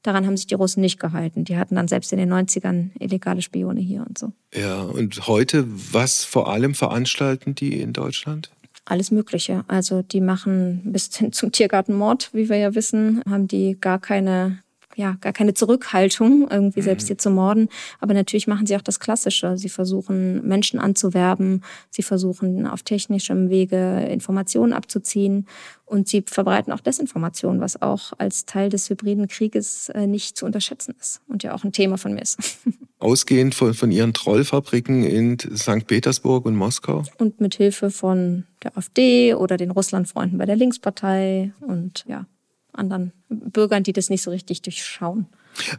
Daran 0.03 0.25
haben 0.25 0.37
sich 0.37 0.47
die 0.47 0.55
Russen 0.55 0.81
nicht 0.81 0.99
gehalten. 0.99 1.45
Die 1.45 1.57
hatten 1.57 1.75
dann 1.75 1.87
selbst 1.87 2.11
in 2.11 2.19
den 2.19 2.31
90ern 2.31 2.89
illegale 2.99 3.41
Spione 3.41 3.79
hier 3.79 4.05
und 4.07 4.17
so. 4.17 4.33
Ja, 4.53 4.81
und 4.81 5.27
heute, 5.27 5.65
was 5.67 6.23
vor 6.23 6.51
allem 6.51 6.75
veranstalten 6.75 7.55
die 7.55 7.79
in 7.79 7.93
Deutschland? 7.93 8.51
Alles 8.85 9.11
Mögliche. 9.11 9.63
Also 9.67 10.01
die 10.01 10.19
machen 10.19 10.81
bis 10.83 11.15
hin 11.15 11.31
zum 11.31 11.53
Tiergartenmord, 11.53 12.31
wie 12.33 12.49
wir 12.49 12.57
ja 12.57 12.75
wissen, 12.75 13.21
haben 13.29 13.47
die 13.47 13.77
gar 13.79 13.99
keine 13.99 14.59
ja, 14.95 15.17
gar 15.21 15.33
keine 15.33 15.53
Zurückhaltung, 15.53 16.47
irgendwie 16.49 16.81
mhm. 16.81 16.85
selbst 16.85 17.07
hier 17.07 17.17
zu 17.17 17.29
morden. 17.29 17.69
Aber 17.99 18.13
natürlich 18.13 18.47
machen 18.47 18.65
sie 18.65 18.75
auch 18.75 18.81
das 18.81 18.99
Klassische. 18.99 19.57
Sie 19.57 19.69
versuchen, 19.69 20.45
Menschen 20.47 20.79
anzuwerben. 20.79 21.63
Sie 21.89 22.03
versuchen, 22.03 22.67
auf 22.67 22.83
technischem 22.83 23.49
Wege 23.49 24.05
Informationen 24.09 24.73
abzuziehen. 24.73 25.47
Und 25.85 26.07
sie 26.07 26.23
verbreiten 26.25 26.73
auch 26.73 26.79
Desinformation, 26.79 27.59
was 27.59 27.81
auch 27.81 28.13
als 28.17 28.45
Teil 28.45 28.69
des 28.69 28.89
hybriden 28.89 29.27
Krieges 29.27 29.89
äh, 29.89 30.07
nicht 30.07 30.37
zu 30.37 30.45
unterschätzen 30.45 30.95
ist 30.99 31.21
und 31.27 31.43
ja 31.43 31.53
auch 31.53 31.63
ein 31.63 31.71
Thema 31.71 31.97
von 31.97 32.13
mir 32.13 32.21
ist. 32.21 32.59
Ausgehend 32.99 33.53
von, 33.53 33.73
von 33.73 33.91
ihren 33.91 34.13
Trollfabriken 34.13 35.03
in 35.03 35.37
St. 35.37 35.85
Petersburg 35.85 36.45
und 36.45 36.55
Moskau? 36.55 37.03
Und 37.17 37.41
mit 37.41 37.55
Hilfe 37.55 37.91
von 37.91 38.45
der 38.63 38.77
AfD 38.77 39.35
oder 39.35 39.57
den 39.57 39.71
Russlandfreunden 39.71 40.37
bei 40.37 40.45
der 40.45 40.55
Linkspartei 40.55 41.51
und 41.61 42.05
ja, 42.07 42.25
anderen 42.71 43.11
Bürgern, 43.33 43.83
die 43.83 43.93
das 43.93 44.09
nicht 44.09 44.21
so 44.21 44.31
richtig 44.31 44.61
durchschauen. 44.61 45.27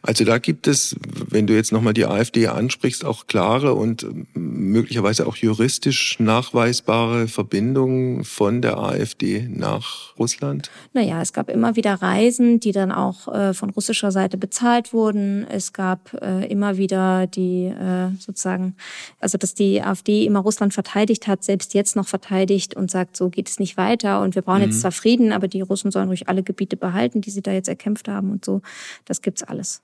Also 0.03 0.25
da 0.25 0.39
gibt 0.39 0.67
es, 0.67 0.97
wenn 1.29 1.47
du 1.47 1.55
jetzt 1.55 1.73
nochmal 1.73 1.95
die 1.95 2.07
AfD 2.07 2.47
ansprichst, 2.47 3.05
auch 3.05 3.27
klare 3.27 3.75
und 3.75 4.07
möglicherweise 4.35 5.27
auch 5.27 5.37
juristisch 5.37 6.19
nachweisbare 6.21 7.29
Verbindungen 7.29 8.25
von 8.25 8.63
der 8.63 8.79
AfD 8.79 9.49
nach 9.51 10.17
Russland? 10.19 10.71
Naja, 10.93 11.21
es 11.21 11.33
gab 11.33 11.51
immer 11.51 11.77
wieder 11.77 11.95
Reisen, 11.95 12.61
die 12.61 12.73
dann 12.73 12.93
auch 12.93 13.29
äh, 13.29 13.55
von 13.55 13.71
russischer 13.71 14.13
Seite 14.13 14.37
bezahlt 14.37 14.93
wurden. 14.93 15.47
Es 15.49 15.73
gab 15.73 16.15
äh, 16.23 16.47
immer 16.47 16.77
wieder 16.77 17.27
die 17.27 17.67
äh, 17.67 18.11
sozusagen, 18.19 18.77
also 19.21 19.39
dass 19.39 19.55
die 19.55 19.83
AfD 19.83 20.25
immer 20.25 20.41
Russland 20.41 20.73
verteidigt 20.73 21.27
hat, 21.27 21.43
selbst 21.43 21.75
jetzt 21.75 21.97
noch 21.97 22.07
verteidigt 22.07 22.75
und 22.75 22.91
sagt, 22.91 23.17
so 23.17 23.29
geht 23.29 23.49
es 23.49 23.59
nicht 23.59 23.77
weiter 23.77 24.23
und 24.23 24.35
wir 24.35 24.43
brauchen 24.43 24.63
mhm. 24.63 24.67
jetzt 24.67 24.81
zwar 24.81 24.93
Frieden, 24.93 25.33
aber 25.33 25.49
die 25.49 25.61
Russen 25.61 25.91
sollen 25.91 26.09
ruhig 26.09 26.29
alle 26.29 26.43
Gebiete 26.43 26.77
behalten, 26.77 27.21
die 27.21 27.31
sie 27.31 27.43
da 27.47 27.53
jetzt 27.53 27.69
erkämpft 27.69 28.09
haben 28.09 28.31
und 28.31 28.45
so. 28.45 28.63
Das 29.05 29.23
gibt's 29.23 29.43
alles. 29.43 29.83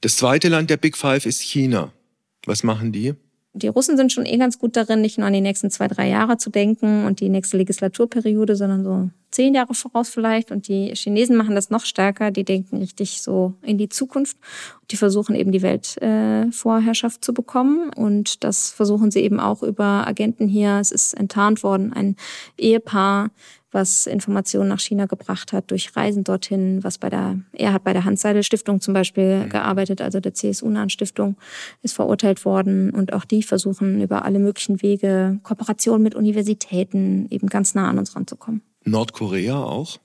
Das 0.00 0.16
zweite 0.16 0.48
Land 0.48 0.70
der 0.70 0.76
Big 0.76 0.96
Five 0.96 1.26
ist 1.26 1.40
China. 1.40 1.92
Was 2.46 2.62
machen 2.62 2.92
die? 2.92 3.14
die 3.54 3.68
Russen 3.68 3.96
sind 3.96 4.12
schon 4.12 4.24
eh 4.24 4.38
ganz 4.38 4.58
gut 4.58 4.76
darin, 4.76 5.02
nicht 5.02 5.18
nur 5.18 5.26
an 5.26 5.32
die 5.32 5.42
nächsten 5.42 5.70
zwei, 5.70 5.86
drei 5.86 6.08
Jahre 6.08 6.38
zu 6.38 6.48
denken 6.48 7.04
und 7.04 7.20
die 7.20 7.28
nächste 7.28 7.58
Legislaturperiode, 7.58 8.56
sondern 8.56 8.82
so 8.82 9.10
zehn 9.30 9.54
Jahre 9.54 9.74
voraus 9.74 10.08
vielleicht. 10.08 10.50
Und 10.50 10.68
die 10.68 10.94
Chinesen 10.94 11.36
machen 11.36 11.54
das 11.54 11.68
noch 11.68 11.84
stärker. 11.84 12.30
Die 12.30 12.44
denken 12.44 12.78
richtig 12.78 13.20
so 13.20 13.54
in 13.60 13.76
die 13.76 13.90
Zukunft. 13.90 14.38
Die 14.90 14.96
versuchen 14.96 15.34
eben 15.34 15.52
die 15.52 15.60
Weltvorherrschaft 15.60 17.18
äh, 17.18 17.20
zu 17.20 17.34
bekommen. 17.34 17.90
Und 17.94 18.42
das 18.42 18.70
versuchen 18.70 19.10
sie 19.10 19.20
eben 19.20 19.38
auch 19.38 19.62
über 19.62 20.06
Agenten 20.06 20.48
hier. 20.48 20.78
Es 20.80 20.90
ist 20.90 21.12
enttarnt 21.12 21.62
worden, 21.62 21.92
ein 21.92 22.16
Ehepaar, 22.56 23.30
was 23.72 24.06
Informationen 24.06 24.68
nach 24.68 24.80
China 24.80 25.06
gebracht 25.06 25.52
hat 25.52 25.70
durch 25.70 25.96
Reisen 25.96 26.24
dorthin, 26.24 26.84
was 26.84 26.98
bei 26.98 27.10
der, 27.10 27.38
er 27.52 27.72
hat 27.72 27.84
bei 27.84 27.92
der 27.92 28.04
Hans-Seidel 28.04 28.42
Stiftung 28.42 28.80
zum 28.80 28.94
Beispiel 28.94 29.44
mhm. 29.44 29.48
gearbeitet, 29.48 30.00
also 30.00 30.20
der 30.20 30.34
CSU-nahen 30.34 30.90
Stiftung, 30.90 31.36
ist 31.82 31.94
verurteilt 31.94 32.44
worden 32.44 32.90
und 32.90 33.12
auch 33.12 33.24
die 33.24 33.42
versuchen 33.42 34.00
über 34.02 34.24
alle 34.24 34.38
möglichen 34.38 34.82
Wege 34.82 35.40
Kooperation 35.42 36.02
mit 36.02 36.14
Universitäten 36.14 37.26
eben 37.30 37.48
ganz 37.48 37.74
nah 37.74 37.88
an 37.88 37.98
uns 37.98 38.14
ranzukommen. 38.14 38.62
Nordkorea 38.84 39.62
auch? 39.62 39.98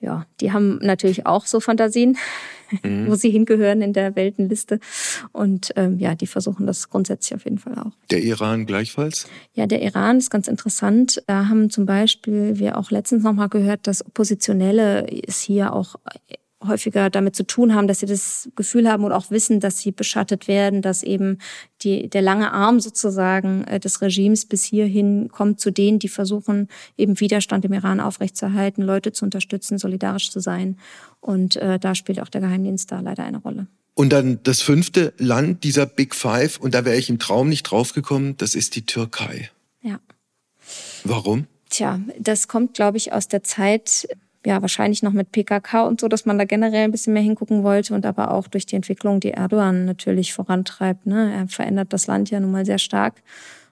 Ja, 0.00 0.26
die 0.40 0.52
haben 0.52 0.78
natürlich 0.78 1.26
auch 1.26 1.46
so 1.46 1.60
Fantasien, 1.60 2.16
mhm. 2.82 3.08
wo 3.08 3.14
sie 3.14 3.30
hingehören 3.30 3.82
in 3.82 3.92
der 3.92 4.16
Weltenliste. 4.16 4.78
Und 5.32 5.72
ähm, 5.76 5.98
ja, 5.98 6.14
die 6.14 6.26
versuchen 6.26 6.66
das 6.66 6.88
grundsätzlich 6.88 7.34
auf 7.34 7.44
jeden 7.44 7.58
Fall 7.58 7.78
auch. 7.78 7.92
Der 8.10 8.22
Iran 8.22 8.66
gleichfalls? 8.66 9.26
Ja, 9.54 9.66
der 9.66 9.82
Iran 9.82 10.18
ist 10.18 10.30
ganz 10.30 10.48
interessant. 10.48 11.22
Da 11.26 11.48
haben 11.48 11.70
zum 11.70 11.86
Beispiel 11.86 12.58
wir 12.58 12.78
auch 12.78 12.90
letztens 12.90 13.22
nochmal 13.24 13.48
gehört, 13.48 13.86
dass 13.86 14.04
Oppositionelle 14.04 15.06
es 15.26 15.40
hier 15.40 15.72
auch 15.72 15.96
häufiger 16.66 17.08
damit 17.08 17.36
zu 17.36 17.46
tun 17.46 17.74
haben, 17.74 17.86
dass 17.86 18.00
sie 18.00 18.06
das 18.06 18.48
Gefühl 18.56 18.88
haben 18.88 19.04
und 19.04 19.12
auch 19.12 19.30
wissen, 19.30 19.60
dass 19.60 19.78
sie 19.78 19.92
beschattet 19.92 20.48
werden, 20.48 20.82
dass 20.82 21.02
eben 21.02 21.38
die, 21.82 22.08
der 22.08 22.22
lange 22.22 22.52
Arm 22.52 22.80
sozusagen 22.80 23.64
äh, 23.64 23.78
des 23.78 24.02
Regimes 24.02 24.46
bis 24.46 24.64
hierhin 24.64 25.28
kommt 25.28 25.60
zu 25.60 25.70
denen, 25.70 25.98
die 25.98 26.08
versuchen, 26.08 26.68
eben 26.96 27.20
Widerstand 27.20 27.64
im 27.64 27.72
Iran 27.72 28.00
aufrechtzuerhalten, 28.00 28.82
Leute 28.82 29.12
zu 29.12 29.24
unterstützen, 29.24 29.78
solidarisch 29.78 30.30
zu 30.30 30.40
sein. 30.40 30.78
Und 31.20 31.56
äh, 31.56 31.78
da 31.78 31.94
spielt 31.94 32.20
auch 32.20 32.28
der 32.28 32.40
Geheimdienst 32.40 32.90
da 32.90 33.00
leider 33.00 33.24
eine 33.24 33.38
Rolle. 33.38 33.68
Und 33.94 34.10
dann 34.10 34.40
das 34.42 34.60
fünfte 34.60 35.12
Land 35.18 35.64
dieser 35.64 35.86
Big 35.86 36.14
Five, 36.14 36.58
und 36.58 36.74
da 36.74 36.84
wäre 36.84 36.96
ich 36.96 37.08
im 37.08 37.18
Traum 37.18 37.48
nicht 37.48 37.64
draufgekommen, 37.64 38.36
das 38.36 38.54
ist 38.54 38.76
die 38.76 38.86
Türkei. 38.86 39.50
Ja. 39.82 40.00
Warum? 41.04 41.46
Tja, 41.68 42.00
das 42.18 42.48
kommt, 42.48 42.74
glaube 42.74 42.96
ich, 42.96 43.12
aus 43.12 43.28
der 43.28 43.42
Zeit 43.42 44.08
ja, 44.46 44.62
wahrscheinlich 44.62 45.02
noch 45.02 45.12
mit 45.12 45.32
PKK 45.32 45.82
und 45.82 46.00
so, 46.00 46.08
dass 46.08 46.24
man 46.24 46.38
da 46.38 46.44
generell 46.44 46.84
ein 46.84 46.90
bisschen 46.90 47.12
mehr 47.12 47.22
hingucken 47.22 47.64
wollte 47.64 47.94
und 47.94 48.06
aber 48.06 48.32
auch 48.32 48.46
durch 48.46 48.66
die 48.66 48.76
Entwicklung, 48.76 49.20
die 49.20 49.32
Erdogan 49.32 49.84
natürlich 49.84 50.32
vorantreibt. 50.32 51.06
Ne? 51.06 51.32
Er 51.34 51.48
verändert 51.48 51.92
das 51.92 52.06
Land 52.06 52.30
ja 52.30 52.40
nun 52.40 52.52
mal 52.52 52.64
sehr 52.64 52.78
stark. 52.78 53.22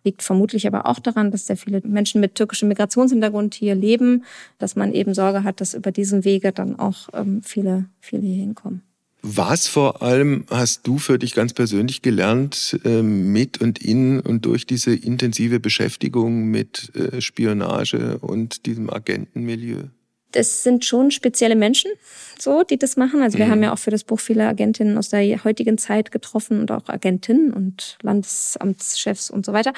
Liegt 0.05 0.23
vermutlich 0.23 0.67
aber 0.67 0.87
auch 0.87 1.01
daran, 1.01 1.31
dass 1.31 1.47
sehr 1.47 1.57
viele 1.57 1.81
Menschen 1.85 2.21
mit 2.21 2.37
türkischem 2.37 2.69
Migrationshintergrund 2.69 3.55
hier 3.55 3.75
leben, 3.75 4.25
dass 4.59 4.77
man 4.77 4.93
eben 4.93 5.14
Sorge 5.14 5.43
hat, 5.43 5.61
dass 5.61 5.75
über 5.75 5.91
diesen 5.91 6.25
Wege 6.25 6.53
dann 6.53 6.79
auch 6.79 7.09
ähm, 7.12 7.43
viele, 7.43 7.87
viele 8.01 8.23
hier 8.23 8.37
hinkommen. 8.37 8.83
Was 9.23 9.67
vor 9.67 10.03
allem 10.03 10.45
hast 10.51 10.87
du 10.87 10.99
für 10.99 11.19
dich 11.19 11.35
ganz 11.35 11.53
persönlich 11.53 12.03
gelernt 12.03 12.79
äh, 12.85 13.03
mit 13.03 13.61
und 13.61 13.81
in 13.81 14.21
und 14.21 14.45
durch 14.45 14.67
diese 14.67 14.95
intensive 14.95 15.59
Beschäftigung 15.59 16.45
mit 16.45 16.95
äh, 16.95 17.21
Spionage 17.21 18.19
und 18.19 18.67
diesem 18.67 18.89
Agentenmilieu? 18.89 19.89
Das 20.37 20.62
sind 20.62 20.84
schon 20.84 21.11
spezielle 21.11 21.57
Menschen, 21.57 21.91
so, 22.39 22.62
die 22.62 22.76
das 22.76 22.97
machen. 22.97 23.22
Also 23.22 23.39
wir 23.39 23.47
mhm. 23.47 23.51
haben 23.51 23.62
ja 23.62 23.72
auch 23.72 23.78
für 23.78 23.91
das 23.91 24.05
Buch 24.05 24.20
viele 24.20 24.47
Agentinnen 24.47 24.99
aus 24.99 25.09
der 25.09 25.45
heutigen 25.45 25.78
Zeit 25.78 26.11
getroffen 26.11 26.61
und 26.61 26.70
auch 26.70 26.89
Agentinnen 26.89 27.53
und 27.53 27.97
Landesamtschefs 28.03 29.30
und 29.30 29.47
so 29.47 29.53
weiter. 29.55 29.72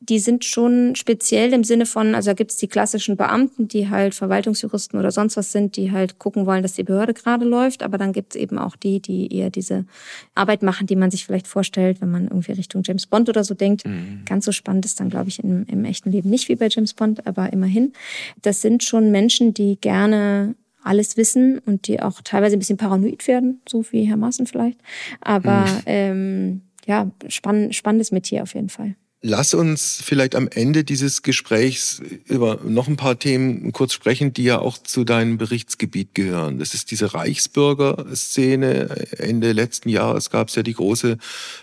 Die 0.00 0.20
sind 0.20 0.44
schon 0.44 0.94
speziell 0.94 1.52
im 1.52 1.64
Sinne 1.64 1.86
von, 1.86 2.14
also 2.14 2.30
da 2.30 2.34
gibt's 2.34 2.56
die 2.58 2.68
klassischen 2.68 3.16
Beamten, 3.16 3.66
die 3.66 3.88
halt 3.88 4.14
Verwaltungsjuristen 4.14 4.98
oder 4.98 5.10
sonst 5.10 5.36
was 5.36 5.50
sind, 5.50 5.76
die 5.76 5.90
halt 5.90 6.18
gucken 6.18 6.46
wollen, 6.46 6.62
dass 6.62 6.74
die 6.74 6.84
Behörde 6.84 7.14
gerade 7.14 7.44
läuft. 7.44 7.82
Aber 7.82 7.98
dann 7.98 8.12
gibt's 8.12 8.36
eben 8.36 8.58
auch 8.58 8.76
die, 8.76 9.00
die 9.00 9.34
eher 9.34 9.50
diese 9.50 9.86
Arbeit 10.34 10.62
machen, 10.62 10.86
die 10.86 10.96
man 10.96 11.10
sich 11.10 11.24
vielleicht 11.24 11.48
vorstellt, 11.48 12.00
wenn 12.00 12.10
man 12.10 12.24
irgendwie 12.24 12.52
Richtung 12.52 12.82
James 12.84 13.06
Bond 13.06 13.28
oder 13.28 13.42
so 13.42 13.54
denkt. 13.54 13.86
Mhm. 13.86 14.22
Ganz 14.26 14.44
so 14.44 14.52
spannend 14.52 14.84
ist 14.84 15.00
dann, 15.00 15.10
glaube 15.10 15.30
ich, 15.30 15.42
im, 15.42 15.64
im 15.66 15.84
echten 15.84 16.12
Leben 16.12 16.30
nicht 16.30 16.48
wie 16.48 16.54
bei 16.54 16.68
James 16.70 16.94
Bond, 16.94 17.26
aber 17.26 17.52
immerhin. 17.52 17.92
Das 18.42 18.62
sind 18.62 18.84
schon 18.84 19.10
Menschen, 19.10 19.54
die 19.54 19.78
gerne 19.80 20.03
alles 20.82 21.16
wissen 21.16 21.58
und 21.60 21.88
die 21.88 22.00
auch 22.00 22.20
teilweise 22.22 22.56
ein 22.56 22.58
bisschen 22.58 22.76
paranoid 22.76 23.26
werden, 23.26 23.62
so 23.68 23.84
wie 23.90 24.04
Herr 24.04 24.18
Maaßen 24.18 24.46
vielleicht. 24.46 24.78
Aber 25.20 25.60
mhm. 25.60 25.82
ähm, 25.86 26.60
ja, 26.86 27.10
spann 27.28 27.72
spannendes 27.72 28.12
Metier 28.12 28.42
auf 28.42 28.54
jeden 28.54 28.68
Fall. 28.68 28.94
Lass 29.26 29.54
uns 29.54 30.02
vielleicht 30.04 30.34
am 30.34 30.48
Ende 30.48 30.84
dieses 30.84 31.22
Gesprächs 31.22 32.02
über 32.26 32.60
noch 32.62 32.88
ein 32.88 32.96
paar 32.98 33.18
Themen 33.18 33.72
kurz 33.72 33.94
sprechen, 33.94 34.34
die 34.34 34.44
ja 34.44 34.58
auch 34.58 34.76
zu 34.76 35.04
deinem 35.04 35.38
Berichtsgebiet 35.38 36.14
gehören. 36.14 36.58
Das 36.58 36.74
ist 36.74 36.90
diese 36.90 37.14
Reichsbürger-Szene. 37.14 38.90
Ende 39.16 39.52
letzten 39.52 39.88
Jahres 39.88 40.28
gab 40.28 40.48
es 40.48 40.56
ja 40.56 40.62
die 40.62 40.74
große 40.74 41.16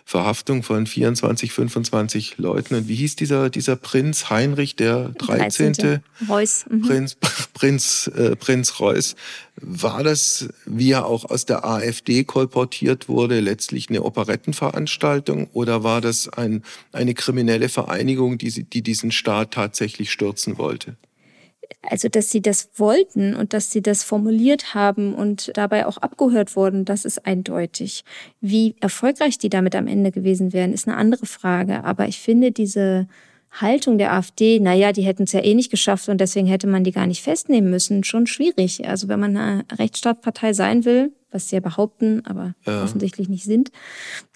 Verhaftung 0.05 0.63
von 0.63 0.87
24, 0.87 1.51
25 1.51 2.39
Leuten. 2.39 2.73
Und 2.73 2.87
wie 2.87 2.95
hieß 2.95 3.15
dieser, 3.15 3.51
dieser 3.51 3.75
Prinz 3.75 4.31
Heinrich, 4.31 4.75
der 4.75 5.09
13. 5.19 5.73
13. 5.73 5.99
Reuß. 6.27 6.65
Mhm. 6.67 6.81
Prinz, 6.81 7.17
Prinz, 7.53 8.09
äh, 8.15 8.35
Prinz 8.37 8.79
Reuß. 8.79 9.15
War 9.61 10.03
das, 10.03 10.49
wie 10.65 10.91
er 10.91 11.05
auch 11.05 11.25
aus 11.25 11.45
der 11.45 11.65
AfD 11.65 12.23
kolportiert 12.23 13.07
wurde, 13.07 13.39
letztlich 13.39 13.89
eine 13.89 14.03
Operettenveranstaltung 14.03 15.49
oder 15.53 15.83
war 15.83 16.01
das 16.01 16.29
ein, 16.29 16.63
eine 16.91 17.13
kriminelle 17.13 17.69
Vereinigung, 17.69 18.37
die, 18.37 18.63
die 18.63 18.81
diesen 18.81 19.11
Staat 19.11 19.51
tatsächlich 19.51 20.11
stürzen 20.11 20.57
wollte? 20.57 20.97
also 21.89 22.09
dass 22.09 22.29
sie 22.29 22.41
das 22.41 22.69
wollten 22.75 23.35
und 23.35 23.53
dass 23.53 23.71
sie 23.71 23.81
das 23.81 24.03
formuliert 24.03 24.73
haben 24.73 25.15
und 25.15 25.51
dabei 25.55 25.85
auch 25.85 25.97
abgehört 25.97 26.55
wurden, 26.55 26.85
das 26.85 27.05
ist 27.05 27.25
eindeutig. 27.25 28.03
Wie 28.39 28.75
erfolgreich 28.79 29.37
die 29.37 29.49
damit 29.49 29.75
am 29.75 29.87
Ende 29.87 30.11
gewesen 30.11 30.53
wären, 30.53 30.73
ist 30.73 30.87
eine 30.87 30.97
andere 30.97 31.25
Frage. 31.25 31.83
Aber 31.83 32.07
ich 32.07 32.19
finde 32.19 32.51
diese 32.51 33.07
Haltung 33.51 33.97
der 33.97 34.13
AfD, 34.13 34.59
naja, 34.59 34.93
die 34.93 35.03
hätten 35.03 35.23
es 35.23 35.33
ja 35.33 35.43
eh 35.43 35.53
nicht 35.53 35.71
geschafft 35.71 36.07
und 36.09 36.21
deswegen 36.21 36.47
hätte 36.47 36.67
man 36.67 36.83
die 36.83 36.91
gar 36.91 37.05
nicht 37.05 37.21
festnehmen 37.21 37.69
müssen, 37.69 38.03
schon 38.03 38.25
schwierig. 38.27 38.87
Also 38.87 39.07
wenn 39.07 39.19
man 39.19 39.35
eine 39.35 39.65
Rechtsstaatpartei 39.77 40.53
sein 40.53 40.85
will, 40.85 41.11
was 41.31 41.49
sie 41.49 41.55
ja 41.55 41.59
behaupten, 41.61 42.23
aber 42.25 42.53
ja. 42.65 42.83
offensichtlich 42.83 43.29
nicht 43.29 43.45
sind, 43.45 43.71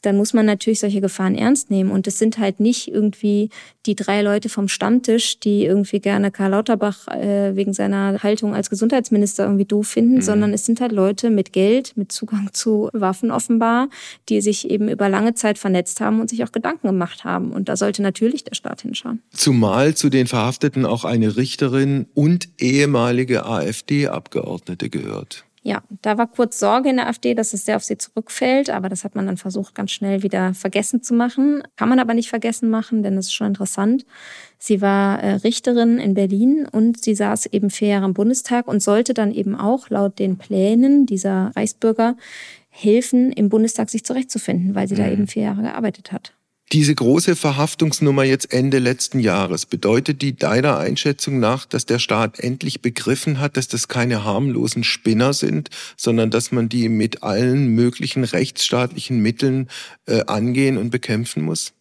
dann 0.02 0.18
muss 0.18 0.34
man 0.34 0.46
natürlich 0.46 0.80
solche 0.80 1.02
Gefahren 1.02 1.36
ernst 1.36 1.72
nehmen. 1.72 1.92
Und 1.92 2.08
es 2.08 2.20
sind 2.20 2.38
halt 2.38 2.60
nicht 2.60 2.88
irgendwie 2.88 3.50
die 3.86 3.96
drei 3.96 4.22
Leute 4.22 4.50
vom 4.50 4.68
Stammtisch, 4.68 5.40
die 5.40 5.66
irgendwie 5.66 6.00
gerne 6.00 6.32
Karl 6.32 6.52
Lauterbach 6.52 7.08
äh, 7.08 7.56
wegen 7.56 7.74
seiner 7.74 8.22
Haltung 8.24 8.54
als 8.54 8.70
Gesundheitsminister 8.70 9.44
irgendwie 9.46 9.66
doof 9.66 9.88
finden, 9.88 10.16
mhm. 10.16 10.22
sondern 10.22 10.54
es 10.54 10.66
sind 10.66 10.80
halt 10.82 10.92
Leute 10.92 11.30
mit 11.30 11.54
Geld, 11.54 11.94
mit 11.96 12.12
Zugang 12.12 12.50
zu 12.54 12.90
Waffen 12.94 13.32
offenbar, 13.32 13.90
die 14.30 14.42
sich 14.42 14.70
eben 14.70 14.90
über 14.90 15.10
lange 15.10 15.34
Zeit 15.34 15.58
vernetzt 15.58 16.02
haben 16.02 16.22
und 16.22 16.30
sich 16.30 16.44
auch 16.44 16.52
Gedanken 16.52 16.88
gemacht 16.88 17.24
haben. 17.24 17.52
Und 17.52 17.70
da 17.70 17.76
sollte 17.76 18.02
natürlich 18.02 18.44
der 18.44 18.56
Staat 18.56 18.82
hinschauen. 18.82 19.22
Zumal 19.32 19.96
zu 19.96 20.10
den 20.10 20.28
Verhafteten 20.28 20.86
auch 20.86 21.04
eine 21.06 21.36
Richterin 21.36 22.08
und 22.14 22.50
ehemalige 22.60 23.46
AfD-Abgeordnete 23.46 24.90
gehört. 24.90 25.45
Ja, 25.68 25.82
da 26.04 26.20
war 26.20 26.28
kurz 26.28 26.60
Sorge 26.60 26.90
in 26.90 26.98
der 26.98 27.08
AfD, 27.08 27.34
dass 27.34 27.52
es 27.52 27.66
sehr 27.66 27.78
auf 27.78 27.84
sie 27.84 27.98
zurückfällt, 27.98 28.70
aber 28.70 28.88
das 28.88 29.04
hat 29.04 29.16
man 29.16 29.26
dann 29.26 29.38
versucht, 29.38 29.74
ganz 29.74 29.90
schnell 29.90 30.22
wieder 30.22 30.54
vergessen 30.54 31.02
zu 31.02 31.16
machen. 31.16 31.64
Kann 31.76 31.90
man 31.90 31.98
aber 31.98 32.14
nicht 32.14 32.30
vergessen 32.30 32.70
machen, 32.70 33.02
denn 33.02 33.18
es 33.18 33.26
ist 33.26 33.34
schon 33.34 33.48
interessant. 33.48 34.06
Sie 34.60 34.80
war 34.80 35.24
äh, 35.24 35.34
Richterin 35.38 35.98
in 35.98 36.14
Berlin 36.14 36.68
und 36.72 37.04
sie 37.04 37.16
saß 37.16 37.48
eben 37.48 37.72
vier 37.72 37.88
Jahre 37.88 38.06
im 38.06 38.14
Bundestag 38.14 38.68
und 38.68 38.84
sollte 38.84 39.16
dann 39.16 39.34
eben 39.34 39.56
auch 39.56 39.90
laut 39.90 40.20
den 40.20 40.38
Plänen 40.38 41.08
dieser 41.08 41.52
Reichsbürger 41.56 42.16
helfen, 42.70 43.32
im 43.32 43.50
Bundestag 43.50 43.90
sich 43.90 44.06
zurechtzufinden, 44.06 44.76
weil 44.76 44.88
sie 44.88 44.94
mhm. 44.94 45.00
da 45.00 45.08
eben 45.10 45.26
vier 45.26 45.44
Jahre 45.46 45.64
gearbeitet 45.64 46.12
hat. 46.12 46.36
Diese 46.72 46.96
große 46.96 47.36
Verhaftungsnummer 47.36 48.24
jetzt 48.24 48.52
Ende 48.52 48.80
letzten 48.80 49.20
Jahres, 49.20 49.68
bedeutet 49.68 50.24
die 50.24 50.36
deiner 50.36 50.78
Einschätzung 50.80 51.40
nach, 51.40 51.66
dass 51.66 51.86
der 51.86 52.00
Staat 52.00 52.40
endlich 52.40 52.82
begriffen 52.82 53.40
hat, 53.40 53.56
dass 53.56 53.68
das 53.68 53.88
keine 53.88 54.24
harmlosen 54.24 54.84
Spinner 54.84 55.34
sind, 55.34 55.70
sondern 55.96 56.32
dass 56.32 56.52
man 56.52 56.68
die 56.68 56.90
mit 56.90 57.22
allen 57.22 57.68
möglichen 57.68 58.24
rechtsstaatlichen 58.24 59.20
Mitteln 59.20 59.70
äh, 60.08 60.24
angehen 60.26 60.78
und 60.78 60.90
bekämpfen 60.90 61.44
muss? 61.44 61.74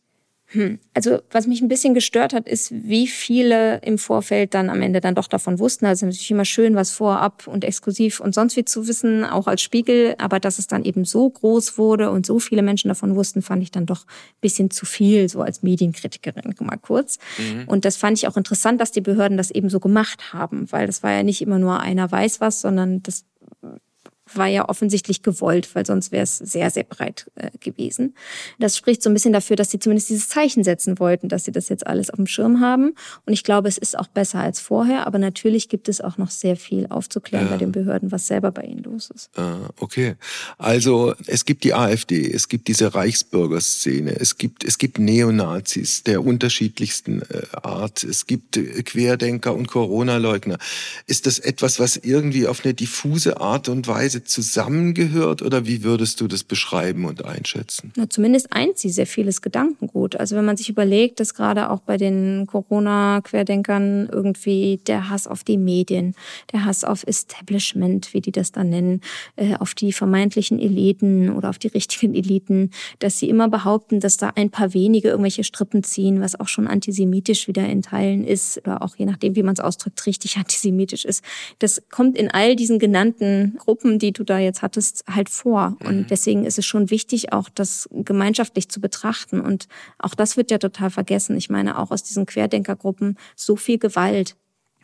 Hm. 0.55 0.79
Also 0.95 1.19
was 1.31 1.47
mich 1.47 1.61
ein 1.61 1.69
bisschen 1.69 1.95
gestört 1.95 2.33
hat, 2.33 2.49
ist, 2.49 2.73
wie 2.73 3.09
viele 3.09 3.79
im 3.83 3.99
Vorfeld 3.99 4.55
dann 4.55 4.71
am 4.71 4.81
Ende 4.83 5.01
dann 5.01 5.17
doch 5.17 5.27
davon 5.27 5.59
wussten. 5.59 5.87
Also 5.87 6.07
natürlich 6.07 6.31
immer 6.31 6.45
schön, 6.45 6.77
was 6.77 6.93
vorab 6.93 7.47
und 7.47 7.65
exklusiv 7.65 8.21
und 8.21 8.35
sonst 8.35 8.57
wie 8.57 8.65
zu 8.65 8.87
wissen, 8.87 9.25
auch 9.25 9.49
als 9.49 9.63
Spiegel. 9.63 10.15
Aber 10.19 10.39
dass 10.39 10.59
es 10.59 10.69
dann 10.69 10.85
eben 10.85 11.05
so 11.05 11.29
groß 11.29 11.77
wurde 11.77 12.11
und 12.11 12.25
so 12.25 12.39
viele 12.39 12.63
Menschen 12.63 12.89
davon 12.89 13.17
wussten, 13.17 13.43
fand 13.43 13.63
ich 13.65 13.73
dann 13.73 13.85
doch 13.85 14.07
ein 14.07 14.41
bisschen 14.41 14.71
zu 14.71 14.87
viel, 14.87 15.29
so 15.29 15.43
als 15.43 15.63
Medienkritikerin 15.63 16.55
mal 16.61 16.79
kurz. 16.79 17.19
Mhm. 17.39 17.65
Und 17.67 17.85
das 17.85 17.97
fand 17.97 18.17
ich 18.17 18.29
auch 18.29 18.37
interessant, 18.37 18.81
dass 18.81 18.93
die 18.93 19.01
Behörden 19.01 19.37
das 19.37 19.51
eben 19.51 19.69
so 19.69 19.81
gemacht 19.81 20.33
haben, 20.33 20.71
weil 20.71 20.87
das 20.87 21.03
war 21.03 21.13
ja 21.13 21.23
nicht 21.23 21.43
immer 21.43 21.59
nur 21.59 21.81
einer 21.81 22.11
weiß 22.11 22.41
was, 22.41 22.61
sondern 22.61 23.03
das 23.03 23.25
war 24.33 24.47
ja 24.47 24.69
offensichtlich 24.69 25.23
gewollt, 25.23 25.75
weil 25.75 25.85
sonst 25.85 26.11
wäre 26.13 26.23
es 26.23 26.39
sehr, 26.39 26.71
sehr 26.71 26.85
breit 26.85 27.31
äh, 27.35 27.51
gewesen. 27.61 28.15
Das 28.59 28.77
spricht 28.77 29.03
so 29.03 29.11
ein 29.11 29.15
bisschen 29.15 29.33
dafür, 29.33 29.57
dass 29.57 29.71
sie 29.71 29.79
zumindest 29.79 30.09
dieses 30.09 30.29
Zeichen 30.29 30.65
setzen 30.65 30.99
wollten, 30.99 31.29
dass 31.29 31.45
sie 31.45 31.53
das 31.53 31.69
jetzt 31.69 31.87
alles 31.87 32.11
auf 32.11 32.17
dem 32.17 32.27
Schirm 32.27 32.61
haben. 32.61 32.95
Und 33.27 33.33
ich 33.33 33.45
glaube, 33.45 33.69
es 33.69 33.79
ist 33.79 33.99
auch 33.99 34.07
besser 34.07 34.41
als 34.41 34.61
vorher. 34.61 35.07
Aber 35.07 35.19
natürlich 35.19 35.69
gibt 35.69 35.89
es 35.89 36.01
auch 36.01 36.17
noch 36.17 36.31
sehr 36.31 36.57
viel 36.57 36.87
aufzuklären 36.89 37.47
ja. 37.47 37.53
bei 37.53 37.59
den 37.59 37.73
Behörden, 37.73 38.13
was 38.13 38.27
selber 38.27 38.51
bei 38.51 38.63
ihnen 38.63 38.83
los 38.83 39.11
ist. 39.15 39.31
Ah, 39.37 39.69
okay. 39.79 40.17
Also 40.59 41.15
es 41.27 41.45
gibt 41.45 41.65
die 41.65 41.75
AfD, 41.75 42.31
es 42.31 42.49
gibt 42.49 42.69
diese 42.69 42.95
Reichsbürgerszene, 42.95 44.19
es 44.19 44.39
gibt, 44.39 44.65
es 44.65 44.79
gibt 44.79 44.99
Neonazis 44.99 46.03
der 46.03 46.25
unterschiedlichsten 46.25 47.23
äh, 47.23 47.43
Art, 47.63 48.05
es 48.05 48.27
gibt 48.27 48.57
äh, 48.57 48.83
Querdenker 48.83 49.55
und 49.55 49.69
Corona-Leugner. 49.69 50.59
Ist 51.07 51.27
das 51.27 51.39
etwas, 51.39 51.79
was 51.79 51.97
irgendwie 51.97 52.47
auf 52.47 52.65
eine 52.65 52.75
diffuse 52.75 53.41
Art 53.41 53.69
und 53.69 53.87
Weise 53.87 54.14
zusammengehört 54.23 55.43
oder 55.43 55.67
wie 55.67 55.83
würdest 55.83 56.21
du 56.21 56.29
das 56.29 56.45
beschreiben 56.45 57.05
und 57.05 57.25
einschätzen? 57.25 57.93
Na, 57.97 58.09
zumindest 58.09 58.53
eint 58.53 58.79
sie 58.79 58.91
sehr 58.91 59.07
vieles 59.07 59.43
Gedankengut. 59.43 60.17
Also 60.17 60.37
wenn 60.37 60.45
man 60.45 60.57
sich 60.57 60.69
überlegt, 60.69 61.19
dass 61.21 61.35
gerade 61.35 61.71
auch 61.71 61.81
bei 61.81 61.97
den 61.97 62.47
Corona-Querdenkern 62.47 64.09
irgendwie 64.13 64.81
der 64.87 65.11
Hass 65.11 65.27
auf 65.27 65.43
die 65.43 65.59
Medien, 65.59 66.15
der 66.53 66.65
Hass 66.65 66.85
auf 66.85 67.05
Establishment, 67.07 68.15
wie 68.15 68.21
die 68.21 68.33
das 68.33 68.53
dann 68.53 68.69
nennen, 68.69 69.01
äh, 69.37 69.57
auf 69.57 69.75
die 69.75 69.93
vermeintlichen 69.93 70.59
Eliten 70.61 71.31
oder 71.31 71.51
auf 71.51 71.59
die 71.59 71.69
richtigen 71.69 72.15
Eliten, 72.15 72.71
dass 72.99 73.19
sie 73.19 73.29
immer 73.29 73.49
behaupten, 73.49 74.01
dass 74.01 74.17
da 74.17 74.33
ein 74.35 74.51
paar 74.51 74.75
wenige 74.75 75.09
irgendwelche 75.09 75.45
Strippen 75.45 75.83
ziehen, 75.83 76.21
was 76.21 76.39
auch 76.39 76.49
schon 76.49 76.67
antisemitisch 76.67 77.49
wieder 77.49 77.67
in 77.67 77.83
Teilen 77.83 78.25
ist 78.25 78.59
oder 78.59 78.83
auch 78.83 78.97
je 78.97 79.07
nachdem, 79.07 79.37
wie 79.37 79.43
man 79.43 79.55
es 79.55 79.61
ausdrückt, 79.61 80.07
richtig 80.07 80.37
antisemitisch 80.37 81.05
ist. 81.05 81.25
Das 81.59 81.83
kommt 81.91 82.17
in 82.17 82.31
all 82.31 82.57
diesen 82.57 82.79
genannten 82.79 83.57
Gruppen, 83.59 83.99
die 84.05 84.13
du 84.13 84.25
da 84.25 84.39
jetzt 84.39 84.63
hattest, 84.63 85.05
halt 85.09 85.29
vor. 85.29 85.77
Und 85.85 85.97
mhm. 85.97 86.07
deswegen 86.09 86.45
ist 86.45 86.59
es 86.59 86.67
schon 86.67 86.91
wichtig, 86.91 87.33
auch 87.33 87.49
das 87.49 87.89
gemeinschaftlich 87.93 88.69
zu 88.69 88.81
betrachten. 88.81 89.41
Und 89.41 89.67
auch 89.99 90.15
das 90.15 90.37
wird 90.37 90.51
ja 90.51 90.59
total 90.59 90.91
vergessen. 90.91 91.37
Ich 91.37 91.51
meine, 91.51 91.79
auch 91.79 91.91
aus 91.91 92.03
diesen 92.03 92.27
Querdenkergruppen 92.27 93.17
so 93.35 93.57
viel 93.57 93.79
Gewalt 93.79 94.37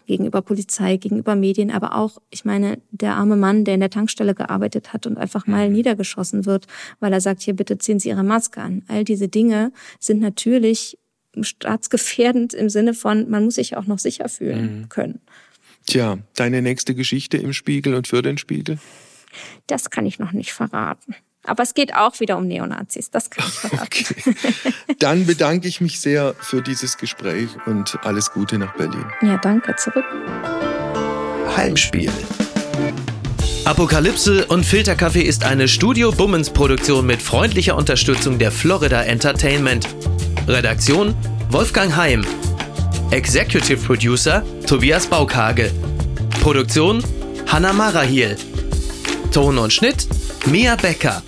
gegenüber 0.07 0.43
Polizei, 0.43 0.97
gegenüber 0.97 1.37
Medien, 1.37 1.71
aber 1.71 1.95
auch, 1.95 2.19
ich 2.31 2.45
meine, 2.45 2.79
der 2.91 3.15
arme 3.15 3.37
Mann, 3.37 3.65
der 3.65 3.75
in 3.75 3.81
der 3.81 3.91
Tankstelle 3.91 4.35
gearbeitet 4.35 4.93
hat 4.93 5.07
und 5.07 5.19
einfach 5.19 5.47
mal 5.47 5.69
mhm. 5.69 5.75
niedergeschossen 5.75 6.47
wird, 6.47 6.67
weil 6.99 7.13
er 7.13 7.21
sagt, 7.21 7.43
hier 7.43 7.55
bitte 7.55 7.79
ziehen 7.79 8.01
Sie 8.01 8.09
Ihre 8.09 8.25
Maske 8.25 8.61
an. 8.61 8.83
All 8.89 9.05
diese 9.05 9.29
Dinge 9.29 9.73
sind 10.01 10.21
natürlich 10.21 10.99
staatsgefährdend 11.41 12.55
im 12.55 12.69
Sinne 12.71 12.95
von, 12.95 13.31
man 13.31 13.45
muss 13.45 13.55
sich 13.55 13.77
auch 13.77 13.87
noch 13.87 14.01
sicher 14.01 14.29
fühlen 14.29 14.81
mhm. 14.81 14.89
können. 14.89 15.21
Tja, 15.87 16.19
deine 16.35 16.61
nächste 16.61 16.95
Geschichte 16.95 17.37
im 17.37 17.53
Spiegel 17.53 17.95
und 17.95 18.09
für 18.09 18.23
den 18.23 18.39
Spiegel? 18.39 18.79
Das 19.67 19.91
kann 19.91 20.07
ich 20.07 20.19
noch 20.19 20.33
nicht 20.33 20.53
verraten. 20.53 21.15
Aber 21.45 21.63
es 21.63 21.73
geht 21.73 21.95
auch 21.95 22.21
wieder 22.21 22.37
um 22.37 22.47
Neonazis, 22.47 23.11
das 23.11 23.31
kann 23.31 23.47
ich 23.49 23.55
verraten. 23.55 23.83
Okay. 23.83 24.35
Dann 24.99 25.27
bedanke 25.27 25.69
ich 25.69 25.81
mich 25.81 26.01
sehr 26.01 26.35
für 26.39 26.61
dieses 26.61 26.99
Gespräch 26.99 27.49
und 27.67 27.99
alles 28.03 28.31
Gute 28.33 28.59
nach 28.59 28.75
Berlin. 28.75 29.07
Ja, 29.23 29.39
danke, 29.39 29.75
zurück. 29.77 30.05
Heimspiel. 31.57 32.13
Apokalypse 33.65 34.47
und 34.47 34.65
Filterkaffee 34.65 35.23
ist 35.23 35.45
eine 35.45 35.69
Studio 35.69 36.11
Bummens 36.13 36.51
Produktion 36.51 37.07
mit 37.07 37.23
freundlicher 37.23 37.77
Unterstützung 37.77 38.39
der 38.39 38.51
Florida 38.51 39.03
Entertainment. 39.03 39.87
Redaktion 40.47 41.15
Wolfgang 41.51 41.95
Heim. 41.95 42.25
Executive 43.11 43.79
Producer 43.85 44.43
Tobias 44.67 45.07
Baukage. 45.07 45.71
Produktion 46.43 47.03
Hanna 47.47 47.73
Marahiel. 47.73 48.37
Ton 49.31 49.59
und 49.59 49.73
Schnitt 49.73 50.09
Mia 50.47 50.75
Becker. 50.77 51.23